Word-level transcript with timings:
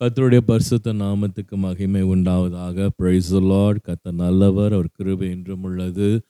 கத்தருடைய 0.00 0.40
பரிசுத்த 0.46 0.92
நாமத்துக்கு 0.92 1.56
மகிமை 1.56 2.02
உண்டாவதாக. 2.02 2.88
பிரைஸ் 2.96 3.34
லார்ட் 3.34 3.78
கத்த 3.88 4.12
நல்லவர். 4.12 4.72
அவர் 4.72 4.88
கிருபை 4.92 5.30
என்றும் 5.30 5.62
உள்ளது. 5.62 6.22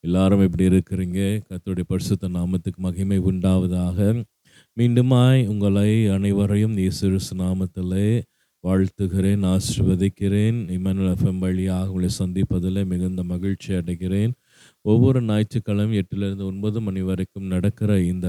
எல்லாரும் 0.00 0.42
இப்படி 0.42 0.68
இருக்கிறீங்க? 0.68 1.40
கத்தருடைய 1.48 1.82
பரிசுத்த 1.86 2.28
நாமத்துக்கு 2.28 2.76
மகிமை 2.76 3.18
உண்டாவதாக. 3.18 4.24
மீண்டுமாய் 4.80 5.46
உங்களை 5.46 6.08
அனைவரையும் 6.08 6.76
இயேசு 6.76 7.18
நாமத்திலே 7.36 8.22
வாழ்த்துகிறேன் 8.64 9.44
ஆசிர்வதிக்கிறேன். 9.54 10.58
இமானுவல் 10.76 11.14
எஃப்எம் 11.14 11.38
வழியாக 11.38 11.90
உங்களை 11.90 12.08
சந்திப்பதில் 12.18 12.86
மிகுந்த 12.86 13.22
மகிழ்ச்சி 13.22 13.74
அடைகிறேன். 13.74 14.32
ஒவ்வொரு 14.82 15.22
ஞாயிற்றுக்கிழமை 15.22 15.98
எட்டிலிருந்து 15.98 16.44
ஒன்பது 16.44 16.80
மணி 16.80 17.00
வரைக்கும் 17.00 17.46
நடக்கிற 17.46 18.00
இந்த 18.00 18.28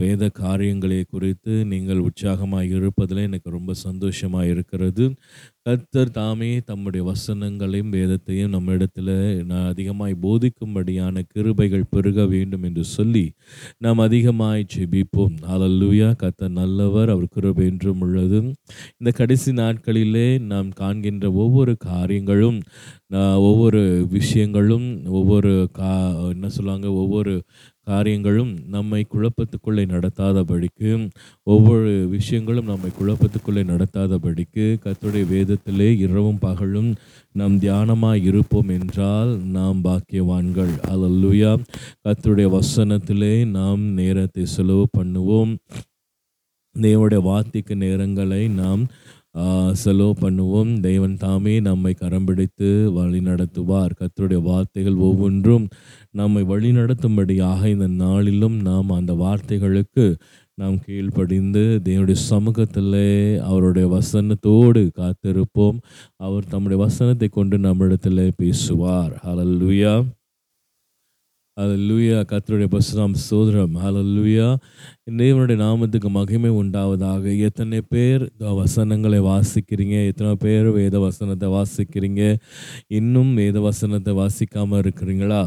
வேத 0.00 0.24
காரியங்களை 0.40 0.98
குறித்து 1.04 1.52
நீங்கள் 1.72 2.04
உற்சாகமாக 2.06 2.64
இருப்பதில் 2.78 3.20
எனக்கு 3.26 3.48
ரொம்ப 3.56 3.72
சந்தோஷமாக 3.86 4.50
இருக்கிறது. 4.52 5.04
கர்த்தர் 5.62 6.12
தாமே 6.18 6.50
தம்முடைய 6.68 7.02
வசனங்களையும் 7.10 7.92
வேதத்தையும் 7.96 8.52
நம்மிடத்தில் 8.54 9.12
நான் 9.50 9.70
அதிகமாய் 9.72 10.14
போதிக்கும்படியான 10.24 11.24
கிருபைகள் 11.34 11.90
பெருக 11.90 12.26
வேண்டும் 12.34 12.64
என்று 12.68 12.84
சொல்லி 12.96 13.24
நாம் 13.84 14.02
அதிகமாய் 14.06 14.68
ஜெபிப்போம். 14.74 15.34
ஹalleluya 15.50 16.10
கர்த்தர் 16.22 16.56
நல்லவர் 16.60 17.12
அவர் 17.14 17.32
கிருபை 17.36 17.66
என்றும் 17.72 18.02
உள்ளது. 18.06 18.40
இந்த 19.00 19.12
கடைசி 19.20 19.52
நாட்களிலே 19.62 20.28
நாம் 20.52 20.70
காண்கின்ற 20.82 21.26
ஒவ்வொரு 21.44 21.74
காரியங்களும் 21.88 22.60
ஒவ்வொரு 23.48 23.82
விஷயங்களும் 24.10 24.86
ஒவ்வொரு 25.18 25.52
கா 25.72 25.90
என்ன 26.30 26.48
சொல்லுவாங்க 26.54 26.88
ஒவ்வொரு 27.02 27.34
காரியங்களும் 27.90 28.52
நம்மை 28.68 29.06
குழப்பத்துக்குள்ளே 29.14 29.82
நடத்தாதபடிக்கு 29.94 30.90
ஒவ்வொரு 31.42 32.08
விஷயங்களும் 32.08 32.64
நம்மை 32.64 32.90
குழப்பத்துக்குள்ளே 33.00 33.62
நடத்தாதபடிக்கு 33.72 34.64
கத்துடைய 34.84 35.26
வேதத்திலே 35.34 35.88
இரவும் 35.96 36.38
பகலும் 36.38 36.90
நாம் 37.32 37.58
தியானமாக 37.58 38.22
இருப்போம் 38.22 38.68
என்றால் 38.68 39.32
நாம் 39.56 39.84
பாக்கியவான்கள். 39.84 40.72
அல்லேலூயா 40.90 41.52
கத்துடைய 42.04 42.48
வசனத்திலே 42.58 43.34
நாம் 43.50 43.82
நேரத்தை 44.00 44.46
செலவு 44.46 44.86
பண்ணுவோம். 44.98 45.52
தேவடைய 46.76 47.20
வார்த்தைக்கு 47.22 47.74
நேரங்களை 47.74 48.42
நாம் 48.50 48.82
செலவு 49.82 50.14
பண்ணுவோம். 50.20 50.80
தெய்வன் 50.80 51.16
தாமே 51.16 51.54
நம்மை 51.60 51.92
கரம் 51.94 52.24
பிடித்து 52.24 52.92
வழி 52.92 53.20
நடத்துவார். 53.20 53.92
கத்தருடைய 54.00 54.40
வார்த்தைகள் 54.42 54.98
ஒவ்வொன்றும் 55.08 55.66
நம்மை 56.10 56.42
வழி 56.42 56.70
நடத்தும்படியாக 56.70 57.66
இந்த 57.66 57.86
நாளிலும் 57.86 58.56
நாம் 58.62 58.90
அந்த 58.90 59.14
வார்த்தைகளுக்கு 59.24 60.06
நாம் 60.54 60.76
கீழ்ப்படிந்து 60.84 61.62
தேவனுடைய 61.84 62.18
சமூகத்தில் 62.32 62.94
அவருடைய 63.50 63.86
வசனத்தோடு 63.88 64.82
காத்திருப்போம். 65.00 65.78
அவர் 66.16 66.50
தம்முடைய 66.52 66.78
வசனத்தை 66.84 67.28
கொண்டு 67.28 67.58
நம்மிடத்தில் 67.58 68.22
பேசுவார். 68.36 69.12
ஹலல்லுயா 69.26 69.94
ஹalleluya 71.60 72.16
கத்தருடைய 72.30 72.68
பசுராம் 72.72 73.14
சோதரம். 73.26 73.76
லூயா 74.14 74.48
தேவனுடைய 75.20 75.56
நாமத்துக்கு 75.62 76.08
மகிமை 76.16 76.50
உண்டாவதாக. 76.62 77.24
எத்தனை 77.46 77.78
பேர் 77.92 78.24
வசனங்களை 78.58 79.20
வாசிக்கிறீங்க? 79.28 79.94
எத்தனை 80.10 80.32
பேர் 80.42 80.68
வேத 80.78 80.98
வசனத்தை 81.06 81.48
வாசிக்கிறீங்க? 81.54 82.22
இன்னும் 82.98 83.32
வேத 83.40 83.60
வசனத்தை 83.68 84.14
வாசிக்காமல் 84.20 84.82
இருக்கிறீங்களா? 84.84 85.40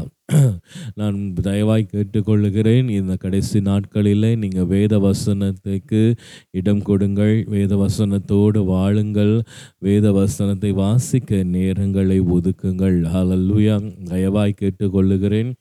நான் 0.94 1.16
தயவாய் 1.42 1.84
கேட்டுக்கொள்ளுகிறேன். 1.92 2.88
இந்த 2.88 3.14
கடைசி 3.16 3.60
நாட்களில் 3.60 4.26
நீங்கள் 4.38 4.68
வேத 4.72 4.98
வசனத்துக்கு 4.98 6.02
இடம் 6.50 6.82
கொடுங்கள். 6.82 7.44
வேத 7.54 7.76
வசனத்தோடு 7.76 8.64
வாழுங்கள். 8.64 9.34
வேத 9.78 10.12
வசனத்தை 10.12 10.72
வாசிக்க 10.72 11.40
நேரங்களை 11.56 12.18
ஒதுக்குங்கள். 12.36 12.98
ஹalleluya 13.14 13.76
தயவாய் 14.12 14.58
கேட்டுக்கொள்ளுகிறேன். 14.60 15.52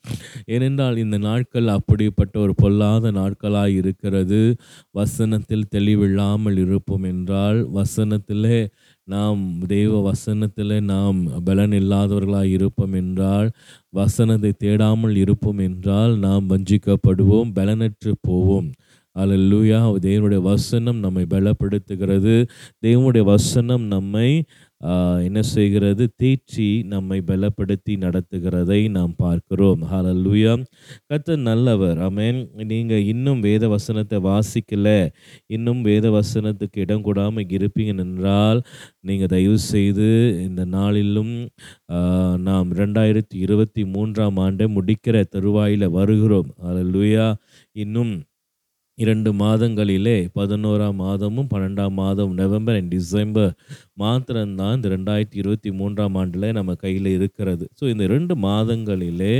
ஏனென்றால் 0.46 0.97
இந்த 0.97 1.18
நாட்கள் 1.18 1.68
அப்படிப்பட்ட 1.68 2.40
ஒரு 2.40 2.56
பொல்லாத 2.56 3.12
நாட்களாக 3.12 3.69
இருக்கிறது. 3.69 4.41
வசனத்தில் 4.91 5.69
தெளிவில்லாமல் 5.75 6.57
இருப்போம் 6.57 7.03
என்றால் 7.03 7.59
வசனத்திலே 7.74 8.59
நாம் 9.09 9.42
தெய்வ 9.68 10.02
வசனத்தில் 10.02 10.74
நாம் 10.84 11.20
பலன் 11.44 11.72
இல்லாதவர்களாக 11.72 12.47
இருப்போம் 12.47 12.94
என்றால் 12.94 13.47
வசனத்தை 13.90 14.52
தேடாமல் 14.64 15.16
இருப்போம் 15.16 15.58
என்றால் 15.58 16.14
நாம் 16.18 16.46
வஞ்சிக்கப்படுவோம் 16.50 17.53
பலனற்று 17.56 18.12
போவோம். 18.22 18.69
அல்லேலூயா 19.16 19.80
தேவனுடைய 20.06 20.42
வசனம் 20.42 21.00
நம்மை 21.00 21.24
பலப்படுத்துகிறது. 21.30 22.36
தேவனுடைய 22.86 23.24
வசனம் 23.24 23.86
நம்மை 23.88 24.30
என்ன 25.28 25.40
செய்கிறது? 25.53 26.03
தேற்றி 26.22 26.67
நம்மை 26.91 27.17
பலப்படுத்தி 27.29 27.94
நடத்துகிறதை 28.03 28.79
நாம் 28.97 29.13
பார்க்கிறோம். 29.23 29.81
ஹலல்லூயா 29.91 30.53
கத்த 31.12 31.35
நல்லவர். 31.47 31.97
அமேன் 32.07 32.40
நீங்கள் 32.72 33.07
இன்னும் 33.13 33.41
வேத 33.47 33.68
வசனத்தை 33.73 34.19
வாசிக்கலை. 34.28 35.00
இன்னும் 35.56 35.81
வேத 35.89 36.06
வசனத்துக்கு 36.18 36.79
இடம் 36.85 37.06
கூடாமல் 37.07 37.51
இருப்பீங்க 37.57 37.95
என்றால் 38.06 38.62
நீங்கள் 39.09 39.34
தயவு 39.35 39.59
செய்து 39.73 40.07
இந்த 40.47 40.63
நாளிலும் 40.78 41.35
நாம் 42.47 42.72
ரெண்டாயிரத்தி 42.81 43.38
இருபத்தி 43.45 43.84
மூன்றாம் 43.95 44.39
ஆண்டை 44.45 44.68
முடிக்கிற 44.78 45.25
தருவாயில் 45.35 45.88
வருகிறோம். 46.00 46.50
ஹலல்லூயா 46.68 47.28
இன்னும் 47.85 48.13
இரண்டு 49.04 49.30
மாதங்களிலே 49.34 50.16
பதினோராம் 50.38 50.98
மாதமும் 51.02 51.50
பன்னெண்டாம் 51.54 51.94
மாதம் 52.00 52.34
நவம்பர் 52.34 52.78
அண்ட் 52.80 52.92
டிசம்பர் 52.96 53.54
மாத்திரம்தான் 53.94 54.74
இந்த 54.76 54.90
ரெண்டாயிரத்தி 54.90 55.38
இருபத்தி 55.42 55.72
மூன்றாம் 55.72 56.16
ஆண்டில் 56.22 56.48
நம்ம 56.52 56.74
கையில் 56.74 57.10
இருக்கிறது. 57.18 57.66
ஸோ 57.80 57.84
இந்த 57.90 58.06
ரெண்டு 58.14 58.36
மாதங்களிலே 58.48 59.34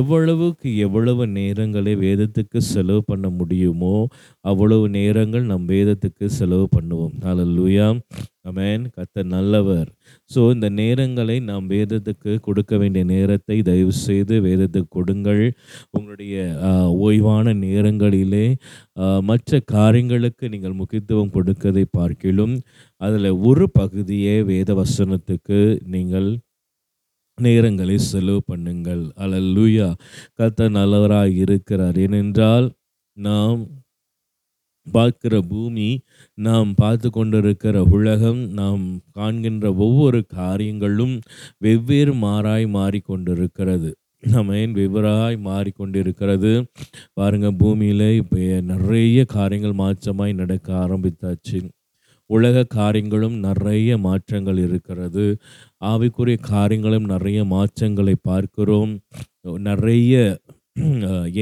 எவ்வளவுக்கு 0.00 0.76
எவ்வளவு 0.86 1.26
நேரங்களை 1.38 1.94
வேதத்துக்கு 2.06 2.60
செலவு 2.72 3.02
பண்ண 3.04 3.28
முடியுமோ 3.28 3.96
அவ்வளவு 4.40 4.88
நேரங்கள் 4.98 5.46
நம் 5.52 5.68
வேதத்துக்கு 5.68 6.26
செலவு 6.40 6.68
பண்ணுவோம். 6.76 7.16
ஹalleluya 7.26 7.88
அமேன் 8.50 8.84
கத்த 8.96 9.24
நல்லவர். 9.36 9.88
ஸோ 10.34 10.40
இந்த 10.54 10.68
நேரங்களை 10.80 11.36
நாம் 11.48 11.64
வேதத்துக்கு 11.74 12.32
கொடுக்க 12.46 12.72
வேண்டிய 12.82 13.04
நேரத்தை 13.12 13.56
தயவு 13.68 13.94
செய்து 14.06 14.34
வேதத்துக்கு 14.46 14.90
கொடுங்கள். 14.98 15.42
உங்களுடைய 15.96 16.34
ஓய்வான 17.06 17.54
நேரங்களிலே 17.64 18.46
மற்ற 19.30 19.60
காரியங்களுக்கு 19.74 20.44
நீங்கள் 20.54 20.78
முக்கியத்துவம் 20.80 21.34
கொடுக்கதை 21.36 21.84
பார்க்கிலும் 21.98 22.54
அதில் 23.00 23.30
ஒரு 23.50 23.66
பகுதியே 23.80 24.36
வேத 24.52 24.74
வசனத்துக்கு 24.82 25.60
நீங்கள் 25.94 26.30
நேரங்களை 27.38 27.96
செலவு 28.10 28.40
பண்ணுங்கள். 28.50 29.04
அல்லேலூயா. 29.22 29.88
கத்த 30.40 30.68
நல்லவராக 30.78 31.30
இருக்கிறார். 31.44 31.98
ஏனென்றால் 32.06 32.66
நாம் 33.16 33.60
பார்க்கிற 34.96 35.34
பூமி 35.52 35.88
நாம் 36.46 36.70
பார்த்து 36.80 37.08
கொண்டிருக்கிற 37.10 37.82
உலகம் 37.96 38.42
நாம் 38.60 38.84
காண்கின்ற 39.18 39.66
ஒவ்வொரு 39.86 40.20
காரியங்களும் 40.40 41.16
வெவ்வேறு 41.66 42.14
மாறாய் 42.26 42.66
மாறிக்கொண்டிருக்கிறது. 42.78 43.90
நம்ம 44.32 44.56
ஏன் 44.62 44.74
வெவ்வேறாய் 44.78 45.36
மாறிக்கொண்டிருக்கிறது? 45.48 46.52
பாருங்கள் 47.18 47.58
பூமியில் 47.60 48.06
இப்போ 48.20 48.40
நிறைய 48.72 49.18
காரியங்கள் 49.36 49.80
மாற்றமாய் 49.82 50.40
நடக்க 50.40 50.68
ஆரம்பித்தாச்சு. 50.84 51.60
உலக 52.30 52.64
காரியங்களும் 52.74 53.36
நிறைய 53.46 53.90
மாற்றங்கள் 54.06 54.58
இருக்கிறது. 54.66 55.24
ஆவிக்குரிய 55.92 56.38
காரியங்களும் 56.50 57.06
நிறைய 57.14 57.38
மாற்றங்களை 57.54 58.14
பார்க்கிறோம். 58.30 58.92
நிறைய 59.68 60.14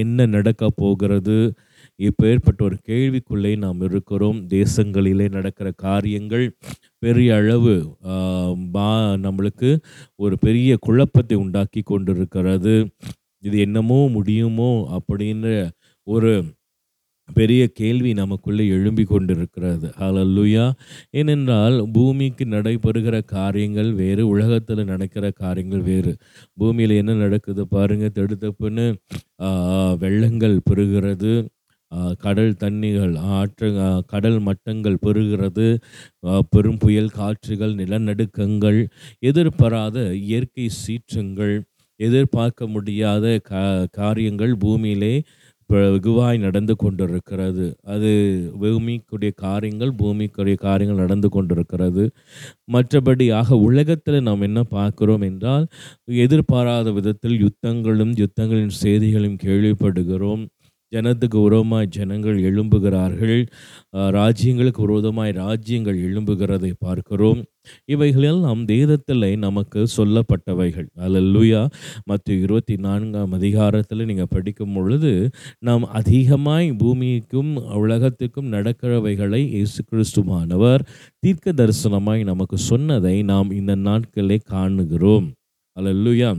என்ன 0.03 0.27
நடக்க 0.37 0.71
போகிறது? 0.83 1.39
இப்போ 2.07 2.25
ஏற்பட்ட 2.33 2.61
ஒரு 2.67 2.77
கேள்விக்குள்ளே 2.89 3.53
நாம் 3.65 3.81
இருக்கிறோம். 3.89 4.39
தேசங்களிலே 4.57 5.27
நடக்கிற 5.37 5.69
காரியங்கள் 5.87 6.45
பெரிய 7.05 7.31
அளவு 7.41 7.75
பா 8.75 8.91
நம்மளுக்கு 9.25 9.71
ஒரு 10.25 10.37
பெரிய 10.45 10.77
குழப்பத்தை 10.87 11.39
உண்டாக்கி 11.45 11.83
கொண்டிருக்கிறது. 11.93 12.77
இது 13.47 13.57
என்னமோ 13.67 13.99
முடியுமோ 14.17 14.71
அப்படின்ற 14.99 15.49
ஒரு 16.07 16.33
பெரிய 17.29 17.63
கேள்வி 17.81 18.11
நமக்குள்ளே 18.21 18.65
எழும்பி 18.75 19.05
கொண்டிருக்கிறது. 19.11 19.87
ஹலல்லுயா 20.01 20.65
ஏனென்றால் 21.19 21.77
பூமிக்கு 21.97 22.45
நடைபெறுகிற 22.55 23.17
காரியங்கள் 23.35 23.91
வேறு 24.01 24.23
உலகத்தில் 24.33 24.89
நடக்கிற 24.93 25.25
காரியங்கள் 25.43 25.85
வேறு. 25.91 26.13
பூமியில் 26.61 26.95
என்ன 27.03 27.19
நடக்குது 27.25 27.65
பாருங்கள் 27.75 28.17
தடுத்தப்புன்னு 28.19 28.87
வெள்ளங்கள் 30.05 30.57
பெருகிறது. 30.71 31.33
கடல் 32.25 32.55
தண்ணிகள் 32.63 33.15
ஆற்று 33.39 33.69
கடல் 34.13 34.39
மட்டங்கள் 34.49 35.03
பெருகிறது 35.07 35.67
பெரும் 36.53 36.81
புயல் 36.85 37.15
காற்றுகள் 37.19 37.75
நிலநடுக்கங்கள் 37.81 38.81
எதிர்பாராத 39.31 39.99
இயற்கை 40.29 40.67
சீற்றங்கள் 40.83 41.55
எதிர்பார்க்க 42.01 42.67
முடியாத 42.75 43.27
கா 43.51 43.63
காரியங்கள் 44.01 44.53
பூமியிலே 44.65 45.15
வெகுவாய் 45.71 46.39
நடந்து 46.45 46.75
கொண்டிருக்கிறது. 46.77 47.65
அது 47.95 48.11
பூமிக்குரிய 48.61 49.33
காரியங்கள் 49.45 49.93
பூமிக்குரிய 50.01 50.57
காரியங்கள் 50.67 51.03
நடந்து 51.05 51.29
கொண்டிருக்கிறது. 51.35 52.05
மற்றபடியாக 52.75 53.59
உலகத்தில் 53.69 54.27
நாம் 54.29 54.47
என்ன 54.49 54.61
பார்க்கிறோம் 54.77 55.25
என்றால் 55.31 55.67
எதிர்பாராத 56.27 56.93
விதத்தில் 56.99 57.37
யுத்தங்களும் 57.45 58.15
யுத்தங்களின் 58.23 58.75
செய்திகளும் 58.85 59.39
கேள்விப்படுகிறோம். 59.47 60.45
ஜனத்துக்கு 60.95 61.39
உரமாய் 61.47 61.93
ஜனங்கள் 61.97 62.39
எழும்புகிறார்கள். 62.49 63.41
ராஜ்யங்களுக்கு 64.19 64.81
விரோதமாய் 64.87 65.33
ராஜ்யங்கள் 65.45 65.99
எழும்புகிறதை 66.09 66.73
பார்க்கிறோம். 66.79 67.41
இவைகளெல்லாம் 67.85 68.65
வேதத்தில் 68.65 69.25
நமக்கு 69.39 69.81
சொல்லப்பட்டவைகள். 69.97 70.89
அல்லேலூயா. 71.07 71.63
மற்ற 72.05 72.35
இருபத்தி 72.45 72.77
நான்காம் 72.77 73.33
அதிகாரத்தில் 73.33 74.07
நீங்கள் 74.11 74.33
படிக்கும் 74.35 74.75
பொழுது 74.75 75.13
நாம் 75.69 75.85
அதிகமாய் 76.01 76.69
பூமிக்கும் 76.83 77.53
உலகத்துக்கும் 77.83 78.53
நடக்கிறவைகளை 78.53 79.43
இயேசு 79.57 79.83
கிறிஸ்துவானவர் 79.91 80.85
தீர்க்க 81.19 81.53
தரிசனமாய் 81.53 82.25
நமக்கு 82.25 82.59
சொன்னதை 82.71 83.17
நாம் 83.33 83.51
இந்த 83.61 83.77
நாட்களே 83.89 84.39
காணுகிறோம். 84.55 85.29
அல்லேலூயா. 85.77 86.31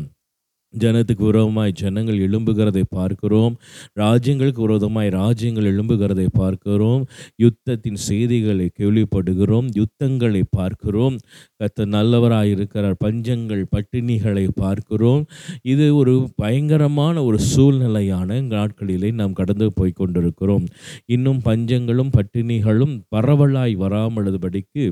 ஜனத்துக்கு 0.77 1.23
விரோதமாய் 1.25 1.71
ஜனங்கள் 1.71 2.29
எழும்புகிறதை 2.29 2.83
பார்க்கிறோம். 2.89 3.53
ராஜ்யங்களுக்கு 3.99 4.61
விரோதமாய் 4.61 5.09
ராஜ்யங்கள் 5.09 5.69
எழும்புகிறதை 5.69 6.25
பார்க்கிறோம். 6.31 7.05
யுத்தத்தின் 7.43 7.99
செய்திகளை 8.07 8.69
கேள்விப்படுகிறோம். 8.79 9.67
யுத்தங்களை 9.73 10.43
பார்க்கிறோம். 10.49 11.15
கத்த 11.63 11.85
நல்லவராக 11.85 12.47
இருக்கிறார். 12.47 12.95
பஞ்சங்கள் 13.03 13.63
பட்டினிகளை 13.71 14.47
பார்க்கிறோம். 14.55 15.23
இது 15.63 15.95
ஒரு 15.95 16.29
பயங்கரமான 16.35 17.23
ஒரு 17.23 17.39
சூழ்நிலையான 17.39 18.39
நாட்களிலே 18.41 19.11
நாம் 19.13 19.33
கடந்து 19.33 19.73
போய் 19.73 19.91
கொண்டிருக்கிறோம். 19.91 20.65
இன்னும் 21.05 21.41
பஞ்சங்களும் 21.45 22.13
பட்டினிகளும் 22.17 22.95
பரவலாய் 23.15 23.75
வராமலதுபடிக்கு 23.77 24.85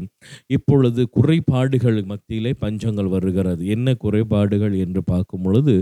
இப்பொழுது 0.47 1.09
குறைபாடுகள் 1.09 2.03
மத்தியிலே 2.03 2.53
பஞ்சங்கள் 2.61 3.09
வருகிறது. 3.09 3.67
என்ன 3.67 3.93
குறைபாடுகள் 3.93 4.77
என்று 4.77 5.03
பார்க்கும் 5.03 5.41
பொழுது 5.41 5.66
பொழுது 5.67 5.75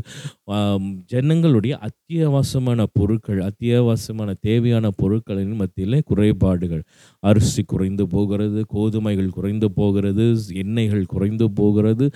ஜனங்களுடைய 1.14 1.74
அத்தியாவசியமான 1.88 2.84
பொருட்கள் 2.98 3.40
அத்தியாவசியமான 3.50 4.30
தேவையான 4.48 4.86
பொருட்களின் 5.02 5.56
மத்தியில் 5.62 5.98
குறைபாடுகள். 6.10 6.84
அரிசி 7.24 7.62
குறைந்து 7.64 8.04
போகிறது 8.08 8.60
கோதுமைகள் 8.76 9.36
குறைந்து 9.38 9.68
போகிறது 9.80 10.26
எண்ணெய்கள் 10.64 11.12
குறைந்து 11.14 11.48
போகிறது. 11.60 12.08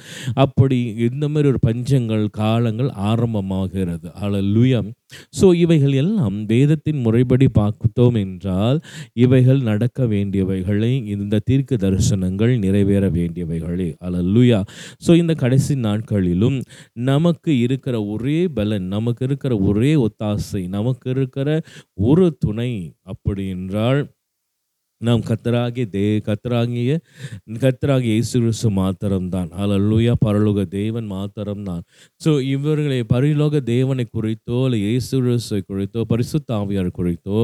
அப்படி 0.45 0.77
இந்த 1.09 1.25
மாதிரி 1.27 1.49
ஒரு 1.53 1.61
பஞ்சங்கள் 1.67 2.25
காலங்கள் 2.41 2.91
ஆரம்பமாகிறது. 3.09 4.07
அல்லேலூயா 4.23 4.81
ஸோ 5.37 5.47
இவைகள் 5.55 5.95
எல்லாம் 6.01 6.35
வேதத்தின் 6.51 6.99
முறைப்படி 7.05 7.47
பார்த்தோம் 7.59 8.17
என்றால் 8.23 8.79
இவைகள் 9.23 9.61
நடக்க 9.69 10.05
வேண்டியவைகளை 10.11 10.91
இந்த 11.13 11.41
தீர்க்க 11.49 11.81
தரிசனங்கள் 11.85 12.53
நிறைவேற 12.65 13.05
வேண்டியவைகளே. 13.17 13.89
அல்லேலூயா 14.05 14.59
ஸோ 15.05 15.11
இந்த 15.21 15.33
கடைசி 15.43 15.75
நாட்களிலும் 15.87 16.57
நமக்கு 17.09 17.51
இருக்கிற 17.65 17.95
ஒரே 18.13 18.39
பலன் 18.57 18.87
நமக்கு 18.95 19.25
இருக்கிற 19.29 19.55
ஒரே 19.69 19.91
ஒத்தாசை 20.05 20.63
நமக்கு 20.77 21.09
இருக்கிற 21.15 21.49
ஒரு 22.09 22.27
துணை 22.45 22.71
அப்படி 23.13 23.45
என்றால் 23.57 24.01
நாம் 25.01 25.21
கத்தராகிய 25.27 25.83
தே 25.93 26.01
கத்தராகிய 26.25 26.93
கத்தராகிய 27.63 28.13
இயேசு 28.15 28.33
கிறிஸ்து 28.39 28.69
மாத்திரம்தான். 28.79 29.49
அல்லேலூயா 29.61 30.13
பரலோக 30.25 30.65
தேவன் 30.73 31.07
மாத்திரம்தான். 31.13 31.83
ஸோ 32.21 32.31
இவர்களை 32.55 32.99
பரிலோக 33.13 33.61
தேவனை 33.69 34.05
குறித்தோ 34.07 34.57
இல்லை 34.65 34.79
இயேசு 34.87 35.13
கிறிஸ்துவை 35.21 35.61
குறித்தோ 35.69 36.03
பரிசுத்தாவியார் 36.11 36.89
குறித்தோ 36.99 37.43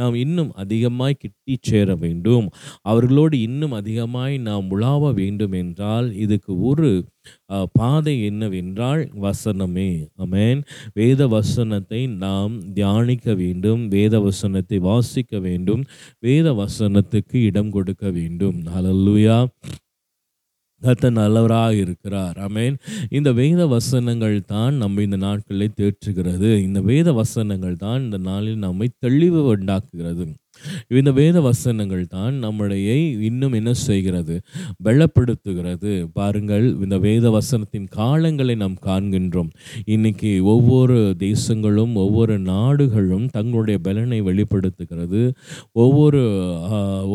நாம் 0.00 0.16
இன்னும் 0.24 0.50
அதிகமாய் 0.64 1.20
கிட்டி 1.22 1.56
சேர 1.70 1.88
வேண்டும். 2.04 2.46
அவர்களோடு 2.90 3.38
இன்னும் 3.48 3.76
அதிகமாய் 3.80 4.36
நாம் 4.48 4.68
உலாவ 4.76 5.12
வேண்டும் 5.20 5.56
என்றால் 5.62 6.10
இதுக்கு 6.26 6.52
ஒரு 6.70 6.90
பாதை 7.78 8.14
என்னவென்றால் 8.30 9.02
வசனமே. 9.26 9.90
அமேன் 10.24 10.60
வேத 11.00 11.28
வசனத்தை 11.36 12.00
நாம் 12.24 12.54
தியானிக்க 12.78 13.34
வேண்டும் 13.42 13.82
வேத 13.96 14.20
வசனத்தை 14.28 14.78
வாசிக்க 14.90 15.40
வேண்டும் 15.48 15.84
வேத 16.28 16.48
வசனத்துக்கு 16.62 17.36
இடம் 17.50 17.72
கொடுக்க 17.76 18.04
வேண்டும். 18.18 18.58
ஹalleluya 18.74 19.38
கத்த 20.82 21.06
நல்லவராக 21.18 21.72
இருக்கிறார். 21.84 22.36
அமேன் 22.46 22.76
இந்த 23.16 23.30
வேத 23.40 23.62
வசனங்கள் 23.72 24.36
தான் 24.52 24.74
நம்ம 24.82 25.02
இந்த 25.06 25.18
நாட்களை 25.24 25.66
தேற்றுகிறது. 25.80 26.50
இந்த 26.66 26.80
வேத 26.90 27.12
வசனங்கள் 27.18 27.76
தான் 27.84 28.00
இந்த 28.06 28.18
நாளில் 28.28 28.62
நம்மை 28.66 28.88
தெளிவு 29.04 29.42
உண்டாக்குகிறது. 29.54 30.26
இந்த 30.88 31.12
வேத 31.12 31.40
வசனங்கள் 31.40 32.06
தான் 32.06 32.34
நம்முடைய 32.34 32.96
இன்னும் 33.20 33.52
என்ன 33.52 33.72
செய்கிறது? 33.72 34.40
பலப்படுத்துகிறது. 34.84 35.92
பாருங்கள் 36.12 36.66
இந்த 36.84 36.98
வேத 36.98 37.30
வசனத்தின் 37.30 37.88
காலங்களை 37.96 38.56
நாம் 38.56 38.76
காண்கின்றோம். 38.86 39.50
இன்னைக்கு 39.84 40.44
ஒவ்வொரு 40.44 41.16
தேசங்களும் 41.18 41.94
ஒவ்வொரு 41.94 42.38
நாடுகளும் 42.38 43.26
தங்களுடைய 43.28 43.78
பலனை 43.78 44.20
வெளிப்படுத்துகிறது. 44.20 45.22
ஒவ்வொரு 45.72 46.22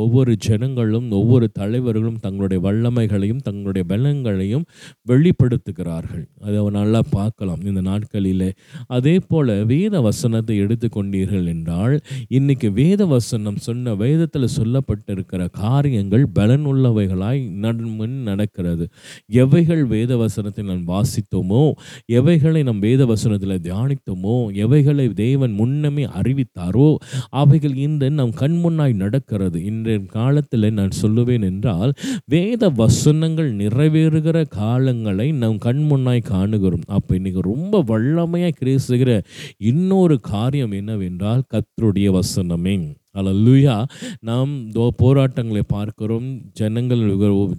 ஒவ்வொரு 0.03 0.35
ஜனங்களும் 0.37 1.11
ஒவ்வொரு 1.11 1.47
தலைவர்களும் 1.59 2.19
தங்களுடைய 2.19 2.59
வல்லமைகளையும் 2.67 3.41
தங்களுடைய 3.41 3.85
பலங்களையும் 3.87 4.65
வெளிப்படுத்துகிறார்கள். 5.07 6.25
அதை 6.41 6.63
நல்லா 6.79 7.01
பார்க்கலாம் 7.09 7.61
இந்த 7.65 7.81
நாட்களிலே. 7.81 8.49
அதே 8.87 9.15
போல 9.19 9.63
வேத 9.63 10.01
வசனத்தை 10.01 10.55
எடுத்துக்கொண்டீர்கள் 10.61 11.45
என்றால் 11.45 11.95
இன்னைக்கு 12.27 12.67
வேத 12.71 13.01
வசனம் 13.05 13.33
சொன்ன 13.57 13.95
வேதத்தில் 13.95 14.47
சொல்லப்பட்டிருக்கிற 14.57 15.49
காரியங்கள் 15.51 16.27
பலனுள்ளவைகளாய் 16.35 17.49
நன்மன் 17.61 18.15
நடக்கிறது. 18.23 18.89
எவைகள் 19.27 19.85
வேத 19.85 20.17
வசனத்தை 20.17 20.65
நாம் 20.65 20.87
வாசித்தோமோ? 20.87 21.71
எவைகளை 22.05 22.63
நம் 22.63 22.79
வேத 22.79 23.05
வசனத்தில் 23.05 23.59
தியானித்தோமோ? 23.59 24.53
எவைகளை 24.53 25.09
தேவன் 25.09 25.51
முன்னமே 25.51 26.05
அறிவித்தாரோ? 26.05 26.95
அவைகள் 27.29 27.75
இந்த 27.75 28.09
நம் 28.09 28.31
கண் 28.31 28.61
முன்னாய் 28.63 28.95
நடக்கிறது. 28.95 29.65
இன்றைய 29.65 29.99
காலத்தில் 29.99 30.73
நான் 30.73 30.91
சொல்லுவேன் 31.01 31.41
என்றால் 31.41 31.93
வேத 32.25 32.69
வசனங்கள் 32.69 33.55
நிறைவேறுகிற 33.55 34.45
காலங்களை 34.55 35.33
நம் 35.33 35.57
கண் 35.57 35.87
முன்னாய் 35.89 36.23
காணுகிறோம். 36.23 36.81
அப்போ 36.87 37.15
இன்னைக்கு 37.15 37.41
ரொம்ப 37.41 37.83
வல்லமையாக 37.87 38.51
கிரேசுகிற 38.63 39.23
இன்னொரு 39.57 40.19
காரியம் 40.19 40.71
என்னவென்றால் 40.71 41.43
கத்தருடைய 41.53 42.19
வசனமே. 42.19 43.03
அல்லேலூயா 43.15 43.75
நாம் 44.21 44.53
தோ 44.73 44.85
போராட்டங்களை 44.97 45.63
பார்க்கிறோம் 45.67 46.27
ஜனங்கள் 46.53 47.03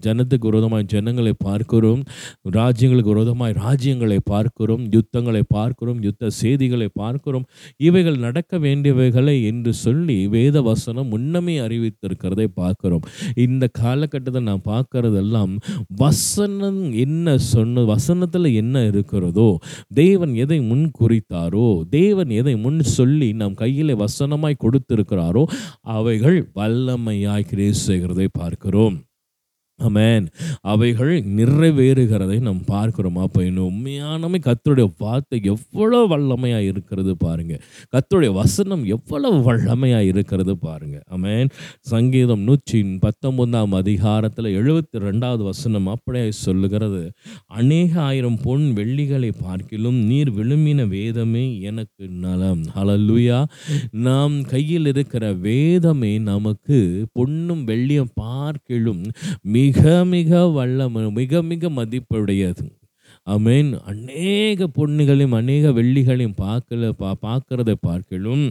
ஜனத்துக்கு 0.07 0.47
விரோதமாய் 0.47 0.91
ஜனங்களை 0.95 1.33
பார்க்கிறோம் 1.45 2.03
ராஜ்யங்களுக்கு 2.57 3.13
விரோதமாய் 3.13 3.57
ராஜ்யங்களை 3.57 4.19
பார்க்கிறோம் 4.25 4.85
யுத்தங்களை 4.95 5.43
பார்க்கிறோம் 5.49 6.01
யுத்த 6.03 6.31
செய்திகளை 6.41 6.89
பார்க்கிறோம். 6.95 7.47
இவைகள் 7.81 8.19
நடக்க 8.19 8.59
வேண்டியவைகளை 8.59 9.37
என்று 9.45 9.73
சொல்லி 9.75 10.19
வேத 10.27 10.63
வசனம் 10.63 11.09
முன்னமே 11.09 11.57
அறிவித்திருக்கிறதை 11.61 12.47
பார்க்கிறோம். 12.55 13.05
இந்த 13.37 13.65
காலகட்டத்தில் 13.81 14.49
நான் 14.51 14.65
பார்க்கறதெல்லாம் 14.65 15.53
வசனம் 16.01 16.81
என்ன 16.97 17.37
சொன்ன 17.47 17.85
வசனத்தில் 17.85 18.49
என்ன 18.55 18.85
இருக்கிறதோ 18.87 19.49
தேவன் 19.95 20.33
எதை 20.37 20.59
முன் 20.61 20.87
குறித்தாரோ 21.01 21.67
தேவன் 21.91 22.31
எதை 22.31 22.55
முன் 22.57 22.81
சொல்லி 22.97 23.29
நம் 23.33 23.55
கையில் 23.55 23.95
வசனமாய் 23.97 24.63
கொடுத்திருக்கிறாரோ 24.65 25.43
அவைகள் 25.81 26.51
வல்லமையாய் 26.55 27.49
கிரேஸ் 27.49 27.85
செய்கிறதை 27.85 28.29
பார்க்கிறோம். 28.33 28.97
அமேன் 29.79 30.27
அவைகள் 30.73 31.13
நிறைவேறுகிறதை 31.39 32.37
நாம் 32.47 32.61
பார்க்கிறோம். 32.67 33.19
அப்போ 33.25 33.41
இன்னும் 33.45 33.67
உண்மையானமே 33.71 34.39
கத்தருடைய 34.47 34.89
வார்த்தை 34.99 35.39
எவ்வளோ 35.53 36.01
வல்லமையாக 36.13 36.69
இருக்கிறது 36.71 37.13
பாருங்கள் 37.17 37.61
கத்தருடைய 37.95 38.31
வசனம் 38.33 38.85
எவ்வளவு 38.97 39.39
வல்லமையாக 39.49 40.11
இருக்கிறது 40.13 40.55
பாருங்கள் 40.59 41.05
அமேன் 41.17 41.51
சங்கீதம் 41.93 42.43
நூற்றி 42.49 42.81
பத்தொன்பதாம் 43.05 43.77
அதிகாரத்தில் 43.81 44.51
எழுபத்தி 44.61 45.05
ரெண்டாவது 45.09 45.43
வசனம் 45.51 45.87
அப்படியே 45.87 46.31
சொல்லுகிறது. 46.45 47.03
அநேக 47.61 47.93
ஆயிரம் 48.01 48.39
பொன் 48.43 48.67
வெள்ளிகளை 48.73 49.31
பார்க்கிலும் 49.45 49.99
நீர் 50.11 50.31
விழுமின 50.39 50.89
வேதமே 50.89 51.45
எனக்கு 51.71 52.05
நலம். 52.25 52.63
ஹalleluya 52.77 53.39
நாம் 54.07 54.35
கையில் 54.53 54.87
இருக்கிற 54.87 55.25
வேதமே 55.47 56.13
நமக்கு 56.33 56.79
பொன்னும் 57.13 57.63
வெள்ளியும் 57.71 58.13
பார்க்கிலும் 58.15 59.03
மிக 59.67 60.05
மிக 60.05 60.41
வல்லமை 60.57 61.03
மிக 61.11 61.43
மிக 61.51 61.69
மதிப்புடையது. 61.77 62.67
அமேன் 63.27 63.71
அநேக 63.91 64.67
பொண்ணுகளையும் 64.79 65.37
அநேக 65.39 65.71
வெள்ளிகளையும் 65.79 66.37
பார்க்கல 66.43 66.91
பா 67.01 67.11
பார்க்கறத 67.23 67.71
பார்க்கிலும் 67.87 68.45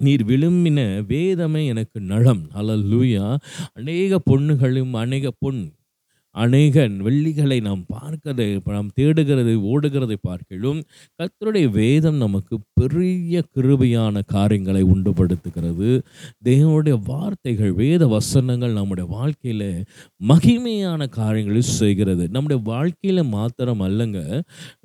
நீர் 0.00 0.24
விழும்பின 0.26 0.78
வேதமே 1.06 1.62
எனக்கு 1.72 1.98
நலம். 2.10 2.42
அல்லேலூயா 2.58 3.26
அநேக 3.78 4.20
பொண்ணுகளும் 4.30 4.94
அநேக 5.02 5.32
பொன் 5.38 5.60
அநேக 6.42 6.86
வெள்ளிகளை 7.06 7.58
நாம் 7.66 7.82
பார்க்கதை 7.94 8.46
நாம் 8.76 8.90
தேடுகிறதை 8.98 9.54
ஓடுகிறதை 9.70 10.16
பார்க்கிலும் 10.28 10.80
கத்தருடைய 11.20 11.66
வேதம் 11.78 12.18
நமக்கு 12.24 12.56
பெரிய 12.80 13.42
கிருபையான 13.54 14.22
காரியங்களை 14.34 14.82
உண்டுபடுத்துகிறது. 14.94 15.88
தேவனுடைய 16.48 16.96
வார்த்தைகள் 17.10 17.72
வேத 17.80 18.06
வசனங்கள் 18.06 18.76
நம்முடைய 18.78 19.06
வாழ்க்கையில் 19.16 19.66
மகிமையான 20.30 21.08
காரியங்களை 21.18 21.62
செய்கிறது. 21.78 22.24
நம்முடைய 22.36 22.58
வாழ்க்கையில் 22.70 23.22
மாத்திரம் 23.36 23.82
அல்லங்க 23.88 24.18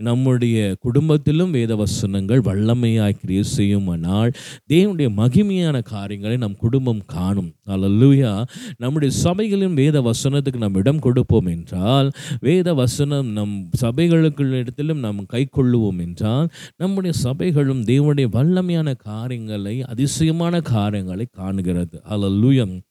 நம்முடைய 0.09 0.57
குடும்பத்திலும் 0.87 1.53
வேத 1.57 1.71
வசனங்கள் 1.75 2.41
வல்லமையாய் 2.49 3.19
கிரியை 3.21 3.43
செய்யுமானால் 3.57 4.33
தேவனுடைய 4.73 5.09
மகிமையான 5.21 5.77
காரியங்களை 5.93 6.37
நம் 6.37 6.59
குடும்பம் 6.65 7.03
காணும். 7.15 7.51
அல்லூயா 7.75 8.33
நம்முடைய 8.77 9.11
சபைகளின் 9.23 9.79
வேத 9.83 9.97
வசனத்துக்கு 10.01 10.63
நாம் 10.65 10.81
இடம் 10.83 11.03
கொடுப்போம். 11.07 11.42
என்றால் 11.45 12.11
வேத 12.39 12.73
வசனம் 12.73 13.27
நம் 13.27 13.69
சபைகளுக்கு 13.81 14.49
இடத்திலும் 14.49 14.99
நாம் 14.99 15.25
கை 15.25 15.47
கொள்ளுவோம் 15.57 15.99
என்றால் 15.99 16.49
நம்முடைய 16.77 17.17
சபைகளும் 17.23 17.81
தேவனுடைய 17.81 18.27
வல்லமையான 18.27 18.95
காரியங்களை 18.95 19.81
அதிசயமான 19.81 20.61
காரியங்களை 20.61 21.27
காணுகிறது. 21.37 22.01
அல்லூயம் 22.09 22.81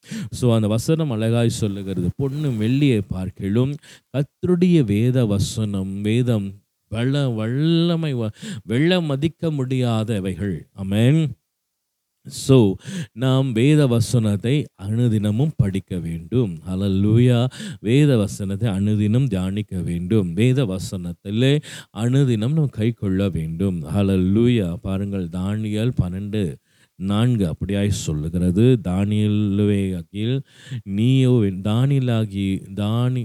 ஸோ 0.41 0.55
அந்த 0.55 0.67
வசனம் 0.67 1.11
அழகாய் 1.11 1.49
சொல்லுகிறது. 1.49 2.09
பொண்ணு 2.15 2.49
வெள்ளியை 2.49 3.01
பார்க்கிலும் 3.07 3.75
கத்தருடைய 4.11 4.83
வேத 4.83 5.25
வசனம் 5.25 6.01
வேதம் 6.01 6.53
வல்ல 6.89 7.29
வல்லமை 7.29 8.15
வ- 8.15 8.31
வெள்ள 8.63 9.01
மதிக்க 9.01 9.51
முடியாதவைகள். 9.51 10.59
அமேன் 10.83 11.29
ஸோ 12.27 12.57
நாம் 13.23 13.47
வேத 13.51 13.81
வசனத்தை 13.87 14.53
அனுதினமும் 14.85 15.53
படிக்க 15.61 15.91
வேண்டும். 16.05 16.51
ஹalleluya 16.67 17.39
வேத 17.87 18.11
வசனத்தை 18.17 18.67
அனுதினம் 18.69 19.27
தியானிக்க 19.33 19.73
வேண்டும். 19.89 20.29
வேத 20.33 20.59
வசனத்திலே 20.65 21.53
அனுதினம் 22.03 22.55
நாம் 22.57 22.75
கை 22.79 22.89
கொள்ள 22.91 23.29
வேண்டும். 23.29 23.77
லூயா 24.33 24.69
பாருங்கள் 24.85 25.25
தானியல் 25.37 25.93
பன்னெண்டு 26.01 26.43
நான்கு 26.99 27.43
அப்படியாய் 27.51 27.99
சொல்லுகிறது. 28.05 28.65
தானியலுவே 28.89 29.81
கீழ் 30.11 30.35
நீயோ 30.97 31.33
தானியலாகி 31.69 32.47
தானி 32.81 33.23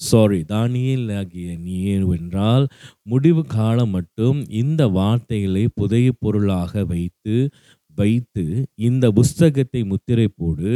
சாரி 0.00 0.40
தானியல் 0.48 1.10
ஆகிய 1.18 1.50
நீ 1.64 1.76
என்றால் 2.16 2.64
முடிவு 3.04 3.42
காலம் 3.48 3.92
மட்டும் 3.96 4.38
இந்த 4.62 4.82
வார்த்தைகளை 4.98 5.64
புதைய 5.74 6.08
பொருளாக 6.20 6.84
வைத்து 6.92 7.36
வைத்து 7.96 8.44
இந்த 8.84 9.04
புஸ்தகத்தை 9.12 9.80
முத்திரை 9.90 10.26
போடு. 10.30 10.72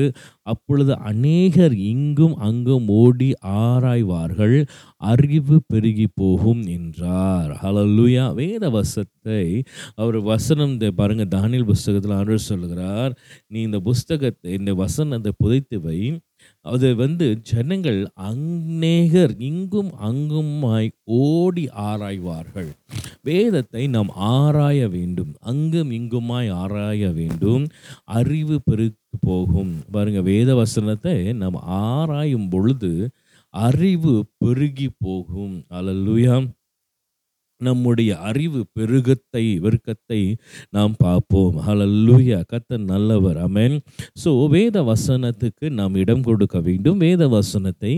அப்பொழுது 0.46 0.92
அநேகர் 1.10 1.74
இங்கும் 1.90 2.36
அங்கும் 2.48 2.86
ஓடி 2.98 3.30
ஆராய்வார்கள் 3.60 4.56
அறிவு 5.04 5.56
பெருகி 5.66 6.06
போகும் 6.14 6.62
என்றார். 6.76 7.50
ஹalleluya 7.62 8.26
வேத 8.38 8.64
வசத்தை 8.70 9.42
அவர் 9.96 10.18
வசனம் 10.30 10.72
இந்த 10.74 10.88
பாருங்க 11.00 11.26
தானியல் 11.36 11.68
புஸ்தகத்தில் 11.72 12.16
ஆண்டவர் 12.18 12.48
சொல்கிறார் 12.50 13.12
நீ 13.48 13.58
இந்த 13.62 13.80
புஸ்தகத்தை 13.88 14.52
இந்த 14.60 14.72
வசனத்தை 14.82 15.32
புதைத்து 15.42 15.78
வை 15.86 16.00
அது 16.60 16.96
வந்து 16.96 17.40
ஜனங்கள் 17.42 18.08
அநேகர் 18.14 19.34
இங்கும் 19.38 19.90
அங்குமாய் 20.02 20.88
ஓடி 21.04 21.68
ஆராய்வார்கள். 21.70 22.68
வேதத்தை 23.22 23.86
நாம் 23.86 24.08
ஆராய 24.08 24.88
வேண்டும். 24.88 25.34
அங்கும் 25.40 25.90
இங்குமாய் 25.90 26.50
ஆராய 26.52 27.10
வேண்டும். 27.10 27.66
அறிவு 28.04 28.60
பெருக்கு 28.64 29.18
போகும். 29.20 29.72
பாருங்க 29.90 30.20
வேத 30.20 30.54
வசனத்தை 30.54 31.32
நாம் 31.32 31.54
ஆராயும் 31.54 32.48
பொழுது 32.48 33.10
அறிவு 33.50 34.26
பெருகி 34.38 34.88
போகும். 34.98 35.64
அல்லேலூயா 35.70 36.48
நம்முடைய 37.66 38.10
அறிவு 38.28 38.60
பெருகத்தை 38.78 39.44
வெறுக்கத்தை 39.64 40.20
நாம் 40.76 40.94
பார்ப்போம். 41.04 41.56
ஹalleluya 41.66 42.38
கத்த 42.52 42.78
நல்லவர். 42.92 43.38
அமேன் 43.46 43.76
ஸோ 44.22 44.32
வேத 44.54 44.82
வசனத்துக்கு 44.90 45.66
நாம் 45.78 45.94
இடம் 46.02 46.24
கொடுக்க 46.28 46.56
வேண்டும். 46.68 46.98
வேத 47.06 47.22
வசனத்தை 47.36 47.92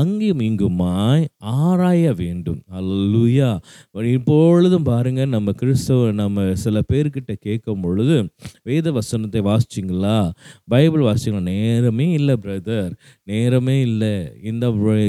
அங்கும் 0.00 0.42
இங்குமாய் 0.48 1.24
ஆராய 1.56 2.14
வேண்டும். 2.22 2.60
ஹalleluya 2.76 3.50
இப்பொழுதும் 4.16 4.86
பாருங்கள் 4.90 5.32
நம்ம 5.34 5.52
கிறிஸ்தவ 5.60 6.10
நம்ம 6.22 6.46
சில 6.64 6.80
பேர்கிட்ட 6.90 7.32
கேட்கும் 7.46 7.82
பொழுது 7.84 8.16
வேத 8.70 8.86
வசனத்தை 8.98 9.40
வாசிச்சிங்களா? 9.50 10.16
பைபிள் 10.72 11.04
வாசிச்சிங்களா? 11.08 11.44
நேரமே 11.54 12.06
இல்லை 12.18 12.34
பிரதர் 12.44 12.92
நேரமே 13.32 13.76
இல்லை. 13.88 14.14
இந்த 14.50 14.66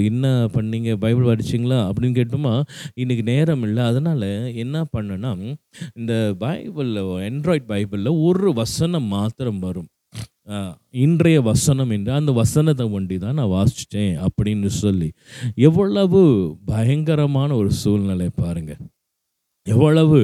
என்ன 0.10 0.28
பண்ணீங்க? 0.56 0.92
பைபிள் 1.04 1.30
படிச்சிங்களா 1.32 1.80
அப்படின்னு 1.90 2.18
கேட்டோமா 2.20 2.54
இன்றைக்கி 3.02 3.24
நேரம் 3.34 3.64
இல்லை. 3.68 3.84
அதனால் 3.94 4.30
என்ன 4.66 4.86
பண்ணேன்னா 4.96 5.32
இந்த 6.02 6.14
பைபிளில் 6.46 7.02
ஆண்ட்ராய்ட் 7.30 7.68
பைபிளில் 7.74 8.20
ஒரு 8.28 8.52
வசனம் 8.62 9.10
மாத்திரம் 9.18 9.62
வரும். 9.68 9.90
இன்றைய 11.04 11.38
வசனம் 11.52 11.92
என்று 11.96 12.12
அந்த 12.18 12.32
வசனத்தை 12.40 12.86
ஒண்டி 12.98 13.16
தான் 13.22 13.38
நான் 13.40 13.54
வாசிச்சிட்டேன் 13.58 14.16
அப்படின்னு 14.26 14.70
சொல்லி. 14.84 15.10
எவ்வளவு 15.68 16.22
பயங்கரமான 16.72 17.50
ஒரு 17.62 17.72
சூழ்நிலை 17.84 18.28
பாருங்க. 18.42 18.74
எவ்வளவு 19.68 20.18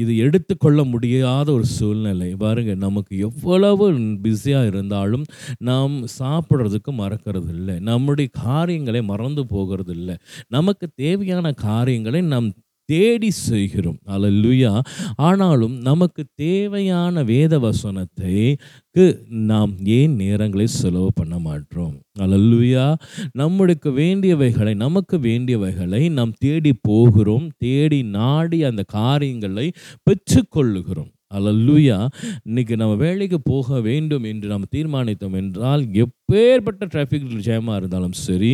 இது 0.00 0.12
எடுத்துக்கொள்ள 0.24 0.80
முடியாத 0.90 1.46
ஒரு 1.56 1.66
சூழ்நிலை. 1.76 2.28
பாருங்க 2.42 2.72
நமக்கு 2.84 3.12
எவ்வளவு 3.28 3.86
பிஸியாக 4.24 4.70
இருந்தாலும் 4.72 5.24
நாம் 5.68 5.94
சாப்பிட்றதுக்கு 6.18 6.92
மறக்கிறது 7.02 7.50
இல்லை 7.56 7.76
நம்முடைய 7.90 8.30
காரியங்களை 8.46 9.02
மறந்து 9.12 9.44
போகிறது 9.54 9.94
இல்லை 9.98 10.16
நமக்கு 10.56 10.88
தேவையான 11.04 11.54
காரியங்களை 11.68 12.22
நாம் 12.34 12.50
தேடி 12.84 13.30
செய்கிறோம். 13.30 13.98
அல்லேலூயா 14.06 14.80
ஆனாலும் 15.16 15.80
நமக்கு 15.80 16.24
தேவையான 16.34 17.22
வேத 17.22 17.58
வசனத்தைக்கு 17.58 19.26
நாம் 19.28 19.72
ஏன் 19.84 20.16
நேரங்களை 20.18 20.64
செலவு 20.64 21.10
பண்ண 21.14 21.38
மாட்டோம்? 21.38 22.00
அல்லேலூயா 22.18 22.94
நம்மளுக்கு 23.38 23.88
வேண்டியவைகளை 23.88 24.74
நமக்கு 24.74 25.18
வேண்டியவைகளை 25.18 26.10
நாம் 26.10 26.32
தேடி 26.38 26.72
போகிறோம் 26.80 27.50
தேடி 27.58 28.02
நாடி 28.02 28.62
அந்த 28.62 28.82
காரியங்களை 28.82 29.72
பெற்றுக்கொள்ளுகிறோம். 30.10 31.12
லுயா 31.34 32.06
இன்னைக்கு 32.44 32.76
நம்ம 32.76 32.94
வேலைக்கு 32.94 33.40
போக 33.40 33.80
வேண்டும் 33.80 34.24
என்று 34.24 34.48
நாம் 34.48 34.64
தீர்மானித்தோம் 34.74 35.32
என்றால் 35.32 35.92
எப் 35.92 36.23
எப்பேற்பட்ட 36.34 36.84
டிராஃபிக் 36.92 37.26
ஜாமாக 37.46 37.76
இருந்தாலும் 37.80 38.14
சரி 38.26 38.52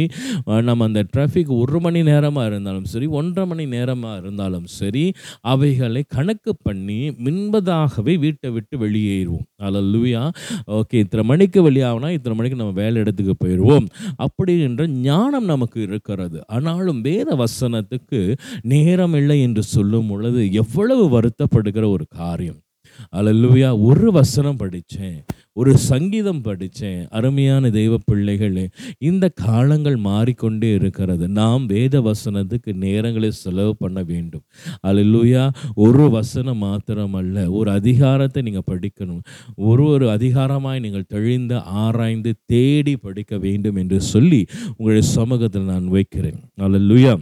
நம்ம 0.69 0.87
அந்த 0.89 1.03
டிராஃபிக் 1.13 1.53
ஒரு 1.61 1.79
மணி 1.85 2.01
நேரமாக 2.11 2.51
இருந்தாலும் 2.51 2.89
சரி 2.93 3.07
ஒன்றரை 3.19 3.45
மணி 3.51 3.65
நேரமாக 3.75 4.21
இருந்தாலும் 4.23 4.67
சரி 4.79 5.05
அவைகளை 5.53 6.03
கணக்கு 6.17 6.53
பண்ணி 6.67 6.99
மின்பதாகவே 7.27 8.15
வீட்டை 8.25 8.51
விட்டு 8.57 8.77
வெளியேறுவோம். 8.85 9.47
அல்லேலூயா 9.67 10.23
ஓகே 10.79 11.03
இத்தனை 11.05 11.25
மணிக்கு 11.33 11.61
வெளியாகனா 11.71 12.11
இத்தனை 12.19 12.37
மணிக்கு 12.39 12.61
நம்ம 12.63 12.77
வேலை 12.83 12.97
இடத்துக்கு 13.05 13.37
போயிடுவோம். 13.43 13.87
அப்படின்ற 14.27 14.87
ஞானம் 15.11 15.51
நமக்கு 15.53 15.81
இருக்கிறது. 15.89 16.41
ஆனாலும் 16.57 17.03
வேத 17.11 17.29
வசனத்துக்கு 17.45 18.23
நேரம் 18.75 19.15
இல்லை 19.21 19.39
என்று 19.47 19.65
சொல்லும் 19.75 20.11
பொழுது 20.13 20.43
எவ்வளவு 20.63 21.05
வருத்தப்படுகிற 21.17 21.87
ஒரு 21.97 22.07
காரியம். 22.23 22.61
அல்லேலூயா 23.19 23.69
ஒரு 23.89 24.09
வசனம் 24.17 24.59
படித்தேன். 24.63 25.21
ஒரு 25.61 25.73
சங்கீதம் 25.91 26.43
படித்தேன். 26.47 27.01
அருமையான 27.19 27.71
தெய்வ 27.79 27.95
பிள்ளைகளே 28.05 28.65
இந்த 29.09 29.25
காலங்கள் 29.43 29.97
மாறிக்கொண்டே 30.09 30.71
இருக்கிறது. 30.79 31.25
நாம் 31.41 31.65
வேத 31.73 31.95
வசனத்துக்கு 32.09 32.73
நேரங்களை 32.85 33.31
செலவு 33.43 33.73
பண்ண 33.83 33.99
வேண்டும். 34.13 34.45
அல்லூயா 34.91 35.45
ஒரு 35.87 36.07
வசனம் 36.11 36.63
மாத்திரமல்ல 36.67 37.47
ஒரு 37.59 37.71
அதிகாரத்தை 37.71 38.43
நீங்கள் 38.49 38.69
படிக்கணும். 38.71 39.23
ஒரு 39.71 39.85
ஒரு 39.95 40.09
அதிகாரமாய் 40.17 40.85
நீங்கள் 40.87 41.11
தெளிந்து 41.15 41.59
ஆராய்ந்து 41.85 42.33
தேடி 42.55 42.95
படிக்க 43.07 43.39
வேண்டும் 43.47 43.81
என்று 43.83 44.01
சொல்லி 44.13 44.43
உங்களுடைய 44.77 45.07
சமூகத்தில் 45.17 45.71
நான் 45.73 45.89
வைக்கிறேன். 45.97 46.41
அல்லூயா 46.69 47.15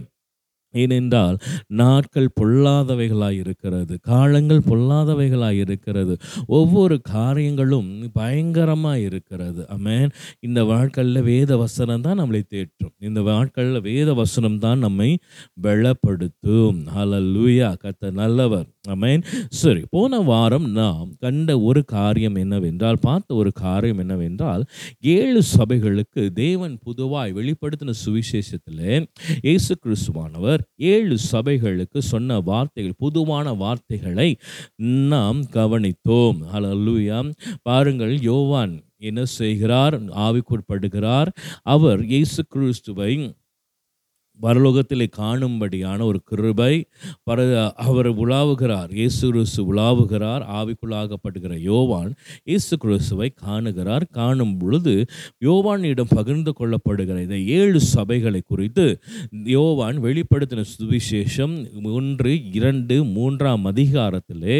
ஏனென்றால் 0.73 1.37
நாட்கள் 1.67 2.29
பொல்லாதவைகளாய் 2.39 3.39
இருக்கிறது 3.39 3.93
காலங்கள் 4.01 4.67
பொல்லாதவைகளாய் 4.69 5.59
இருக்கிறது 5.59 6.15
ஒவ்வொரு 6.47 7.01
காரியங்களும் 7.01 7.89
பயங்கரமாக 8.13 8.99
இருக்கிறது 8.99 9.61
அமேன் 9.77 10.11
இந்த 10.39 10.63
வாழ்க்கையில் 10.63 11.21
வேத 11.21 11.57
வசனம் 11.57 12.01
தான் 12.01 12.19
நம்மளை 12.19 12.41
தேற்றும். 12.55 12.93
இந்த 12.99 13.21
வாழ்க்கையில் 13.21 13.81
வேத 13.81 14.13
வசனம் 14.13 14.59
தான் 14.59 14.79
நம்மை 14.79 15.09
பலப்படுத்தும். 15.63 16.77
லூயா 17.33 17.69
கத்த 17.83 18.11
நல்லவர். 18.11 18.67
அமேன் 18.89 19.23
சரி 19.49 19.81
போன 19.89 20.19
வாரம் 20.21 20.67
நாம் 20.71 21.09
கண்ட 21.19 21.59
ஒரு 21.59 21.81
காரியம் 21.85 22.35
என்னவென்றால் 22.35 22.99
பார்த்த 23.01 23.35
ஒரு 23.35 23.51
காரியம் 23.51 23.99
என்னவென்றால் 23.99 24.63
ஏழு 25.15 25.41
சபைகளுக்கு 25.57 26.23
தேவன் 26.33 26.75
பொதுவாய் 26.83 27.33
வெளிப்படுத்தின 27.33 27.95
சுவிசேஷத்தில் 28.03 29.07
இயேசு 29.41 29.73
கிறிஸ்துவானவர் 29.83 30.58
அவர் 30.59 30.71
ஏழு 30.75 31.17
சபைகளுக்கு 31.31 31.99
சொன்ன 31.99 32.39
வார்த்தைகள் 32.39 32.93
பொதுவான 32.97 33.53
வார்த்தைகளை 33.53 34.37
நாம் 34.79 35.41
கவனித்தோம். 35.41 36.39
ஹalleluya 36.53 37.33
பாருங்கள் 37.61 38.19
யோவான் 38.21 38.81
என்ன 38.97 39.25
செய்கிறார்? 39.25 39.95
ஆவிக்குட்படுகிறார். 40.03 41.27
அவர் 41.63 42.05
இயேசு 42.05 42.45
கிறிஸ்துவை 42.49 43.35
பரலோகத்திலே 44.43 45.07
காணும்படியான 45.17 45.99
ஒரு 46.09 46.19
கிருபை. 46.25 46.73
பர 47.29 47.39
அவர் 47.87 48.09
உலாவுகிறார். 48.23 48.91
இயேசு 48.99 49.23
கிறிஸ்து 49.31 49.61
உலாவுகிறார். 49.73 50.43
ஆவிக்குள்ளாகப்படுகிற 50.59 51.53
யோவான் 51.69 52.11
இயேசு 52.43 52.73
கிறிஸ்துவை 52.77 53.29
காணுகிறார். 53.45 54.05
காணும் 54.19 54.55
பொழுது 54.57 54.95
யோவானிடம் 55.47 56.13
பகிர்ந்து 56.17 56.53
கொள்ளப்படுகிற 56.59 57.17
இந்த 57.25 57.37
ஏழு 57.59 57.79
சபைகளை 57.95 58.41
குறித்து 58.45 58.85
யோவான் 59.55 59.97
வெளிப்படுத்தின 60.05 60.65
சுவிசேஷம் 60.73 61.55
ஒன்று 61.97 62.31
இரண்டு 62.59 62.95
மூன்றாம் 63.15 63.65
அதிகாரத்திலே 63.71 64.57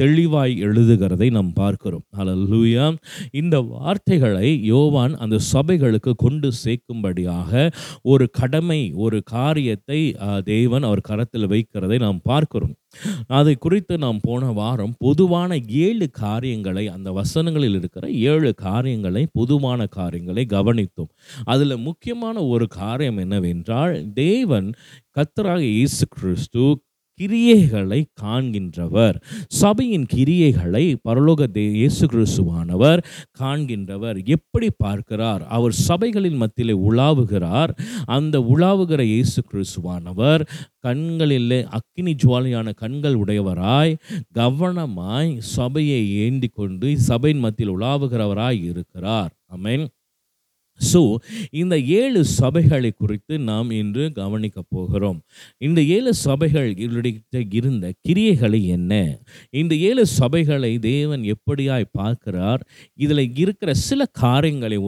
தெளிவாய் 0.00 0.54
எழுதுகிறதை 0.66 1.28
நாம் 1.36 1.52
பார்க்கிறோம். 1.52 2.04
அலல்லூயா 2.18 2.86
இந்த 3.40 3.56
வார்த்தைகளை 3.74 4.48
யோவான் 4.72 5.14
அந்த 5.24 5.36
சபைகளுக்கு 5.52 6.12
கொண்டு 6.16 6.48
சேர்க்கும்படியாக 6.64 7.70
ஒரு 8.12 8.24
கடமை 8.38 8.80
ஒரு 9.04 9.07
ஒரு 9.08 9.18
காரியத்தை 9.34 10.00
தேவன் 10.44 10.86
அவர் 10.88 11.08
கரத்தில் 11.08 11.50
வைக்கிறதை 11.52 11.98
நாம் 12.04 12.20
பார்க்கிறோம். 12.30 12.74
அதை 13.38 13.54
குறித்து 13.64 13.94
நாம் 14.04 14.20
போன 14.22 14.50
வாரம் 14.58 14.94
பொதுவான 15.04 15.58
ஏழு 15.84 16.06
காரியங்களை 16.20 16.84
அந்த 16.94 17.08
வசனங்களில் 17.18 17.76
இருக்கிற 17.78 18.04
ஏழு 18.30 18.50
காரியங்களை 18.66 19.22
பொதுவான 19.38 19.86
காரியங்களை 19.98 20.44
கவனித்தோம். 20.54 21.10
அதில் 21.52 21.84
முக்கியமான 21.88 22.36
ஒரு 22.54 22.68
காரியம் 22.80 23.20
என்னவென்றால் 23.24 23.94
தேவன் 24.24 24.68
கத்தராக 25.16 25.62
இயேசு 25.76 26.06
கிறிஸ்து 26.16 26.64
கிரியைகளை 27.20 28.04
காண்கின்றவர். 28.22 29.16
சபையின் 29.48 30.06
கிரியைகளை 30.14 30.96
பரலோக 31.08 31.46
இயேசு 31.54 32.06
கிறிஸ்துவானவர் 32.06 33.02
காண்கின்றவர். 33.40 34.26
எப்படி 34.26 34.70
பார்க்கிறார்? 34.76 35.46
அவர் 35.46 35.74
சபைகளின் 35.88 36.36
மத்தியிலே 36.36 36.78
உலாவுகிறார். 36.90 37.70
அந்த 38.06 38.38
உலாவுகிற 38.38 39.00
இயேசு 39.02 39.42
கிறிஸ்துவானவர் 39.52 40.46
கண்களிலே 40.80 41.66
அக்கினி 41.68 42.14
ஜுவாலையான 42.24 42.72
கண்கள் 42.74 43.14
உடையவராய் 43.14 43.96
கவனமாய் 44.34 45.36
சபையை 45.38 46.14
ஏந்தி 46.14 46.48
கொண்டு 46.48 46.98
சபையின் 46.98 47.40
மத்தியில் 47.40 47.74
உலாவுகிறவராய் 47.74 48.64
இருக்கிறார். 48.64 49.32
அமேன் 49.56 49.86
ஸோ 50.80 51.00
இந்த 51.60 51.74
ஏழு 52.00 52.20
சபைகளை 52.38 52.90
குறித்து 53.02 53.34
நாம் 53.50 53.70
இன்று 53.80 54.04
கவனிக்க 54.20 54.58
போகிறோம். 54.74 55.18
இந்த 55.66 55.80
ஏழு 55.96 56.12
சபைகள் 56.26 56.68
இவருடைய 56.84 57.42
இருந்த 57.60 57.86
கிரியைகளை 58.08 58.60
என்ன? 58.76 58.92
இந்த 59.60 59.74
ஏழு 59.88 60.04
சபைகளை 60.20 60.72
தேவன் 60.90 61.22
எப்படியாய் 61.34 61.92
பார்க்கிறார்? 62.00 62.62
இதில் 63.04 63.24
இருக்கிற 63.44 63.70
சில 63.88 64.00
காரியங்களை 64.24 64.78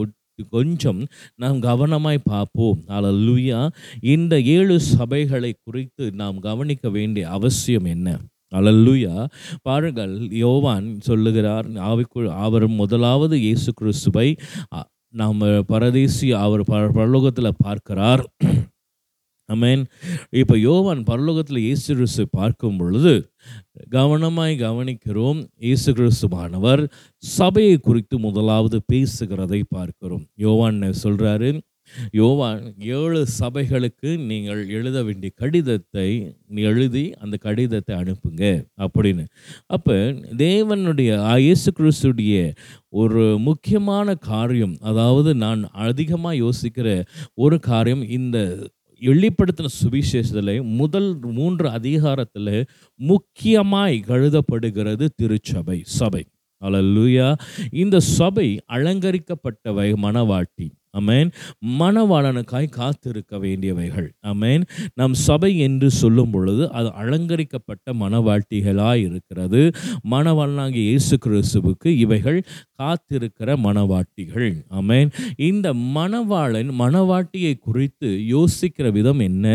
கொஞ்சம் 0.53 1.01
நாம் 1.43 1.59
கவனமாய் 1.67 2.29
பார்ப்போம். 2.33 2.79
அலல்லுயா 2.97 3.61
இந்த 4.15 4.35
ஏழு 4.57 4.77
சபைகளை 4.93 5.53
குறித்து 5.67 6.05
நாம் 6.21 6.39
கவனிக்க 6.49 6.89
வேண்டிய 6.91 7.25
அவசியம் 7.39 7.89
என்ன? 7.95 8.09
அலல்லுயா 8.53 9.17
பாருங்கள் 9.63 10.15
யோவான் 10.45 10.87
சொல்லுகிறார் 11.09 11.67
ஆவிக்குள் 11.91 12.29
அவர் 12.47 12.67
முதலாவது 12.81 13.37
இயேசு 13.47 13.71
கிறிஸ்துவை 13.81 14.29
நாம் 15.15 15.41
பரதேசி 15.67 16.29
அவர் 16.45 16.63
பர 16.73 16.83
பரலோகத்தில் 16.99 17.59
பார்க்கிறார். 17.65 18.23
அமேன் 19.49 19.83
இப்போ 20.41 20.55
யோவான் 20.59 21.01
பரலோகத்தில் 21.09 21.61
இயேசு 21.67 21.89
கிறிஸ்து 21.95 22.25
பார்க்கும் 22.29 22.77
பொழுது 22.77 23.15
கவனமாய் 23.95 24.55
கவனிக்கிறோம் 24.67 25.41
இயேசு 25.69 25.93
கிறிஸ்துவானவர் 25.93 26.83
சபையை 27.25 27.77
குறித்து 27.79 28.19
முதலாவது 28.19 28.79
பேசுகிறதை 28.93 29.61
பார்க்கிறோம். 29.69 30.25
யோவான் 30.37 30.79
சொல்கிறாரு 31.03 31.51
யோவான் 32.11 32.75
ஏழு 32.79 33.27
சபைகளுக்கு 33.41 34.19
நீங்கள் 34.25 34.69
எழுத 34.69 35.03
வேண்டிய 35.03 35.31
கடிதத்தை 35.37 36.35
நீ 36.47 36.63
எழுதி 36.63 37.13
அந்த 37.13 37.37
கடிதத்தை 37.37 37.97
அனுப்புங்க 37.97 38.67
அப்படின்னு. 38.79 39.25
அப்போ 39.67 39.97
தேவனுடைய 40.37 41.37
இயேசு 41.39 41.73
கிறிஸ்துடைய 41.79 42.53
ஒரு 42.89 43.39
முக்கியமான 43.39 44.15
காரியம் 44.15 44.77
அதாவது 44.81 45.35
நான் 45.35 45.63
அதிகமாக 45.71 46.37
யோசிக்கிற 46.37 47.05
ஒரு 47.35 47.59
காரியம் 47.61 48.09
இந்த 48.09 48.69
வெளிப்படுத்தின 49.03 49.69
சுவிசேஷத்தில் 49.83 50.63
முதல் 50.63 51.19
மூன்று 51.21 51.69
அதிகாரத்தில் 51.69 52.67
முக்கியமாய் 52.97 54.05
கழுதப்படுகிறது 54.07 55.07
திருச்சபை 55.17 55.83
சபை. 55.85 56.25
அல்லேலூயா 56.63 57.29
இந்த 57.71 58.01
சபை 58.01 58.61
அலங்கரிக்கப்பட்டவை 58.73 59.97
மனவாட்டி 59.97 60.69
அமேன் 60.99 61.29
மணவாளனுக்காய் 61.81 62.69
காத்திருக்க 62.71 63.39
வேண்டியவைகள். 63.39 64.09
அமேன் 64.31 64.63
நம் 64.95 65.15
சபை 65.15 65.51
என்று 65.59 65.89
சொல்லும் 65.91 66.31
பொழுது 66.31 66.65
அது 66.73 66.89
அலங்கரிக்கப்பட்ட 66.93 67.93
மனவாட்டிகளாய் 67.93 69.03
இருக்கிறது. 69.09 69.63
மணவாளனாகிய 70.11 70.85
இயேசு 70.91 71.17
கிறிஸ்துவுக்கு 71.27 71.89
இவைகள் 72.05 72.41
காத்திருக்கிற 72.83 73.57
மணவாட்டிகள் 73.67 74.51
அமேன் 74.79 75.09
இந்த 75.49 75.69
மணவாளன் 75.97 76.71
மணவாட்டியை 76.83 77.55
குறித்து 77.59 78.09
யோசிக்கிற 78.35 78.87
விதம் 78.93 79.19
என்ன? 79.19 79.47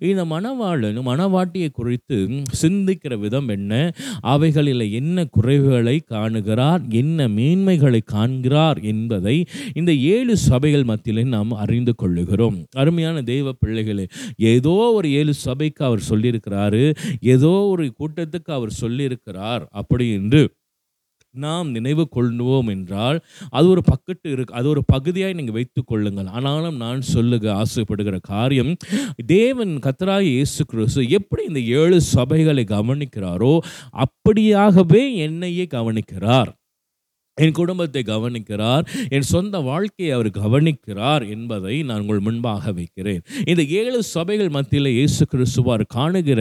இந்த 0.00 0.24
மணவாளன் 0.24 0.98
மணவாட்டியை 1.10 1.70
குறித்து 1.70 2.16
சிந்திக்கிற 2.62 3.12
விதம் 3.18 3.48
என்ன? 3.48 3.72
அவைகளில் 4.20 4.84
என்ன 4.92 5.26
குறைவுகளை 5.36 5.96
காணுகிறார்? 6.14 6.82
என்ன 7.00 7.28
மேன்மைகளை 7.28 8.00
காண்கிறார் 8.04 8.78
என்பதை 8.92 9.36
இந்த 9.74 9.92
ஏழு 10.14 10.34
சபைகள் 10.48 10.79
மத்தியிலே 10.84 11.24
நாம் 11.36 11.52
அறிந்து 11.64 11.94
கொள்ளுகிறோம். 12.02 12.56
அருமையான 12.74 13.22
தெய்வ 13.22 13.52
பிள்ளைகளே 13.52 14.06
ஏதோ 14.36 14.76
ஒரு 14.96 15.10
ஏழு 15.10 15.34
சபைக்கு 15.46 15.84
அவர் 15.84 16.08
சொல்லியிருக்கிறாரு 16.08 16.84
ஏதோ 17.34 17.52
ஒரு 17.72 17.84
கூட்டத்துக்கு 18.00 18.50
அவர் 18.58 18.78
சொல்லியிருக்கிறார் 18.80 19.64
அப்படி 19.70 20.06
என்று 20.12 20.42
நாம் 21.34 21.68
நினைவு 21.70 22.04
கொள்வோம் 22.16 22.68
என்றால் 22.70 23.18
அது 23.48 23.66
ஒரு 23.68 23.82
பக்கத்து 23.82 24.30
இருக்கு 24.30 24.54
அது 24.54 24.68
ஒரு 24.68 24.82
பகுதியாய் 24.86 25.32
நீங்கள் 25.32 25.56
வைத்து 25.58 25.80
கொள்ளுங்கள். 25.84 26.26
ஆனாலும் 26.26 26.76
நான் 26.76 27.00
சொல்லுக 27.00 27.62
ஆசைப்படுகிற 27.62 28.16
காரியம் 28.20 28.72
தேவன் 29.26 29.74
கத்தராய் 29.86 30.30
இயேசு 30.30 30.64
கிறிஸ்து 30.64 31.08
எப்படி 31.18 31.44
இந்த 31.44 31.60
ஏழு 31.60 32.00
சபைகளை 32.14 32.64
கவனிக்கிறாரோ 32.74 33.52
அப்படியாகவே 34.06 35.02
என்னையே 35.26 35.66
கவனிக்கிறார். 35.76 36.50
என் 37.38 37.52
குடும்பத்தை 37.52 38.02
கவனிக்கிறார் 38.06 38.84
என் 39.08 39.26
சொந்த 39.32 39.58
வாழ்க்கையை 39.58 40.12
அவர் 40.14 40.28
கவனிக்கிறார் 40.38 41.24
என்பதை 41.30 41.82
நான் 41.82 42.00
உங்கள் 42.00 42.20
முன்பாக 42.20 42.72
வைக்கிறேன். 42.72 43.20
இந்த 43.44 43.62
ஏழு 43.80 44.02
சபைகள் 44.02 44.50
மத்தியில் 44.50 44.90
இயேசு 44.92 45.24
கிறிஸ்துவார் 45.32 45.84
காணுகிற 45.94 46.40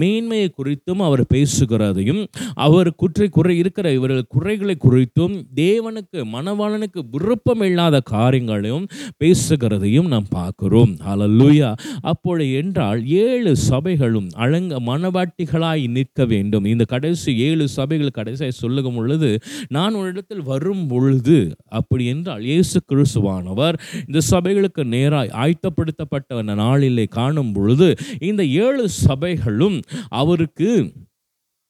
மேன்மையை 0.00 0.48
குறித்தும் 0.58 1.02
அவர் 1.02 1.22
பேசுகிறதையும் 1.34 2.22
அவர் 2.66 2.90
குற்றை 2.94 3.28
குறை 3.28 3.54
இருக்கிற 3.58 3.86
இவர்கள் 3.92 4.26
குறைகளை 4.28 4.76
குறித்தும் 4.86 5.36
தேவனுக்கு 5.54 6.20
மனவாளனுக்கு 6.34 7.02
விருப்பம் 7.10 7.60
இல்லாத 7.60 8.00
காரியங்களையும் 8.00 8.86
பேசுகிறதையும் 9.24 10.10
நாம் 10.14 10.28
பார்க்கிறோம். 10.30 10.92
அலல்லூயா 11.12 11.70
அப்பொழுது 12.02 12.52
என்றால் 12.52 13.00
ஏழு 13.06 13.52
சபைகளும் 13.70 14.28
அழங்க 14.34 14.74
மனவாட்டிகளாய் 14.90 15.84
நிற்க 15.88 16.24
வேண்டும். 16.24 16.64
இந்த 16.64 16.84
கடைசி 16.84 17.30
ஏழு 17.48 17.64
சபைகள் 17.68 18.16
கடைசியாக 18.20 18.54
சொல்லுகும் 18.62 18.96
பொழுது 18.96 19.30
நான் 19.68 19.94
உன்னிடத்தில் 20.26 20.50
வரும் 20.52 20.84
பொழுது 20.86 21.38
அப்படி 21.70 22.04
என்றால் 22.06 22.44
இயேசு 22.44 22.78
கிறிஸ்துவானவர் 22.90 23.76
இந்த 24.06 24.20
சபைகளுக்கு 24.30 24.82
நேராய் 24.92 25.34
ஆயத்தப்படுத்தப்பட்ட 25.40 26.44
நாளிலே 26.56 27.04
காணும் 27.12 27.52
பொழுது 27.52 27.88
இந்த 28.22 28.42
ஏழு 28.62 28.84
சபைகளும் 29.00 29.78
அவருக்கு 30.20 30.70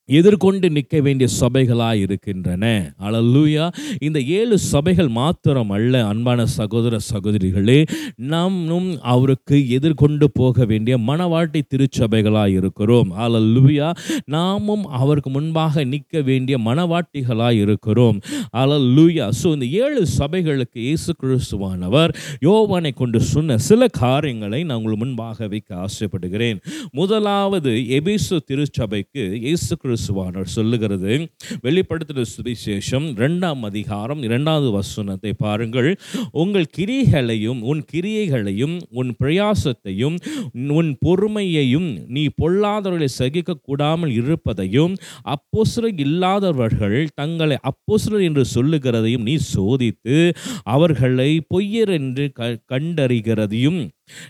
எதிர்கொண்டு 0.08 0.70
நிற்க 0.70 1.00
வேண்டிய 1.00 1.26
சபைகளாக 1.40 1.96
இருக்கின்றன. 1.96 2.64
அழல்லூயா 3.00 3.66
இந்த 4.00 4.20
ஏழு 4.20 4.58
சபைகள் 4.58 5.08
மாத்திரம் 5.08 5.70
அல்ல 5.70 6.06
அன்பான 6.06 6.46
சகோதர 6.46 6.98
சகோதரிகளே 7.12 7.86
நாமும் 8.16 8.98
அவருக்கு 9.00 9.68
எதிர்கொண்டு 9.68 10.26
போக 10.30 10.64
வேண்டிய 10.64 10.98
மனவாட்டி 10.98 11.60
திருச்சபைகளாக 11.68 12.48
இருக்கிறோம். 12.48 13.12
அழல்லூயா 13.24 13.88
நாமும் 14.24 14.84
அவருக்கு 14.86 15.30
முன்பாக 15.30 15.84
நிற்க 15.84 16.20
வேண்டிய 16.20 16.58
மனவாட்டிகளாக 16.58 17.52
இருக்கிறோம். 17.52 18.18
அழல்லூயா 18.52 19.28
ஸோ 19.42 19.46
இந்த 19.52 19.66
ஏழு 19.66 20.04
சபைகளுக்கு 20.18 20.80
இயேசு 20.88 21.12
கிறிஸ்துவானவர் 21.22 22.14
யோவானை 22.40 22.94
கொண்டு 22.94 23.20
சொன்ன 23.20 23.58
சில 23.58 23.88
காரியங்களை 23.88 24.64
நான் 24.64 24.76
உங்களுக்கு 24.76 25.04
முன்பாக 25.04 25.48
வைக்க 25.48 25.76
ஆசைப்படுகிறேன். 25.76 26.60
முதலாவது 26.92 27.88
எபிசு 27.88 28.36
திருச்சபைக்கு 28.44 29.24
இயேசு 29.40 29.72
கிறிஸ்து 29.94 30.44
சொல்லுகிறது. 30.44 31.28
வெளிப்படுத்தின 31.62 32.24
சுவிசேஷம் 32.36 33.10
இரண்டாம் 33.10 33.62
அதிகாரம் 33.62 34.22
இரண்டாவது 34.22 34.70
வசனத்தை 34.70 35.32
பாருங்கள். 35.32 35.98
உங்கள் 36.32 36.66
கிரியைகளையும் 36.78 37.60
உன் 37.60 37.84
கிரியைகளையும் 37.92 38.80
உன் 38.90 39.16
பிரயாசத்தையும் 39.24 40.16
உன் 40.68 40.98
பொறுமையையும் 41.06 42.04
நீ 42.06 42.26
பொல்லாதவர்களை 42.42 43.04
சகிக்க 43.04 43.54
கூடாமல் 43.62 44.10
இருப்பதையும் 44.10 44.96
அப்போஸ்தலர் 45.24 46.00
இல்லாதவர்கள் 46.00 47.08
தங்களை 47.14 47.56
அப்போஸ்தலர் 47.62 48.22
என்று 48.22 48.44
சொல்லுகிறதையும் 48.54 49.22
நீ 49.22 49.38
சோதித்து 49.54 50.34
அவர்களை 50.62 51.42
பொய்யர் 51.54 51.90
என்று 51.90 52.30
க- 52.32 52.58
கண்டறிகிறதையும் 52.72 53.88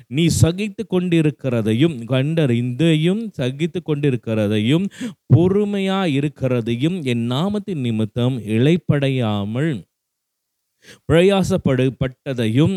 நீ 0.08 0.24
சகித்து 0.40 0.82
கொண்டிருக்கிறதையும் 0.86 1.96
கண்டறிந்தையும் 2.08 3.22
சகித்து 3.38 3.80
கொண்டிருக்கிறதையும் 3.84 4.86
பொறுமையா 5.34 6.00
இருக்கிறதையும் 6.14 6.98
என் 7.04 7.24
நாமத்தின் 7.30 7.80
நிமித்தம் 7.80 8.36
இளைப்படையாமல் 8.48 9.72
பிரயாசப்படுப்பட்டதையும் 11.08 12.76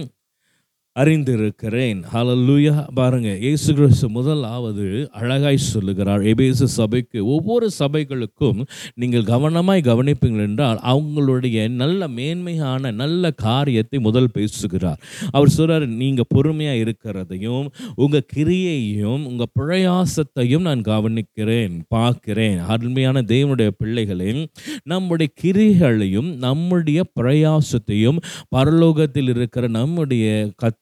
அறிந்திருக்கிறேன். 1.02 2.00
ஹலல்லூயா 2.14 2.74
பாருங்க 3.00 3.30
இயேசு 3.46 3.70
கிறிஸ்து 3.78 4.08
முதலாவது 4.10 4.86
அழகாய் 5.20 5.60
சொல்லுகிறார். 5.64 6.22
எபேசு 6.32 6.68
சபைக்கு 6.78 7.20
ஒவ்வொரு 7.36 7.68
சபைகளுக்கும் 7.80 8.60
நீங்கள் 9.02 9.28
கவனமாய் 9.32 9.84
கவனிப்பீங்கள் 9.90 10.48
என்றால் 10.48 10.80
அவங்களுடைய 10.94 11.68
நல்ல 11.82 12.08
மேன்மையான 12.08 12.92
நல்ல 13.02 13.32
காரியத்தை 13.46 14.00
முதல் 14.08 14.32
பேசுகிறார். 14.38 15.02
அவர் 15.32 15.54
சொல்றார் 15.58 15.86
நீங்க 16.02 16.24
பொறுமையாக 16.36 16.82
இருக்கிறதையும் 16.86 17.68
உங்க 18.06 18.24
கிரியையும் 18.36 19.26
உங்க 19.32 19.46
பிரயாசத்தையும் 19.60 20.66
நான் 20.70 20.84
கவனிக்கிறேன் 20.92 21.76
பார்க்கிறேன். 21.96 22.58
அருமையான 22.76 23.26
தேவனுடைய 23.34 23.70
பிள்ளைகளே 23.84 24.32
நம்முடைய 24.94 25.30
கிரிகளையும் 25.44 26.32
நம்முடைய 26.48 27.00
பிரயாசத்தையும் 27.20 28.20
பரலோகத்தில் 28.56 29.30
இருக்கிற 29.36 29.66
நம்முடைய 29.80 30.26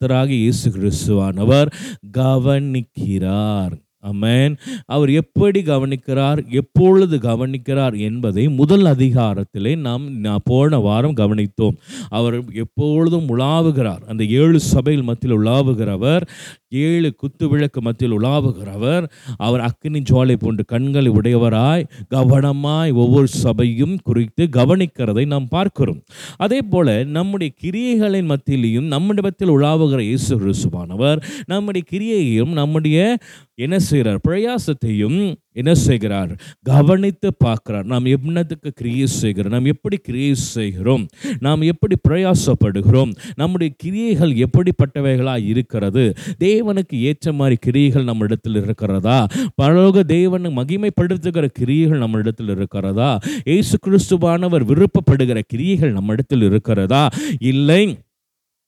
கத்தராகி 0.05 0.37
இயேசு 0.37 0.67
கிறிஸ்துவானவர் 0.69 1.69
கவனிக்கிறார். 2.17 3.73
அமேன் 4.11 4.55
அவர் 4.85 5.11
எப்படி 5.21 5.61
கவனிக்கிறார்? 5.61 6.39
எப்பொழுது 6.51 7.17
கவனிக்கிறார் 7.17 7.95
என்பதை 7.99 8.49
முதல் 8.49 8.85
அதிகாரத்திலே 8.85 9.73
நாம் 9.77 10.05
நான் 10.19 10.45
போன 10.45 10.79
வாரம் 10.79 11.15
கவனித்தோம். 11.15 11.77
அவர் 12.09 12.37
எப்பொழுதும் 12.53 13.29
உலாவுகிறார். 13.29 14.03
அந்த 14.07 14.23
ஏழு 14.23 14.59
சபையில் 14.59 15.03
மத்தியில் 15.03 15.37
உலாவுகிறவர் 15.37 16.25
ஏழு 16.69 17.09
குத்து 17.15 17.45
விளக்கு 17.49 17.81
மத்தியில் 17.81 18.17
உலாவுகிறவர் 18.17 19.03
அவர் 19.37 19.59
அக்கினி 19.59 19.99
ஜுவாலை 20.09 20.35
போன்ற 20.39 20.63
கண்களை 20.63 21.11
உடையவராய் 21.11 21.85
கவனமாய் 22.15 22.93
ஒவ்வொரு 22.93 23.27
சபையும் 23.27 23.95
குறித்து 24.03 24.43
கவனிக்கிறதை 24.51 25.25
நாம் 25.25 25.47
பார்க்கிறோம். 25.47 26.01
அதே 26.37 26.59
போல 26.61 27.03
நம்முடைய 27.03 27.53
கிரியைகளின் 27.63 28.29
மத்தியிலையும் 28.31 28.87
நம்மிடத்தில் 28.87 29.49
உலாவுகிற 29.49 29.99
இயேசு 29.99 30.31
கிறிஸ்துவானவர் 30.39 31.21
நம்முடைய 31.45 31.83
கிரியையையும் 31.91 32.53
நம்முடைய 32.53 33.17
என்ன 33.55 33.79
செய்கிறார்? 33.79 34.19
பிரயாசத்தையும் 34.27 35.35
என்ன 35.51 35.75
செய்கிறார்? 35.75 36.37
கவனித்து 36.63 37.33
பார்க்கிறார். 37.37 37.85
நாம் 37.85 38.05
என்னத்துக்கு 38.05 38.71
கிரியை 38.75 39.07
செய்கிறோம். 39.07 39.51
நாம் 39.51 39.65
எப்படி 39.65 39.97
கிரியை 39.97 40.35
செய்கிறோம்? 40.35 41.07
நாம் 41.39 41.61
எப்படி 41.61 41.95
பிரயாசப்படுகிறோம்? 42.09 43.15
நம்முடைய 43.35 43.73
கிரியைகள் 43.77 44.31
எப்படிப்பட்டவைகளாக 44.31 45.45
இருக்கிறது? 45.45 46.13
தேவனுக்கு 46.39 46.93
ஏற்ற 46.93 47.33
மாதிரி 47.33 47.55
கிரியைகள் 47.55 48.03
நம்ம 48.03 48.23
இடத்தில் 48.23 48.55
இருக்கிறதா? 48.55 49.27
பரலோக 49.61 49.99
தேவனை 49.99 50.55
மகிமைப்படுத்துகிற 50.55 51.45
கிரியைகள் 51.45 51.97
நம்ம 51.97 52.17
இடத்தில் 52.17 52.49
இருக்கிறதா? 52.49 53.19
இயேசு 53.43 53.77
கிறிஸ்துவானவர் 53.87 54.65
விருப்பப்படுகிற 54.65 55.41
கிரியைகள் 55.47 55.91
நம்ம 55.91 56.11
இடத்தில் 56.11 56.41
இருக்கிறதா? 56.41 57.09
இல்லை. 57.39 57.97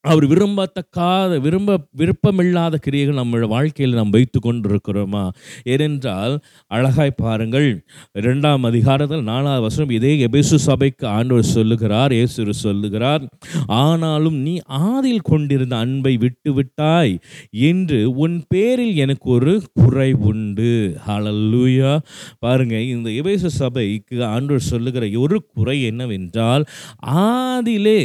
அவர் 0.07 0.25
விரும்பத்தக்காத 0.27 1.39
விரும்ப 1.39 1.79
விருப்பமில்லாத 1.97 2.77
கிரியைகள் 2.77 3.13
நம்ம 3.13 3.45
வாழ்க்கையில் 3.45 3.95
நாம் 3.95 4.09
வைத்து 4.09 4.39
கொண்டிருக்கிறோமா? 4.39 5.29
ஏனென்றால் 5.63 6.39
அழகாய் 6.67 7.11
பாருங்கள் 7.15 7.85
இரண்டாம் 8.13 8.63
அதிகாரத்தில் 8.63 9.21
நாலாவது 9.21 9.61
வசனம் 9.61 9.89
இதே 9.89 10.27
எபேசு 10.27 10.55
சபைக்கு 10.55 11.07
ஆண்டவர் 11.07 11.43
சொல்லுகிறார் 11.43 12.11
இயேசு 12.11 12.53
சொல்லுகிறார் 12.53 13.23
ஆனாலும் 13.67 14.35
நீ 14.35 14.59
ஆதில் 14.67 15.21
கொண்டிருந்த 15.23 15.75
அன்பை 15.75 16.17
விட்டு 16.17 16.53
விட்டாய் 16.53 17.19
என்று 17.51 18.15
உன் 18.15 18.45
பேரில் 18.47 18.95
எனக்கு 18.95 19.29
ஒரு 19.29 19.61
குறை 19.73 20.13
உண்டு. 20.13 20.95
ஹalleluya 21.07 22.01
பாருங்க 22.39 22.79
இந்த 22.79 23.09
எபேசு 23.09 23.45
சபைக்கு 23.45 24.23
ஆண்டவர் 24.25 24.61
சொல்லுகிற 24.61 25.19
ஒரு 25.19 25.45
குறை 25.53 25.83
என்னவென்றால் 25.83 26.65
ஆதிலே 27.01 27.99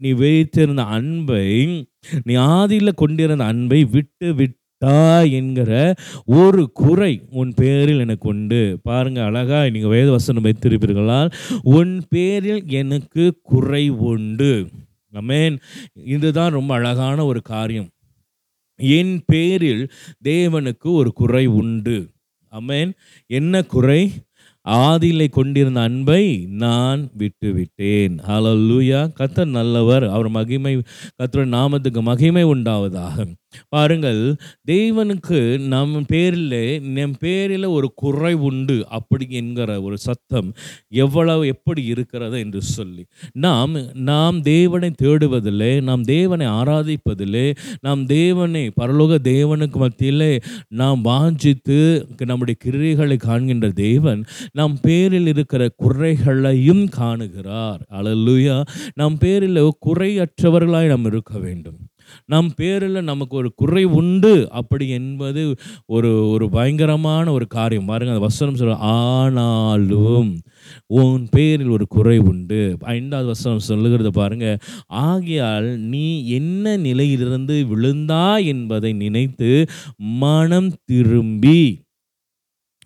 நீ 0.00 0.10
வைத்திருந்த 0.10 0.82
அன்பை 0.82 1.46
நீ 2.22 2.34
ஆதியில் 2.34 2.94
கொண்டிருந்த 2.94 3.44
அன்பை 3.44 3.84
விட்டு 3.84 4.28
விட்டா 4.32 5.30
என்கிற 5.30 5.94
ஒரு 6.26 6.70
குறை 6.72 7.12
உன் 7.30 7.52
பேரில் 7.56 7.98
எனக்கு 7.98 8.28
உண்டு. 8.28 8.78
பாருங்கள் 8.82 9.24
அழகா 9.24 9.68
நீங்கள் 9.68 9.90
வேத 9.90 10.10
வசனம் 10.10 10.44
வைத்திருப்பீர்களால் 10.44 11.32
உன் 11.62 12.02
பேரில் 12.08 12.62
எனக்கு 12.66 13.24
குறை 13.42 13.88
உண்டு. 13.88 14.52
அமேன் 15.12 15.56
இதுதான் 16.04 16.52
ரொம்ப 16.52 16.74
அழகான 16.74 17.24
ஒரு 17.24 17.42
காரியம். 17.42 17.88
என் 18.76 19.22
பேரில் 19.26 19.84
தேவனுக்கு 20.24 20.88
ஒரு 21.00 21.12
குறை 21.12 21.46
உண்டு. 21.46 21.98
அமேன் 22.52 22.92
என்ன 23.26 23.62
குறை? 23.62 24.12
ஆதியிலே 24.68 25.26
கொண்டிருந்த 25.30 25.80
அன்பை 25.80 26.46
நான் 26.50 27.10
விட்டு 27.12 27.52
விட்டேன் 27.52 28.18
லூயா 28.68 29.00
கத்தர் 29.20 29.50
நல்லவர். 29.50 30.04
அவர் 30.08 30.28
மகிமை 30.28 30.82
கத்தர் 31.18 31.52
நாமத்துக்கு 31.54 32.00
மகிமை 32.00 32.44
உண்டாவதாக. 32.44 33.26
பாருங்கள் 33.68 34.20
தேவனுக்கு 34.70 35.40
நம் 35.74 36.04
பேரில் 36.06 36.82
நம் 36.96 37.14
பேரில் 37.18 37.64
ஒரு 37.64 37.88
குறை 37.94 38.34
உண்டு 38.48 38.76
அப்படி 38.88 39.26
என்கிற 39.30 39.80
ஒரு 39.82 39.98
சத்தம் 39.98 40.48
எவ்வளவு 40.88 41.46
எப்படி 41.46 41.84
இருக்கிறது 41.84 42.38
என்று 42.38 42.62
சொல்லி. 42.62 43.04
நாம் 43.32 43.74
நாம் 44.10 44.42
தேவனை 44.42 44.90
தேடுவதில்லை 45.02 45.72
நாம் 45.82 46.02
தேவனை 46.02 46.46
ஆராதிப்பதில்லை 46.46 47.46
நாம் 47.80 48.06
தேவனை 48.06 48.64
பரலோக 48.80 49.18
தேவனுக்கு 49.32 49.76
மத்தியிலே 49.76 50.32
நாம் 50.68 51.04
வாஞ்சித்து 51.04 51.78
நம்முடைய 52.26 52.56
கிரியைகளை 52.64 53.16
காண்கின்ற 53.18 53.70
தேவன் 53.70 54.24
நம் 54.52 54.78
பேரில் 54.82 55.26
இருக்கிற 55.26 55.62
குறைகளையும் 55.76 56.84
காணுகிறார். 56.98 57.80
அல்லேலூயா 57.90 58.56
நம் 58.94 59.18
பேரில் 59.18 59.56
குறையற்றவர்களாய் 59.86 60.92
நாம் 60.92 61.04
இருக்க 61.04 61.38
வேண்டும். 61.38 61.78
நம் 62.26 62.50
பேரில் 62.56 63.02
நமக்கு 63.02 63.36
ஒரு 63.36 63.52
குறை 63.54 63.84
உண்டு. 63.84 64.50
அப்படி 64.50 64.88
என்பது 64.88 65.54
ஒரு 65.86 66.28
ஒரு 66.28 66.48
பயங்கரமான 66.50 67.32
ஒரு 67.32 67.46
காரியம். 67.46 67.84
பாருங்கள் 67.84 68.14
அந்த 68.14 68.26
வசனம் 68.26 68.56
சொல்ல 68.56 68.76
ஆனாலும் 68.76 70.38
உன் 70.86 71.28
பேரில் 71.30 71.68
ஒரு 71.68 71.86
குறை 71.86 72.18
உண்டு. 72.18 72.76
ஐந்தாவது 72.80 73.28
வசனம் 73.28 73.58
சொல்லுகிறது 73.58 74.12
பாருங்க 74.12 74.58
ஆகையால் 74.86 75.64
நீ 75.64 76.26
என்ன 76.28 76.76
நிலையிலிருந்து 76.76 77.66
விழுந்தா 77.72 78.44
என்பதை 78.44 78.92
நினைத்து 78.92 79.66
மனம் 79.96 80.72
திரும்பி 80.84 81.86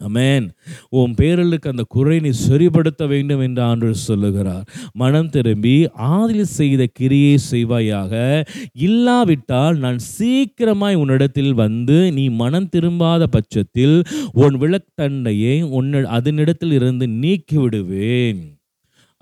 அமேன் 0.08 0.48
உன் 0.88 1.14
பேரலுக்கு 1.14 1.70
அந்த 1.70 1.84
குறை 1.88 2.20
நீ 2.20 2.30
சரிப்படுத்த 2.48 3.08
வேண்டும் 3.08 3.40
என்று 3.40 3.62
ஆண்டு 3.62 3.94
சொல்லுகிறார். 3.94 4.64
மனம் 4.92 5.28
திரும்பி 5.28 5.86
ஆதில் 5.98 6.52
செய்த 6.58 6.86
கிரியை 6.92 7.38
செய்வாயாக. 7.50 8.44
இல்லாவிட்டால் 8.72 9.78
நான் 9.78 9.98
சீக்கிரமாய் 10.18 10.94
உன்னிடத்தில் 10.94 11.54
வந்து 11.54 12.12
நீ 12.12 12.28
மனம் 12.28 12.68
திரும்பாத 12.76 13.22
பட்சத்தில் 13.22 14.02
உன் 14.32 14.58
விளக்கண்டையை 14.60 15.62
உன் 15.62 15.92
அதனிடத்தில் 15.92 16.72
இருந்து 16.72 17.08
நீக்கி 17.08 17.56
விடுவேன் 17.56 18.61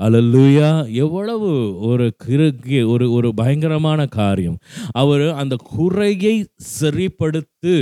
அலல்லுயா 0.05 0.69
எவ்வளவு 1.05 1.49
ஒரு 1.89 2.07
கிறுக்கு 2.25 2.79
ஒரு 2.93 3.07
ஒரு 3.13 3.29
பயங்கரமான 3.35 4.07
காரியம். 4.19 4.59
அவர் 4.93 5.27
அந்த 5.43 5.55
குறையை 5.75 6.37
சரிப்படுத்து. 6.81 7.75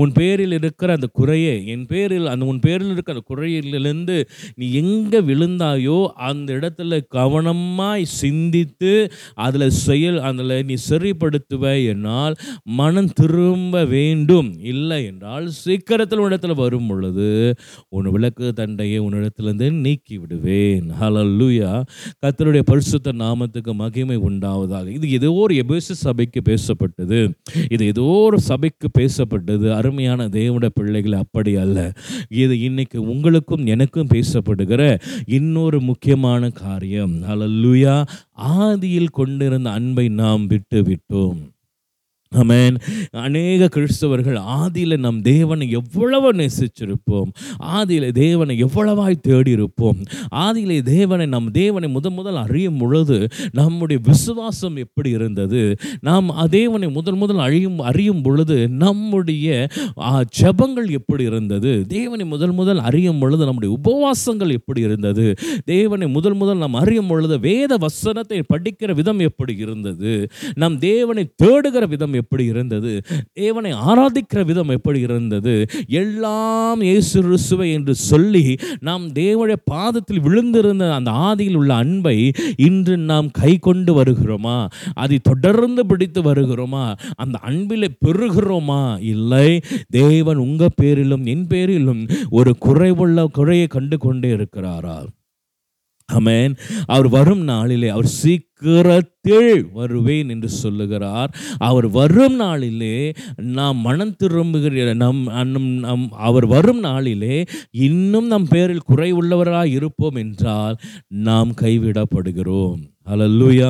உன் 0.00 0.12
பேரில் 0.12 0.52
இருக்கிற 0.52 0.90
அந்த 0.92 1.08
குறையை 1.18 1.54
என் 1.66 1.86
பேரில் 1.86 2.26
அந்த 2.26 2.44
உன் 2.44 2.60
பேரில் 2.60 2.90
இருக்கிற 2.90 3.14
அந்த 3.16 3.26
குறையிலிருந்து 3.30 4.16
நீ 4.54 4.66
எங்கே 4.72 5.20
விழுந்தாயோ 5.30 5.98
அந்த 6.28 6.48
இடத்துல 6.52 7.00
கவனமாய் 7.14 8.04
சிந்தித்து 8.22 8.92
அதில் 9.46 9.76
செயல் 9.86 10.18
அதில் 10.20 10.56
நீ 10.64 10.76
சரிப்படுத்துவ 10.90 11.64
என்னால் 11.92 12.36
மனம் 12.80 13.10
திரும்ப 13.12 13.84
வேண்டும். 13.94 14.50
இல்லை 14.72 15.00
என்றால் 15.06 15.48
சீக்கிரத்தில் 15.64 16.18
உன்னிடத்தில் 16.18 16.60
வரும் 16.62 16.86
பொழுது 16.86 17.30
உன் 17.88 18.10
விளக்கு 18.10 18.52
தண்டையை 18.52 19.00
உன்னிடத்திலிருந்து 19.00 19.70
நீக்கி 19.86 20.18
விடுவேன் 20.18 20.88
ஹலல் 21.00 21.36
ஹalleluya. 21.38 21.84
கத்தருடைய 22.26 22.60
பரிசுத்த 22.60 23.12
நாமத்துக்கு 23.12 23.74
மகிமை 23.74 24.16
உண்டாவதாக. 24.16 24.88
இது 24.88 25.10
ஏதோ 25.10 25.32
ஒரு 25.32 25.54
எபேசு 25.54 25.76
சபைக்கு 25.76 26.42
பேசப்பட்டது. 26.44 27.30
இது 27.70 27.86
ஏதோ 27.86 28.02
ஒரு 28.02 28.40
சபைக்கு 28.40 28.90
பேசப்பட்டது. 28.98 29.72
அருமையான 29.72 30.26
தேவனுடைய 30.26 30.68
பிள்ளைகள் 30.74 31.12
அப்படி 31.12 31.56
அல்ல. 31.56 31.92
இது 32.28 32.60
இன்னைக்கு 32.60 33.02
உங்களுக்கும் 33.02 33.66
எனக்கும் 33.66 34.06
பேசப்படுகிற 34.14 35.00
இன்னொரு 35.26 35.80
முக்கியமான 35.80 36.48
காரியம். 36.48 37.22
ஹalleluya. 37.22 38.06
ஆதியில் 38.42 39.10
கொண்டிருந்த 39.10 39.70
அன்பை 39.70 40.08
நாம் 40.08 40.46
விட்டு 40.46 40.82
விட்டோம் 40.82 41.56
அமேன் 42.32 42.76
அநேக 43.24 43.68
கிறிஸ்தவர்கள் 43.74 44.38
ஆதியில் 44.56 44.96
நம் 45.04 45.20
தேவனை 45.28 45.66
எவ்வளவு 45.78 46.28
நேசிச்சிருப்போம். 46.40 47.30
ஆதியில் 47.76 48.08
தேவனை 48.18 48.54
எவ்வளவாய் 48.64 49.16
தேடி 49.20 49.50
இருப்போம் 49.50 49.98
ஆதியிலே 50.44 50.76
தேவனை 50.90 51.26
நம் 51.34 51.48
தேவனை 51.50 51.88
முதன் 51.88 52.16
முதல் 52.18 52.38
அறியும் 52.42 52.78
பொழுது 52.78 53.16
நம்முடைய 53.58 53.98
விசுவாசம் 54.08 54.76
எப்படி 54.84 55.10
இருந்தது? 55.10 55.62
நாம் 56.00 56.28
தேவனை 56.50 56.90
முதல் 56.98 57.18
முதல் 57.22 57.40
அழியும் 57.46 57.80
அறியும் 57.90 58.22
பொழுது 58.22 58.58
நம்முடைய 58.84 59.48
ஜபங்கள் 60.40 60.90
எப்படி 60.98 61.24
இருந்தது? 61.30 61.72
தேவனை 61.86 62.26
முதல் 62.34 62.54
முதல் 62.60 62.82
அறியும் 62.90 63.20
பொழுது 63.24 63.42
நம்முடைய 63.50 63.70
உபவாசங்கள் 63.78 64.54
எப்படி 64.58 64.80
இருந்தது? 64.88 65.26
தேவனை 65.64 66.08
முதல் 66.18 66.38
முதல் 66.42 66.62
நாம் 66.64 66.80
அறியும் 66.82 67.10
பொழுது 67.12 67.40
வேத 67.48 67.72
வசனத்தை 67.86 68.42
படிக்கிற 68.52 68.90
விதம் 69.00 69.24
எப்படி 69.30 69.56
இருந்தது? 69.66 70.12
நம் 70.62 70.78
தேவனை 70.88 71.26
தேடுகிற 71.42 71.84
விதம் 71.88 72.16
எப்படி 72.20 72.44
இருந்தது? 72.44 72.92
தேவனை 73.32 73.72
ஆராதிக்கிற 73.72 74.44
விதம் 74.44 74.68
எப்படி 74.68 75.00
இருந்தது? 75.00 75.54
எல்லாம் 75.86 76.80
இயேசு 76.80 77.16
ருசுவை 77.22 77.72
என்று 77.72 77.94
சொல்லி 77.94 78.44
நாம் 78.80 79.04
தேவனுடைய 79.12 79.58
பாதத்தில் 79.64 80.22
விழுந்திருந்த 80.22 80.92
அந்த 80.92 81.10
ஆதியில் 81.10 81.54
உள்ள 81.54 81.74
அன்பை 81.74 82.16
இன்று 82.56 82.96
நாம் 83.10 83.30
கை 83.30 83.52
கொண்டு 83.58 83.92
வருகிறோமா? 84.02 84.58
அதை 84.94 85.18
தொடர்ந்து 85.22 85.86
பிடித்து 85.86 86.22
வருகிறோமா? 86.22 86.84
அந்த 87.16 87.36
அன்பிலே 87.38 87.88
பெறுகிறோமா? 88.04 88.82
இல்லை. 89.14 89.48
தேவன் 89.90 90.36
உங்கள் 90.36 90.76
பேரிலும் 90.76 91.24
என் 91.24 91.46
பேரிலும் 91.46 92.02
ஒரு 92.30 92.52
குறைவுள்ள 92.64 93.26
குறையை 93.32 93.66
கண்டு 93.66 93.98
கொண்டே 93.98 94.30
இருக்கிறாரா? 94.36 94.96
அமேன் 96.16 96.52
அவர் 96.86 97.08
வரும் 97.08 97.42
நாளிலே 97.44 97.88
அவர் 97.88 98.06
சீக்கிரத்தில் 98.06 99.64
வருவேன் 99.72 100.28
என்று 100.28 100.48
சொல்லுகிறார். 100.48 101.30
அவர் 101.58 101.88
வரும் 101.88 102.36
நாளிலே 102.36 103.12
நாம் 103.36 103.76
மனம் 103.76 104.14
திரும்புகிற 104.16 104.94
நம் 104.94 105.22
நம் 105.52 105.70
நம் 105.86 106.06
அவர் 106.28 106.46
வரும் 106.46 106.80
நாளிலே 106.80 107.36
இன்னும் 107.70 108.26
நம் 108.26 108.48
பேரில் 108.48 108.86
குறைவுள்ளவராக 108.88 109.66
இருப்போம் 109.78 110.14
என்றால் 110.14 110.78
நாம் 111.28 111.52
கைவிடப்படுகிறோம். 111.60 112.80
அல்லேலூயா 113.12 113.68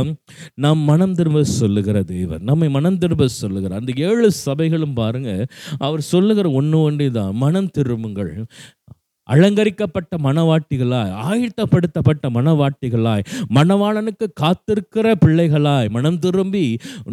நாம் 0.54 0.80
மனம் 0.90 1.14
திரும்ப 1.14 1.42
சொல்லுகிற 1.44 2.02
தேவன். 2.02 2.42
நம்மை 2.42 2.68
மனம் 2.76 2.98
திரும்ப 2.98 3.28
சொல்லுகிறார். 3.28 3.80
அந்த 3.80 3.92
ஏழு 3.96 4.30
சபைகளும் 4.46 4.92
பாருங்க 4.92 5.30
அவர் 5.78 6.00
சொல்லுகிற 6.12 6.50
ஒன்று 6.50 6.80
ஒன்றே 6.80 7.10
தான் 7.10 7.34
மனம் 7.36 7.70
திரும்புங்கள். 7.70 8.32
அலங்கரிக்கப்பட்ட 9.32 10.16
மனவாட்டிகளாய் 10.26 11.12
ஆயத்தப்படுத்தப்பட்ட 11.28 12.30
மனவாட்டிகளாய் 12.36 13.24
மணவாளனுக்கு 13.56 14.26
காத்திருக்கிற 14.42 15.06
பிள்ளைகளாய் 15.24 15.90
மனம் 15.96 16.18
திரும்பி 16.24 16.66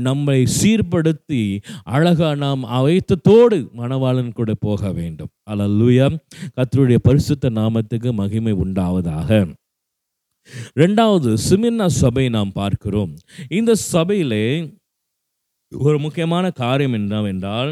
நம்மை 0.07 0.37
சீர்படுத்தி 0.57 1.41
அழகா 1.95 2.29
நாம் 2.43 2.63
அவைத்தத்தோடு 2.77 3.59
மணவாளன் 3.81 4.31
கூட 4.39 4.53
போக 4.65 4.91
வேண்டும். 4.99 5.31
அல்லேலூயா 5.51 6.07
கத்தருடைய 6.57 6.99
பரிசுத்த 7.07 7.49
நாமத்துக்கு 7.59 8.11
மகிமை 8.21 8.53
உண்டாவதாக. 8.63 9.29
ரெண்டாவது 10.81 11.29
சிமின்னா 11.47 11.85
சபை 12.01 12.25
நாம் 12.37 12.51
பார்க்கிறோம். 12.61 13.13
இந்த 13.59 13.71
சபையிலே 13.91 14.45
ஒரு 15.71 15.97
முக்கியமான 15.99 16.45
காரியம் 16.61 16.97
என்னவென்றால் 16.99 17.71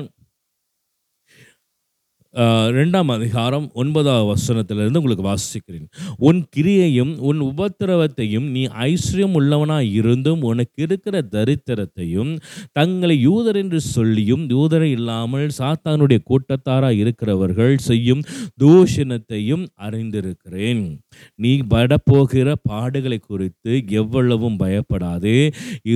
ரெண்டாம் 2.78 3.10
அதிகாரம் 3.16 3.66
ஒன்பதாவது 3.74 4.26
வசனத்திலிருந்து 4.30 5.00
உங்களுக்கு 5.02 5.26
வாசிக்கிறேன். 5.28 5.88
உன் 6.18 6.40
கிரியையும் 6.56 7.12
உன் 7.30 7.42
உபத்திரவத்தையும் 7.42 8.48
நீ 8.56 8.66
ஐஸ்வர்யம் 8.86 9.36
உள்ளவனாய் 9.40 9.90
இருந்தும் 10.00 10.42
உனக்கு 10.42 10.82
இருக்கிற 10.86 11.22
தரித்திரத்தையும் 11.36 12.32
தங்களை 12.72 13.18
யூதர் 13.28 13.56
என்று 13.56 13.82
சொல்லியும் 13.82 14.46
யூதரை 14.50 14.90
இல்லாமல் 14.98 15.48
சாத்தானுடைய 15.58 16.22
கூட்டத்தாராக 16.32 17.02
இருக்கிறவர்கள் 17.04 17.76
செய்யும் 17.90 18.24
தூஷணத்தையும் 18.64 19.66
அறிந்திருக்கிறேன். 19.88 20.84
நீ 21.36 21.54
படப்போகிற 21.74 22.56
பாடுகளை 22.70 23.20
குறித்து 23.20 23.74
எவ்வளவும் 24.02 24.58
பயப்படாதே. 24.58 25.40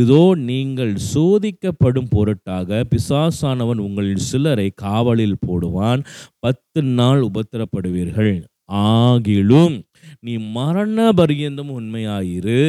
இதோ 0.02 0.36
நீங்கள் 0.36 0.94
சோதிக்கப்படும் 1.14 2.12
பொருட்டாக 2.16 2.84
பிசாசானவன் 2.94 3.84
உங்களில் 3.88 4.26
சிலரை 4.30 4.70
காவலில் 4.76 5.42
போடுவான். 5.48 6.04
பத்து 6.40 6.82
நாள் 7.00 7.22
உபத்திரப்படுவீர்கள். 7.30 8.36
ஆகிலும் 8.72 9.76
நீ 10.20 10.34
மரண 10.38 10.98
பரியந்தம் 11.20 11.72
உண்மையாயிரு. 11.80 12.60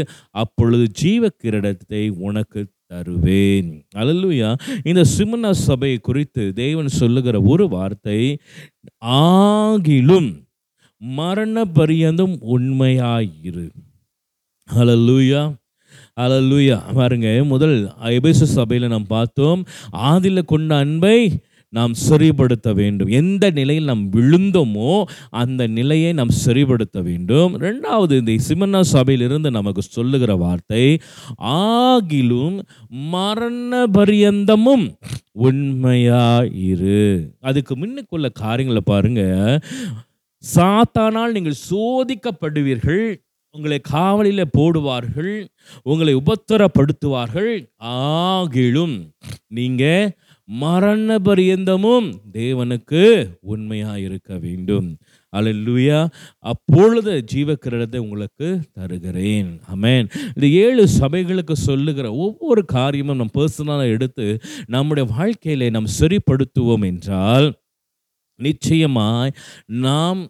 அப்பொழுது 0.42 0.84
ஜீவ 1.00 1.30
கிரீடத்தை 1.42 2.02
உனக்கு 2.28 2.60
தருவேன். 2.86 3.70
அல்லேலூயா. 3.96 4.50
இந்த 4.84 5.02
சிமன 5.16 5.50
சபை 5.66 5.92
குறித்து 6.08 6.44
தேவன் 6.62 6.96
சொல்லுகிற 7.00 7.40
ஒரு 7.52 7.66
வார்த்தை 7.68 8.20
ஆகிலும் 9.24 10.30
மரண 11.02 11.64
பரியந்தம் 11.78 12.36
உண்மையாயிரு. 12.54 13.66
ஹalleluya 14.68 15.42
ஹalleluya 16.20 16.76
பாருங்க 16.94 17.28
முதல் 17.44 17.76
எபேச 18.16 18.40
சபையில் 18.56 18.92
நாம் 18.92 19.06
பார்த்தோம் 19.06 19.60
ஆதியில் 20.08 20.50
கொண்ட 20.52 20.70
அன்பை 20.76 21.18
நாம் 21.76 21.94
சரிப்படுத்த 22.08 22.68
வேண்டும். 22.80 23.10
எந்த 23.20 23.44
நிலையில் 23.58 23.88
நாம் 23.90 24.04
விழுந்தோமோ 24.12 24.92
அந்த 25.42 25.62
நிலையை 25.78 26.12
நாம் 26.20 26.32
சரிப்படுத்த 26.44 26.98
வேண்டும். 27.08 27.52
ரெண்டாவது 27.66 28.14
இந்த 28.20 28.34
சிமன்னா 28.48 28.80
சபையிலிருந்து 28.94 29.50
நமக்கு 29.58 29.82
சொல்லுகிற 29.82 30.34
வார்த்தை 30.44 30.84
ஆகிலும் 31.54 32.58
மரண 33.14 33.84
பரியந்தமும் 33.98 34.86
உண்மையாயிரு. 35.46 37.04
அதுக்கு 37.40 37.74
முன்னுக்குள்ள 37.76 38.28
காரியங்களை 38.42 38.82
பாருங்க. 38.92 39.22
சாத்தானால் 40.44 41.34
நீங்கள் 41.36 41.62
சோதிக்கப்படுவீர்கள் 41.70 43.06
உங்களை 43.54 43.78
காவலில் 43.90 44.52
போடுவார்கள் 44.56 45.34
உங்களை 45.90 46.12
உபத்திரப்படுத்துவார்கள். 46.22 47.52
ஆகிலும் 47.80 48.96
நீங்கள் 49.58 50.10
மரண 50.48 51.18
பரியந்தமும் 51.18 52.06
தேவனுக்கு 52.32 53.02
உண்மையாக 53.40 53.98
இருக்க 54.00 54.38
வேண்டும். 54.38 54.88
அல்லேலூயா 55.32 55.98
அப்பொழுது 56.38 57.24
ஜீவக்கிரடத்தை 57.32 57.96
உங்களுக்கு 57.96 58.48
தருகிறேன். 58.72 59.50
அமேன் 59.74 60.06
இந்த 60.34 60.46
ஏழு 60.46 60.84
சபைகளுக்கு 61.00 61.52
சொல்லுகிற 61.52 62.06
ஒவ்வொரு 62.14 62.64
காரியமும் 62.64 63.16
நம் 63.16 63.36
பர்சனலாக 63.38 63.94
எடுத்து 63.96 64.26
நம்முடைய 64.66 65.06
வாழ்க்கையில 65.18 65.70
நாம் 65.70 65.94
சரிப்படுத்துவோம் 66.00 66.86
என்றால் 66.86 67.48
நிச்சயமாய் 68.40 69.36
நாம் 69.66 70.20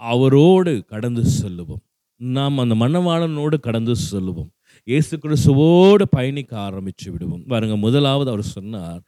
அவரோடு 0.00 0.72
கடந்து 0.86 1.22
செல்லுவோம். 1.40 1.82
நாம் 2.16 2.58
அந்த 2.58 2.74
மணவாளனோடு 2.74 3.56
கடந்து 3.60 3.94
செல்லுவோம். 4.10 4.50
இயேசு 4.84 5.14
கிறிஸ்துவோடு 5.16 6.04
பயணிக்க 6.10 6.52
ஆரம்பித்து 6.58 7.12
விடுவோம். 7.12 7.44
பாருங்க 7.46 7.76
முதலாவது 7.76 8.28
அவர் 8.30 8.42
சொன்னார் 8.56 9.00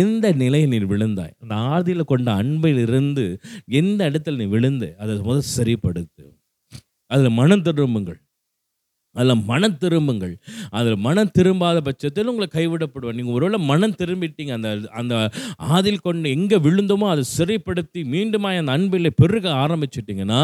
எந்த 0.00 0.32
நிலையில் 0.42 0.72
நீ 0.74 0.78
விழுந்தாய்? 0.94 1.34
அந்த 1.42 1.54
ஆதியில் 1.74 2.10
கொண்ட 2.12 2.32
அன்பில் 2.42 2.82
இருந்து 2.86 3.24
எந்த 3.80 4.10
இடத்துல 4.10 4.36
நீ 4.36 4.46
விழுந்து 4.56 4.90
அதை 4.98 5.16
முதல் 5.30 5.50
சரிப்படுத்து. 5.56 6.24
அதில் 7.10 7.36
மனம் 7.40 7.62
திரும்புங்கள். 7.62 8.20
அதில் 9.16 9.42
மனம் 9.50 9.76
திரும்புங்கள். 9.82 10.32
அதில் 10.78 10.96
மனம் 11.06 11.32
திரும்பாத 11.38 11.80
பட்சத்தில் 11.88 12.30
உங்களை 12.30 12.48
கைவிடப்படுவார். 12.54 13.16
நீங்கள் 13.18 13.36
ஒருவேளை 13.38 13.58
மனம் 13.70 13.98
திரும்பிட்டீங்க 14.00 14.52
அந்த 14.58 14.70
அந்த 15.00 15.14
ஆதில் 15.74 16.04
கொண்டு 16.06 16.32
எங்கே 16.36 16.58
விழுந்தோமோ 16.66 17.08
அதை 17.12 17.24
சிறைப்படுத்தி 17.36 18.02
மீண்டுமாய் 18.14 18.60
அந்த 18.62 18.72
அன்பில் 18.76 19.16
பெருக 19.20 19.46
ஆரம்பிச்சிட்டிங்கன்னா 19.64 20.40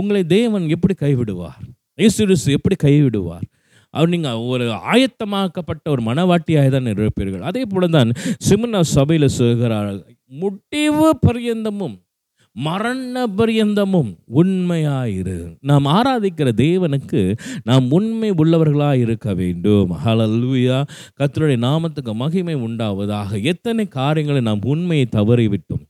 உங்களை 0.00 0.22
தேவன் 0.36 0.68
எப்படி 0.76 0.96
கைவிடுவார்? 1.04 1.62
இயேசு 2.02 2.52
எப்படி 2.58 2.76
கைவிடுவார்? 2.84 3.46
அவர் 3.90 4.08
நீங்கள் 4.08 4.42
ஒரு 4.52 4.66
ஆயத்தமாக்கப்பட்ட 4.92 5.86
ஒரு 5.88 6.02
மனவாட்டியாக 6.02 6.68
தான் 6.70 6.92
இருப்பீர்கள். 6.94 7.46
அதே 7.50 7.64
போல 7.72 7.86
தான் 7.86 8.12
சிமனா 8.48 8.80
சபையில் 8.80 9.34
சொல்கிறார் 9.40 9.90
முடிவு 10.42 11.08
பரியந்தமும் 11.26 11.96
மரண 12.52 13.26
பரியந்தமும் 13.38 14.08
உண்மையாயிரு. 14.40 15.36
நாம் 15.60 15.84
ஆராதிக்கிற 15.84 16.48
தேவனுக்கு 16.62 17.20
நாம் 17.64 17.90
உண்மை 17.90 18.30
உள்ளவர்களாக 18.30 18.94
இருக்க 18.94 19.34
வேண்டும். 19.34 19.90
ஹலல்வியா 20.04 20.78
கத்தருடைய 21.18 21.60
நாமத்துக்கு 21.66 22.14
மகிமை 22.14 22.54
உண்டாவதாக. 22.54 23.42
எத்தனை 23.42 23.86
காரியங்களை 23.88 24.40
நாம் 24.40 24.64
உண்மையை 24.64 25.06
தவறிவிட்டோம். 25.16 25.84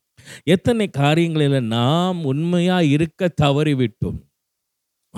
எத்தனை 0.45 0.87
காரியங்களில் 0.89 1.71
நாம் 1.77 2.19
உண்மையாக 2.25 2.91
இருக்க 2.97 3.31
தவறிவிட்டோம். 3.43 4.19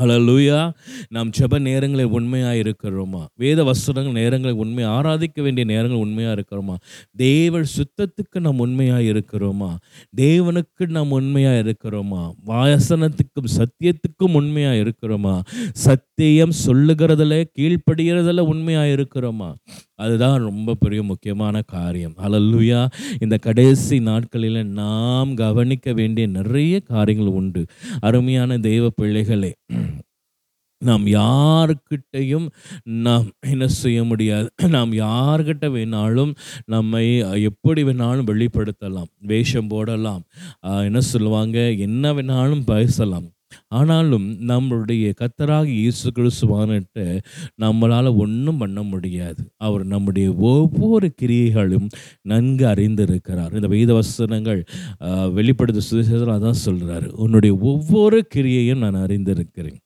ஹalleluya 0.00 0.72
நாம் 1.08 1.30
ஜெப 1.38 1.58
நேரங்களில் 1.60 2.06
உண்மையாக 2.06 2.54
இருக்கிறோமா? 2.54 3.26
வேத 3.34 3.64
வசனங்கள் 3.64 4.12
நேரங்களில் 4.12 4.56
உண்மை 4.56 4.84
ஆராதிக்க 4.84 5.42
வேண்டிய 5.42 5.66
நேரங்கள் 5.66 5.98
உண்மையாக 5.98 6.40
இருக்கிறோமா? 6.40 6.74
தேவ 7.16 7.60
சுத்தத்துக்கு 7.60 8.40
நாம் 8.40 8.58
உண்மையாக 8.58 9.00
இருக்கிறோமா? 9.00 9.76
தேவனுக்கு 10.16 10.86
நாம் 10.86 11.10
உண்மையாக 11.10 11.62
இருக்கிறோமா? 11.62 12.32
வாசனத்துக்கும் 12.46 13.52
சத்தியத்துக்கும் 13.56 14.32
உண்மையாக 14.32 14.76
இருக்கிறோமா? 14.76 15.40
சத் 15.84 16.11
சத்தியம் 16.18 16.52
சொல்லுகிறதுல 16.64 17.34
கீழ்ப்படுகிறதுல 17.58 18.40
உண்மையாக 18.40 18.90
இருக்கிறோமா 18.96 19.46
அதுதான் 20.02 20.42
ரொம்ப 20.42 20.74
பெரிய 20.74 21.00
முக்கியமான 21.02 21.62
காரியம். 21.74 22.12
அலல்லுயா 22.26 22.80
இந்த 23.20 23.36
கடைசி 23.46 23.96
நாட்களில் 24.00 24.60
நாம் 24.80 25.32
கவனிக்க 25.34 25.92
வேண்டிய 25.92 26.26
நிறைய 26.36 26.80
காரியங்கள் 26.92 27.32
உண்டு. 27.40 27.64
அருமையான 28.00 28.58
தெய்வ 28.68 28.90
பிள்ளைகளே 28.96 29.52
நாம் 30.82 31.04
யாருக்கிட்டையும் 31.06 32.46
நாம் 33.04 33.26
என்ன 33.46 33.66
செய்ய 33.80 34.04
முடியாது. 34.04 34.48
நாம் 34.68 34.92
யார்கிட்ட 34.92 35.66
வேணாலும் 35.76 36.32
நம்மை 36.66 37.06
எப்படி 37.42 37.82
வேணாலும் 37.84 38.28
வெளிப்படுத்தலாம். 38.32 39.12
வேஷம் 39.30 39.70
போடலாம். 39.74 40.24
என்ன 40.88 41.00
சொல்லுவாங்க? 41.12 41.58
என்ன 41.86 42.12
வேணாலும் 42.12 42.66
பேசலாம். 42.66 43.28
ஆனாலும் 43.78 44.26
நம்மளுடைய 44.50 45.12
கத்தராக 45.20 45.66
இயேசு 45.80 46.10
கிறிஸ்துவானிட்ட 46.16 47.06
நம்மளால் 47.64 48.10
ஒன்றும் 48.24 48.60
பண்ண 48.62 48.82
முடியாது. 48.92 49.42
அவர் 49.66 49.84
நம்முடைய 49.94 50.28
ஒவ்வொரு 50.52 51.10
கிரியைகளும் 51.22 51.88
நன்கு 52.32 52.66
அறிந்திருக்கிறார். 52.74 53.54
இந்த 53.58 53.70
வேத 53.76 53.92
வசனங்கள் 54.00 54.60
வெளிப்படுத்த 55.38 55.82
சுவிசேஷத்தில் 55.90 56.36
அதான் 56.38 56.62
சொல்கிறாரு 56.66 57.08
உன்னுடைய 57.24 57.54
ஒவ்வொரு 57.72 58.20
கிரியையும் 58.34 58.84
நான் 58.84 59.02
அறிந்திருக்கிறேன். 59.06 59.78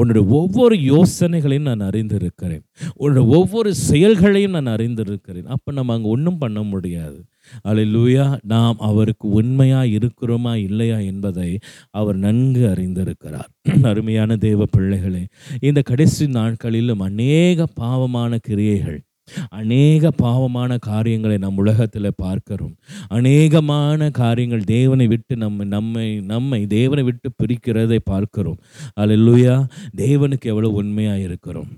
உன்னுடைய 0.00 0.24
ஒவ்வொரு 0.38 0.76
யோசனைகளையும் 0.92 1.68
நான் 1.70 1.88
அறிந்திருக்கிறேன். 1.88 2.62
உன்னுடைய 3.02 3.24
ஒவ்வொரு 3.38 3.70
செயல்களையும் 3.88 4.54
நான் 4.56 4.74
அறிந்திருக்கிறேன். 4.74 5.48
அப்போ 5.54 5.70
நம்ம 5.78 5.94
அங்கே 5.96 6.08
ஒன்றும் 6.14 6.38
பண்ண 6.44 6.60
முடியாது. 6.72 7.18
அலையூயா 7.64 8.38
நாம் 8.42 8.76
அவருக்கு 8.78 9.28
உண்மையாக 9.28 9.86
இருக்கிறோமா 9.86 10.54
இல்லையா 10.54 10.98
என்பதை 10.98 11.58
அவர் 11.90 12.16
நன்கு 12.16 12.66
அறிந்திருக்கிறார். 12.68 13.50
அருமையான 13.90 14.36
தேவ 14.36 14.64
பிள்ளைகளே 14.70 15.26
இந்த 15.60 15.82
கடைசி 15.82 16.26
நாட்களிலும் 16.26 17.00
அநேக 17.00 17.66
பாவமான 17.80 18.38
கிரியைகள் 18.42 19.00
அநேக 19.48 20.10
பாவமான 20.10 20.78
காரியங்களை 20.78 21.38
நம் 21.38 21.56
உலகத்தில் 21.56 22.10
பார்க்கிறோம். 22.16 22.76
அநேகமான 23.10 24.10
காரியங்கள் 24.10 24.64
தேவனை 24.64 25.06
விட்டு 25.06 25.36
நம்ம 25.36 25.64
நம்மை 25.64 26.20
நம்மை 26.20 26.66
தேவனை 26.66 27.04
விட்டு 27.04 27.30
பிரிக்கிறதை 27.42 27.98
பார்க்கிறோம். 28.04 28.58
அல்லேலூயா 29.00 29.66
தேவனுக்கு 29.96 30.44
எவ்வளோ 30.44 30.70
உண்மையாக 30.70 31.20
இருக்கிறோம். 31.20 31.70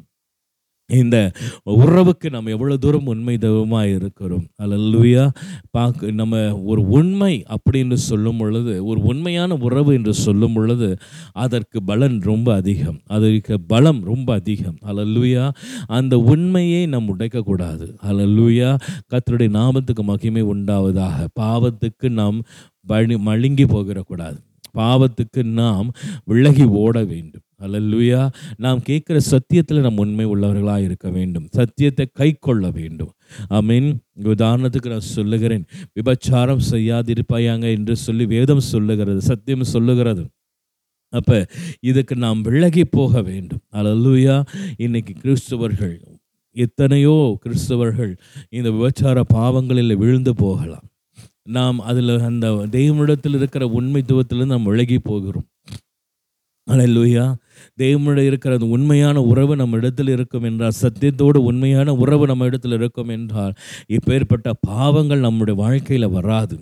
இந்த 0.91 1.17
உறவுக்கு 1.63 2.31
நம்ம 2.31 2.51
எவ்வளோ 2.51 2.77
தூரம் 2.77 3.09
உண்மை 3.13 3.39
தெய்வமாக 3.39 3.89
இருக்கிறோம். 3.89 4.45
அல்லேலூயா 4.63 5.25
பார்க்க 5.71 6.11
நம்ம 6.11 6.37
ஒரு 6.65 6.83
உண்மை 6.89 7.45
அப்படின்னு 7.55 7.97
சொல்லும் 8.05 8.37
பொழுது 8.37 8.75
ஒரு 8.87 9.01
உண்மையான 9.03 9.59
உறவு 9.67 9.91
என்று 9.95 10.15
சொல்லும் 10.15 10.53
பொழுது 10.53 10.89
அதற்கு 11.33 11.83
பலன் 11.83 12.17
ரொம்ப 12.21 12.55
அதிகம். 12.55 12.99
அதற்கு 13.07 13.61
பலம் 13.61 14.01
ரொம்ப 14.05 14.29
அதிகம். 14.35 14.79
அல்லேலூயா 14.87 15.45
அந்த 15.87 16.19
உண்மையை 16.19 16.87
நாம் 16.87 17.11
உடைக்கக்கூடாது. 17.15 17.89
அல்லேலூயா 18.03 18.71
கத்தருடைய 19.13 19.53
நாமத்துக்கு 19.61 20.05
மகிமை 20.13 20.43
உண்டாவதாக. 20.43 21.27
பாவத்துக்கு 21.41 22.09
நாம் 22.21 22.39
வழி 22.87 23.17
மழுங்கி 23.29 23.67
போகிடக்கூடாது 23.75 24.39
பாவத்துக்கு 24.79 25.43
நாம் 25.43 25.87
விலகி 26.25 26.65
ஓட 26.81 26.97
வேண்டும். 27.05 27.45
அல்லேலூயா 27.65 28.21
நாம் 28.65 28.81
கேட்குற 28.89 29.17
சத்தியத்தில் 29.33 29.85
நம் 29.87 30.01
உண்மை 30.03 30.27
உள்ளவர்களாக 30.33 30.83
இருக்க 30.89 31.09
வேண்டும். 31.17 31.47
சத்தியத்தை 31.59 32.07
கை 32.21 32.29
கொள்ள 32.47 32.65
வேண்டும் 32.79 33.13
மீன் 33.69 33.89
உதாரணத்துக்கு 34.35 34.93
நான் 34.93 35.13
சொல்லுகிறேன். 35.17 35.65
விபச்சாரம் 35.99 36.63
செய்யாதிருப்பாயாங்க 36.71 37.67
என்று 37.77 37.95
சொல்லி 38.05 38.27
வேதம் 38.35 38.69
சொல்லுகிறது 38.73 39.23
சத்தியம் 39.31 39.73
சொல்லுகிறது. 39.75 40.25
அப்போ 41.13 41.39
இதுக்கு 41.91 42.15
நாம் 42.25 42.41
விலகி 42.49 42.85
போக 42.97 43.23
வேண்டும். 43.31 43.63
அல்லேலூயா 43.79 44.37
இன்னைக்கு 44.85 45.13
கிறிஸ்துவர்கள் 45.25 45.97
எத்தனையோ 46.57 47.17
கிறிஸ்தவர்கள் 47.43 48.13
இந்த 48.59 48.69
விபச்சார 48.77 49.19
பாவங்களில் 49.35 50.01
விழுந்து 50.03 50.33
போகலாம். 50.45 50.87
நாம் 51.57 51.79
அதில் 51.91 52.15
அந்த 52.31 52.47
தெய்வனிடத்தில் 52.77 53.37
இருக்கிற 53.39 53.65
உண்மைத்துவத்திலிருந்து 53.79 54.55
நாம் 54.55 54.71
விலகி 54.73 54.99
போகிறோம். 55.11 55.47
அல்லேலூயா 56.67 57.27
தேவனுடைய 57.79 58.27
இருக்கிற 58.27 58.55
அந்த 58.55 58.67
உண்மையான 58.67 59.23
உறவு 59.23 59.57
நம்ம 59.57 59.77
இடத்தில் 59.77 60.09
இருக்கும் 60.09 60.43
என்றால் 60.43 60.79
சத்தியத்தோடு 60.83 61.37
உண்மையான 61.37 61.95
உறவு 61.95 62.27
நம்ம 62.27 62.45
இடத்தில் 62.45 62.73
இருக்கும் 62.73 63.09
என்றால் 63.09 63.55
இப்பேற்பட்ட 63.89 64.51
பாவங்கள் 64.61 65.21
நம்முடைய 65.21 65.61
வாழ்க்கையில் 65.61 66.09
வராது. 66.09 66.59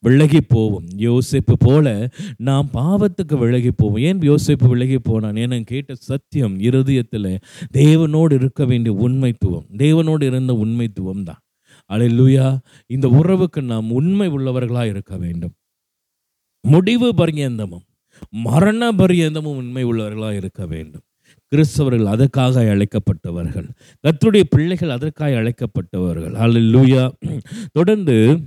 விலகி 0.00 0.40
போவோம். 0.40 0.86
யோசிப்பு 0.96 1.54
போல 1.58 2.10
நாம் 2.36 2.68
பாவத்துக்கு 2.74 3.38
விலகி 3.38 3.70
போவோம். 3.70 3.96
ஏன் 3.96 4.18
யோசிப்பு 4.18 4.68
விலகி 4.68 4.98
போனான்? 4.98 5.34
ஏன்னா 5.34 5.60
கேட்ட 5.60 5.94
சத்தியம் 5.94 6.60
இருதயத்தில் 6.60 7.38
தேவனோடு 7.72 8.32
இருக்க 8.32 8.64
வேண்டிய 8.64 9.08
உண்மைத்துவம் 9.08 9.66
தேவனோடு 9.76 10.22
இருந்த 10.22 10.52
உண்மைத்துவம் 10.52 11.22
தான். 11.22 11.40
அல்லேலூயா 11.92 12.58
இந்த 12.86 13.08
உறவுக்கு 13.08 13.62
நாம் 13.62 13.90
உண்மை 13.90 14.28
உள்ளவர்களாக 14.28 14.86
இருக்க 14.86 15.16
வேண்டும். 15.16 15.54
முடிவு 16.60 17.14
பரியந்தமும். 17.14 17.86
மரண 18.30 18.92
பரியந்தமும் 18.92 19.56
உண்மை 19.56 19.84
உள்ளவர்களாக 19.84 20.36
இருக்க 20.36 20.66
வேண்டும். 20.66 21.02
கிறிஸ்தவர்கள் 21.54 22.04
அதற்காக 22.04 22.62
அழைக்கப்பட்டவர்கள். 22.62 23.68
கர்த்தருடைய 24.02 24.42
பிள்ளைகள் 24.48 24.90
அதற்காக 24.90 25.42
அழைக்கப்பட்டவர்கள். 25.42 26.34
அல்லேலூயா 26.34 27.10
தொடர்ந்து 27.72 28.40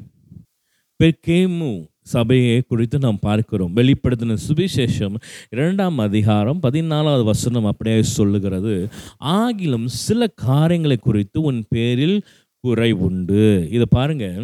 பெர்கேமு 1.04 1.90
சபையை 2.02 2.62
குறித்து 2.62 3.00
நாம் 3.00 3.20
பார்க்கிறோம். 3.22 3.76
வெளிப்படுத்தின 3.76 4.38
சுவிசேஷம் 4.48 5.16
இரண்டாம் 5.50 5.98
அதிகாரம் 5.98 6.60
பதினாலாவது 6.62 7.24
வசனம் 7.24 7.66
அப்படியே 7.66 8.04
சொல்லுகிறது. 8.04 8.90
ஆகிலும் 9.26 9.86
சில 9.86 10.28
காரியங்களை 10.28 10.98
குறித்து 10.98 11.42
உன் 11.42 11.66
பேரில் 11.70 12.24
குறை 12.60 12.92
உண்டு. 12.92 13.68
இதை 13.72 13.86
பாருங்க. 13.90 14.42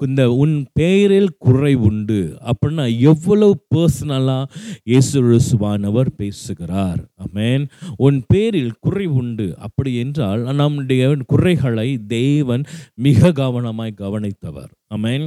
இந்த 0.00 0.22
உன் 0.32 0.66
பெயரில் 0.72 1.30
குறை 1.38 1.74
உண்டு 1.74 2.18
அப்படின்னா 2.50 2.84
எவ்வளவு 3.00 3.54
பர்சனலாக 3.74 4.50
இயேசுவானவர் 4.90 6.10
பேசுகிறார். 6.16 7.00
அமேன் 7.24 7.64
உன் 7.96 8.24
பேரில் 8.26 8.74
குறை 8.80 9.06
உண்டு 9.06 9.46
அப்படி 9.58 9.92
என்றால் 9.96 10.42
நம்முடைய 10.54 11.16
குறைகளை 11.26 11.88
தேவன் 12.06 12.64
மிக 12.94 13.32
கவனமாய் 13.32 14.00
கவனித்தவர். 14.04 14.70
அமேன் 14.94 15.26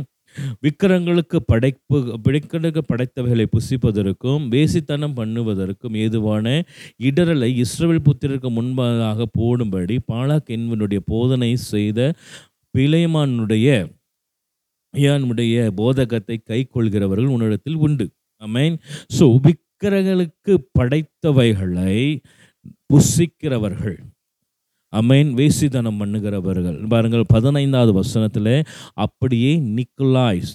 விக்கிரங்களுக்கு 0.62 1.38
படைப்பு 1.46 1.98
விக்கிரங்களுக்கு 2.26 2.82
படைத்தவைகளை 2.88 3.46
புசிப்பதற்கும் 3.56 4.44
வேசித்தனம் 4.50 5.16
பண்ணுவதற்கும் 5.16 5.96
ஏதுவான 5.96 6.46
இடரலை 7.04 7.50
இஸ்ரவேல் 7.64 8.06
புத்திரருக்கு 8.08 8.50
முன்பாக 8.50 9.26
போடும்படி 9.40 9.98
பாலாக் 10.12 10.54
என்பனுடைய 10.58 11.02
போதனை 11.06 11.56
செய்த 11.56 12.14
பிழைமானுடைய 12.78 13.68
ஐயானுடைய 14.94 15.56
போதகத்தை 15.80 16.38
கை 16.44 16.62
கொள்கிறவர்கள் 16.76 17.34
உன்னிடத்தில் 17.36 17.82
உண்டு. 17.88 18.06
அமேன் 18.42 18.76
ஸோ 19.18 19.26
விக்கிரகளுக்கு 19.46 20.54
படைத்தவைகளை 20.80 21.98
புசிக்கிறவர்கள். 22.94 24.00
அமேன் 24.94 25.32
வேசிதனம் 25.40 26.00
பண்ணுகிறவர்கள். 26.02 26.78
பாருங்கள் 26.94 27.26
பதினைந்தாவது 27.34 27.92
வசனத்தில் 27.94 28.54
அப்படியே 29.06 29.52
நிக்கலாய்ஸ் 29.78 30.54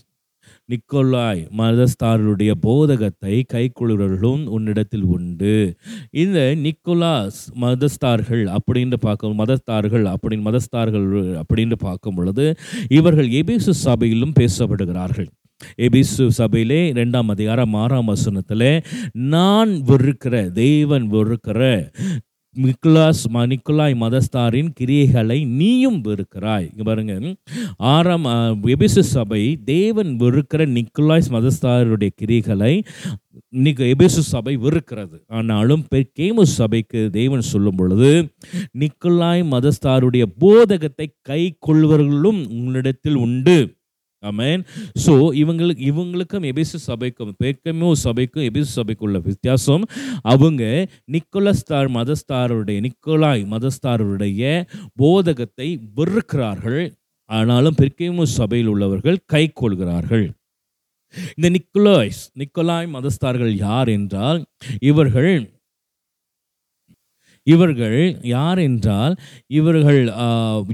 நிக்கோலாய் 0.72 1.40
மதஸ்தாருடைய 1.58 2.52
போதகத்தை 2.60 3.34
கைக்கொள்கிறவர்களும் 3.52 4.44
உன்னிடத்தில் 4.46 5.04
உண்டு. 5.16 5.76
இந்த 6.10 6.38
நிக்கோலாஸ் 6.62 7.40
மதஸ்தார்கள் 7.60 8.44
அப்படின்னு 8.56 8.96
பார்க்கும் 9.00 9.38
மதஸ்தார்கள் 9.38 10.06
அப்படின்னு 10.14 10.44
மதஸ்தார்கள் 10.48 11.08
அப்படின்னு 11.42 11.78
பார்க்கும் 11.78 12.14
பொழுது 12.14 12.46
இவர்கள் 12.88 13.28
எபிசு 13.30 13.74
சபையிலும் 13.74 14.36
பேசப்படுகிறார்கள். 14.40 15.28
எபிசு 15.76 16.24
சபையிலே 16.32 16.92
ரெண்டாம் 16.92 17.28
அதிகாரம் 17.28 17.74
ஆறாம் 17.74 18.04
வசனத்தில் 18.04 18.68
நான் 19.12 19.72
வெறுக்கிற 19.90 20.52
தெய்வன் 20.52 21.06
வெறுக்கிற 21.10 21.60
மிக்லாஸ் 22.62 23.24
ம- 23.32 23.46
மதஸ்தாரின் 23.94 24.68
கிரியைகளை 24.80 25.46
நீயும் 25.46 26.02
வெறுக்கிறாய். 26.02 26.60
இங்கே 26.60 26.82
பாருங்க. 26.84 27.34
ஆறாம் 27.76 28.24
எபிசு 28.62 29.00
சபை 29.00 29.58
தேவன் 29.64 30.16
வெறுக்கிற 30.18 30.66
நிக்கோலாய்ஸ் 30.70 31.30
மதஸ்தாருடைய 31.30 32.08
கிரியைகளை 32.22 32.84
இன்னைக்கு 33.48 33.84
எபேசு 33.84 34.06
சபை 34.06 34.58
வெறுக்கிறது. 34.58 35.20
ஆனாலும் 35.26 35.86
கேமு 35.90 36.42
சபைக்கு 36.42 37.08
தேவன் 37.12 37.40
சொல்லும் 37.40 37.76
பொழுது 37.76 38.32
நிக்கோலாய் 38.78 39.44
மதஸ்தாருடைய 39.44 40.22
போதகத்தை 40.38 41.14
கை 41.22 41.56
கொள்வர்களும் 41.58 42.50
உன்னிடத்தில் 42.50 43.14
உண்டு. 43.14 43.74
அமேன் 44.30 44.62
ஸோ 45.04 45.14
இவங்களுக்கு 45.42 45.82
இவங்களுக்கும் 45.90 46.46
எபேசு 46.50 46.78
சபைக்கும் 46.86 47.32
பேக்கமோ 47.42 47.90
சபைக்கும் 48.04 48.46
எபேசு 48.48 48.70
சபைக்கும் 48.78 49.08
உள்ள 49.08 49.18
வித்தியாசம். 49.28 49.84
அவங்க 50.32 50.62
நிக்கோலஸ்தார் 51.12 51.90
மதஸ்தாருடைய 51.98 52.78
நிக்கோலாய் 52.86 53.44
மதஸ்தாருடைய 53.54 54.42
போதகத்தை 55.02 55.68
வெறுக்கிறார்கள். 55.98 56.84
ஆனாலும் 57.30 57.76
பெருக்கேமோ 57.80 58.24
சபையில் 58.38 58.70
உள்ளவர்கள் 58.72 59.18
கை 59.26 59.44
கொள்கிறார்கள். 59.60 60.26
இந்த 61.36 61.48
நிக்கோலாய்ஸ் 61.56 62.22
நிக்கோலாய் 62.40 62.88
மதஸ்தார்கள் 62.94 63.52
யார் 63.66 63.88
என்றால் 63.88 64.40
இவர்கள் 64.90 65.32
இவர்கள் 67.52 67.98
யார் 68.34 68.60
என்றால் 68.68 69.14
இவர்கள் 69.58 70.00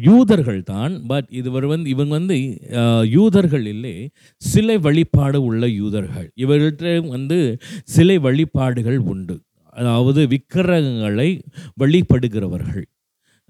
யூதர்கள் 0.08 0.60
தான் 0.72 0.92
பட் 1.10 1.28
இதுவர் 1.40 1.66
வந்து 1.72 1.88
இவங்க 1.94 2.12
வந்து 2.18 2.36
யூதர்கள் 3.16 3.66
இல்லை 3.74 3.94
சிலை 4.42 4.76
வழிபாடு 4.86 5.38
உள்ள 5.48 5.62
யூதர்கள். 5.80 6.28
இவர்கள்ட்ட 6.44 6.92
வந்து 7.14 7.38
சிலை 7.94 8.18
வழிபாடுகள் 8.28 8.98
உண்டு. 9.12 9.36
அதாவது 9.76 10.20
விக்கிரகங்களை 10.28 11.28
வழிபடுகிறவர்கள். 11.82 12.86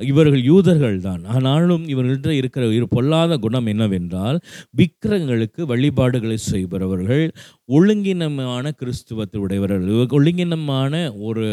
இவர்கள் 0.09 0.42
யூதர்கள் 0.42 1.01
தான் 1.01 1.24
ஆனாலும் 1.24 1.84
இவர்கள்ட்ட 1.84 2.28
இருக்கிற 2.30 2.66
இரு 2.74 2.88
பொல்லாத 2.88 3.36
குணம் 3.36 3.66
என்னவென்றால் 3.66 4.38
விக்கிரகங்களுக்கு 4.78 5.62
வழிபாடுகளை 5.62 6.36
செய்பவர்கள் 6.36 7.24
ஒழுங்கினமான 7.72 8.72
கிறிஸ்துவத்தை 8.80 9.36
உடையவர்கள் 9.36 9.84
ஒழுங்கினமான 10.11 10.94
ஒரு 11.20 11.46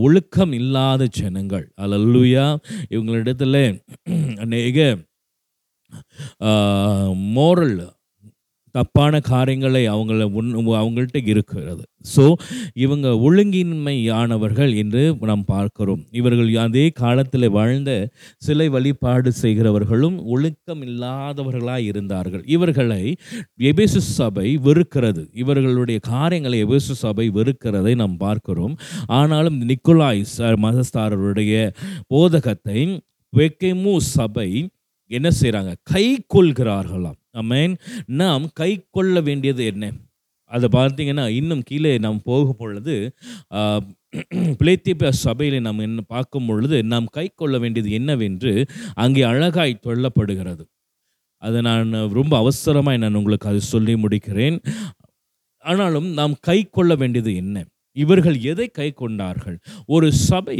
ஒழுக்கம் 0.00 0.52
இல்லாத 0.52 1.06
ஜனங்கள். 1.20 1.66
அலல்லுயா. 1.80 2.46
இவங்களிடத்துல 2.90 3.56
அநேக 4.38 4.96
மோரல் 7.36 7.76
தப்பான 8.76 9.20
காரியங்களை 9.28 9.82
அவங்கள 9.88 10.24
உன் 10.38 10.50
அவங்கள்ட்ட 10.80 11.18
இருக்கிறது. 11.32 11.82
ஸோ 12.14 12.24
இவங்க 12.84 13.08
ஒழுங்கின்மையானவர்கள் 13.26 14.72
என்று 14.82 15.02
நாம் 15.30 15.44
பார்க்கிறோம். 15.44 16.02
இவர்கள் 16.20 16.50
அதே 16.64 16.84
காலத்தில் 17.02 17.48
வாழ்ந்த 17.56 17.92
சிலை 18.46 18.68
வழிபாடு 18.68 19.32
செய்கிறவர்களும் 19.42 20.16
ஒழுக்கம் 20.34 20.82
இல்லாதவர்களாக 20.88 21.88
இருந்தார்கள். 21.90 22.44
இவர்களை 22.56 23.02
எபேசு 23.70 24.02
சபை 24.18 24.48
வெறுக்கிறது. 24.68 25.24
இவர்களுடைய 25.42 25.98
காரியங்களை 26.14 26.58
எபேசு 26.64 26.96
சபை 27.04 27.28
வெறுக்கிறதை 27.30 27.94
நாம் 28.02 28.16
பார்க்கிறோம். 28.16 28.74
ஆனாலும் 29.20 29.60
நிக்கோலாய் 29.70 30.24
மதஸ்தாரருடைய 30.66 31.54
போதகத்தை 32.14 32.80
வெக்கேமு 33.32 33.94
சபை 33.96 34.50
என்ன 35.10 35.28
செய்கிறாங்க 35.40 35.72
கை 35.92 36.04
கொள்கிறார்களாம். 36.34 37.18
அமேன் 37.42 37.74
நாம் 38.20 38.46
கை 38.60 38.70
கொள்ள 38.90 39.20
வேண்டியது 39.28 39.64
என்ன? 39.72 39.92
அதை 40.50 40.66
பார்த்தீங்கன்னா 40.72 41.24
இன்னும் 41.38 41.62
கீழே 41.62 41.92
நாம் 42.04 42.20
போகும் 42.28 42.60
பொழுது 42.60 42.94
பிளேத்திய 44.60 45.10
சபையில் 45.24 45.56
நாம் 45.66 45.86
என்ன 45.86 46.02
பார்க்கும் 46.14 46.46
பொழுது 46.50 46.76
நாம் 46.92 47.06
கை 47.16 47.26
கொள்ள 47.34 47.56
வேண்டியது 47.58 47.90
என்னவென்று 47.98 48.52
அங்கே 49.04 49.22
அழகாய் 49.32 49.74
சொல்லப்படுகிறது. 49.86 50.64
அதை 51.42 51.58
நான் 51.68 51.90
ரொம்ப 52.18 52.34
அவசரமாக 52.36 53.00
நான் 53.02 53.18
உங்களுக்கு 53.20 53.50
அதை 53.50 53.60
சொல்லி 53.72 53.94
முடிக்கிறேன். 54.04 54.56
ஆனாலும் 55.64 56.08
நாம் 56.20 56.34
கை 56.40 56.58
கொள்ள 56.76 56.92
வேண்டியது 56.94 57.32
என்ன? 57.42 57.56
இவர்கள் 58.02 58.36
எதை 58.52 58.66
கை 58.78 58.88
கொண்டார்கள் 59.02 59.56
ஒரு 59.86 60.08
சபை 60.28 60.58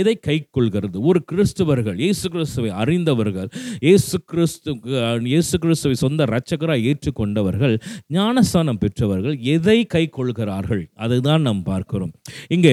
எதை 0.00 0.14
கை 0.28 0.36
கொள்கிறது 0.50 1.00
ஒரு 1.10 1.20
கிறிஸ்துவர்கள் 1.32 1.98
இயேசு 2.04 2.26
கிறிஸ்துவை 2.28 2.70
அறிந்தவர்கள் 2.82 3.48
இயேசு 3.86 4.16
கிறிஸ்து 4.24 4.74
இயேசு 5.32 5.54
கிறிஸ்துவை 5.58 5.96
சொந்த 6.04 6.26
இரட்சகராக 6.30 6.86
ஏற்றுக்கொண்டவர்கள் 6.90 7.74
ஞானஸ்தானம் 8.16 8.80
பெற்றவர்கள் 8.84 9.36
எதை 9.56 9.78
கை 9.94 10.04
கொள்கிறார்கள் 10.18 10.84
அதுதான் 10.96 11.44
நாம் 11.48 11.62
பார்க்கிறோம். 11.62 12.12
இங்கே 12.48 12.72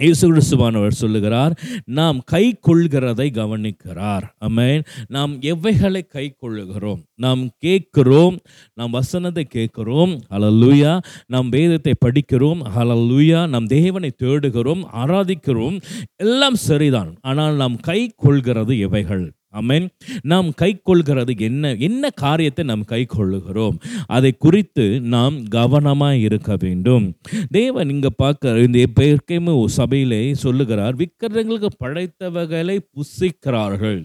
இயேசு 0.00 0.24
கிறிஸ்துவானவர் 0.32 0.88
சொல்லுகிறார் 0.88 1.52
நாம் 1.84 2.18
கை 2.24 2.58
கொள்கிறதை 2.66 3.26
கவனிக்கிறார். 3.38 4.22
அமேன் 4.46 4.82
நாம் 5.08 5.40
எவைகளை 5.40 6.02
கை 6.02 6.36
கொள்ளுகிறோம்? 6.42 7.00
நாம் 7.14 7.48
கேட்கிறோம் 7.58 8.36
நாம் 8.74 8.90
வசனத்தை 8.90 9.44
கேட்கிறோம் 9.44 10.20
ஹalleluya. 10.30 11.00
நாம் 11.26 11.48
வேதத்தை 11.48 11.94
படிக்கிறோம் 12.06 12.60
ஹalleluya. 12.76 13.48
நாம் 13.48 13.66
தேவனை 13.66 14.10
தேடுகிறோம் 14.22 14.84
ஆராதிக்கிறோம் 14.92 15.80
எல்லாம் 16.16 16.54
சரிதான். 16.54 17.14
ஆனால் 17.20 17.54
நாம் 17.54 17.76
கை 17.76 18.12
கொள்கிறது 18.16 18.78
எவைகள்? 18.78 19.32
அமேன் 19.54 19.86
நாம் 20.22 20.48
கை 20.54 20.70
கொள்கிறது 20.88 21.32
என்ன 21.38 21.70
என்ன 21.88 22.10
காரியத்தை 22.22 22.64
நாம் 22.64 22.84
கை 22.84 23.00
கொள்ளுகிறோம்? 23.14 23.76
அதை 24.06 24.32
குறித்து 24.38 24.84
நாம் 25.14 25.36
கவனமாக 25.48 26.16
இருக்க 26.16 26.56
வேண்டும். 26.64 27.06
தேவன் 27.50 27.88
இங்கே 27.88 28.12
பார்க்க 28.16 28.58
இந்த 28.66 28.84
பெயர்க்கைமு 29.00 29.54
சபையிலே 29.78 30.20
சொல்லுகிறார் 30.44 30.96
விக்கிரங்களுக்கு 30.96 31.70
படைத்தவர்களை 31.84 32.78
புசிக்கிறார்கள். 32.94 34.00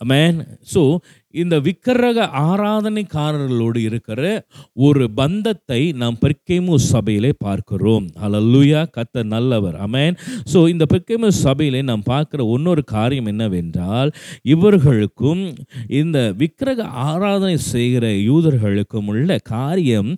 அமேன் 0.00 0.38
ஸோ 0.74 0.82
இந்த 1.34 1.54
விக்கிரக 1.60 2.28
ஆராதனைக்காரர்களோடு 2.42 3.80
இருக்கிற 3.88 4.20
ஒரு 4.86 5.04
பந்தத்தை 5.10 5.80
நாம் 6.02 6.16
பெர்கேமு 6.24 6.74
சபையிலே 6.90 7.32
பார்க்கிறோம். 7.38 8.06
அலல்லுயா 8.26 8.82
கத்த 8.96 9.24
நல்லவர். 9.34 9.76
அமேன் 9.86 10.16
ஸோ 10.52 10.68
இந்த 10.68 10.84
பெர்கேமு 10.92 11.28
சபையிலே 11.44 11.82
நாம் 11.82 12.02
பார்க்கிற 12.02 12.40
இன்னொரு 12.56 12.84
காரியம் 12.84 13.26
என்னவென்றால் 13.26 14.10
இவர்களுக்கும் 14.54 15.42
இந்த 16.00 16.18
விக்கிரக 16.40 16.86
ஆராதனை 17.06 17.56
செய்கிற 17.72 18.06
யூதர்களுக்கும் 18.30 19.08
உள்ள 19.12 19.38
காரியம் 19.38 20.10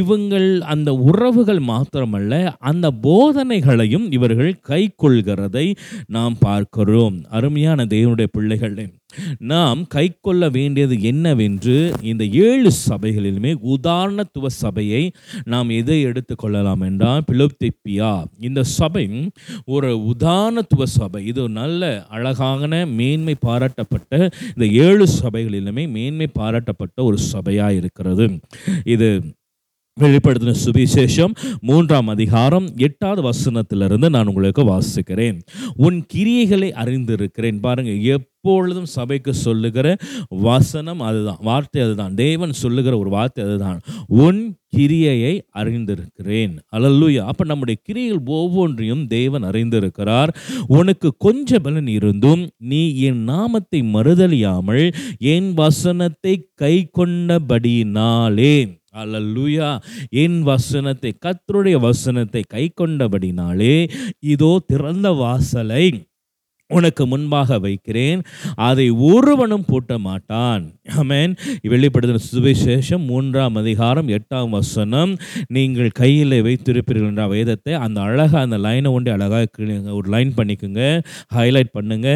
இவங்கள் 0.00 0.48
அந்த 0.74 0.90
உறவுகள் 1.08 1.62
மாத்திரமல்ல 1.70 2.34
அந்த 2.70 2.86
போதனைகளையும் 3.02 4.06
இவர்கள் 4.10 4.52
கை 4.60 4.82
கொள்கிறதை 5.02 5.66
நாம் 6.06 6.36
பார்க்கிறோம். 6.40 7.16
அருமையான 7.30 7.84
தேவனுடைய 7.94 8.28
பிள்ளைகளே 8.32 8.86
நாம் 9.50 9.80
கை 9.88 10.06
கொள்ள 10.20 10.48
வேண்டியது 10.58 10.94
என்னவென்று 11.02 11.76
இந்த 12.10 12.24
ஏழு 12.42 12.70
சபைகளிலுமே 12.84 13.52
உதாரணத்துவ 13.74 14.48
சபையை 14.56 15.02
நாம் 15.46 15.70
எதை 15.78 15.98
எடுத்துக்கொள்ளலாம் 16.06 16.84
என்றால் 16.88 17.24
பிலோப்திப்பியா 17.30 18.12
இந்த 18.40 18.60
சபை 18.74 19.04
ஒரு 19.68 19.90
உதாரணத்துவ 20.12 20.84
சபை. 20.94 21.20
இது 21.30 21.42
நல்ல 21.58 21.82
அழகான 22.10 22.56
மேன்மை 22.98 23.34
பாராட்டப்பட்ட 23.46 24.12
இந்த 24.50 24.66
ஏழு 24.84 25.04
சபைகளிலுமே 25.18 25.84
மேன்மை 25.90 26.28
பாராட்டப்பட்ட 26.34 26.98
ஒரு 27.04 27.18
சபையாக 27.32 27.78
இருக்கிறது 27.80 28.26
இது 28.88 29.08
வெளிப்படுத்தின 29.98 30.54
சுவிசேஷம் 30.64 31.34
மூன்றாம் 31.60 32.08
அதிகாரம் 32.08 32.66
எட்டாவது 32.76 33.22
வசனத்திலிருந்து 33.30 34.08
நான் 34.08 34.26
உங்களுக்கு 34.26 34.62
வாசிக்கிறேன். 34.62 35.40
உன் 35.76 36.06
கிரியைகளை 36.14 36.70
அறிந்திருக்கிறேன். 36.82 37.58
பாருங்கள் 37.60 38.00
எப்பொழுதும் 38.00 38.84
சபைக்கு 38.84 39.34
சொல்லுகிற 39.34 39.96
வசனம் 40.28 41.00
அதுதான். 41.00 41.38
வார்த்தை 41.40 41.82
அதுதான். 41.82 42.14
தேவன் 42.14 42.52
சொல்லுகிற 42.52 42.98
ஒரு 42.98 43.10
வார்த்தை 43.10 43.44
அதுதான். 43.44 43.80
உன் 44.06 44.56
கிரியையை 44.76 45.40
அறிந்திருக்கிறேன். 45.54 46.58
அல்லூயா 46.72 47.18
அப்போ 47.18 47.44
நம்முடைய 47.44 47.80
கிரியைகள் 47.84 48.20
ஒவ்வொன்றையும் 48.26 49.06
தேவன் 49.06 49.42
அறிந்திருக்கிறார். 49.42 50.28
உனக்கு 50.66 51.14
கொஞ்ச 51.18 51.58
பலன் 51.58 51.86
இருந்தும் 51.86 52.48
நீ 52.58 52.94
என் 53.00 53.22
நாமத்தை 53.24 53.82
மறுதலியாமல் 53.82 54.92
என் 55.18 55.54
வசனத்தை 55.54 56.48
கை 56.54 56.90
கொண்டபடியினாலே 56.98 58.76
அல்லூயா 59.02 59.70
என் 60.24 60.38
வசனத்தை 60.42 61.12
கத்தருடைய 61.26 61.78
வசனத்தை 61.88 62.42
கை 62.56 62.64
கொண்டபடினாலே 62.80 63.76
இதோ 64.34 64.52
திறந்த 64.66 65.10
வாசலை 65.24 65.86
உனக்கு 66.70 67.02
முன்பாக 67.06 67.58
வைக்கிறேன். 67.58 68.20
அதை 68.68 68.86
ஒருவனும் 69.10 69.64
பூட்ட 69.68 69.92
மாட்டான். 69.98 70.64
ஆமேன் 71.00 71.32
வெளிப்படுத்தின 71.72 72.20
சுவிசேஷம் 72.32 73.04
மூன்றாம் 73.10 73.54
அதிகாரம் 73.54 74.10
எட்டாம் 74.16 74.50
வசனம். 74.58 75.12
நீங்கள் 75.56 75.96
கையில் 76.00 76.36
வைத்திருப்பீர்கள் 76.48 77.08
என்ற 77.12 77.26
வேதத்தை 77.34 77.74
அந்த 77.84 78.00
அழகாக 78.08 78.42
அந்த 78.46 78.58
லைனை 78.66 78.92
ஒன்றி 78.96 79.10
அழகாக 79.16 79.46
ஒரு 80.00 80.10
லைன் 80.16 80.36
பண்ணிக்கோங்க. 80.40 80.82
ஹைலைட் 81.38 81.74
பண்ணுங்க. 81.78 82.10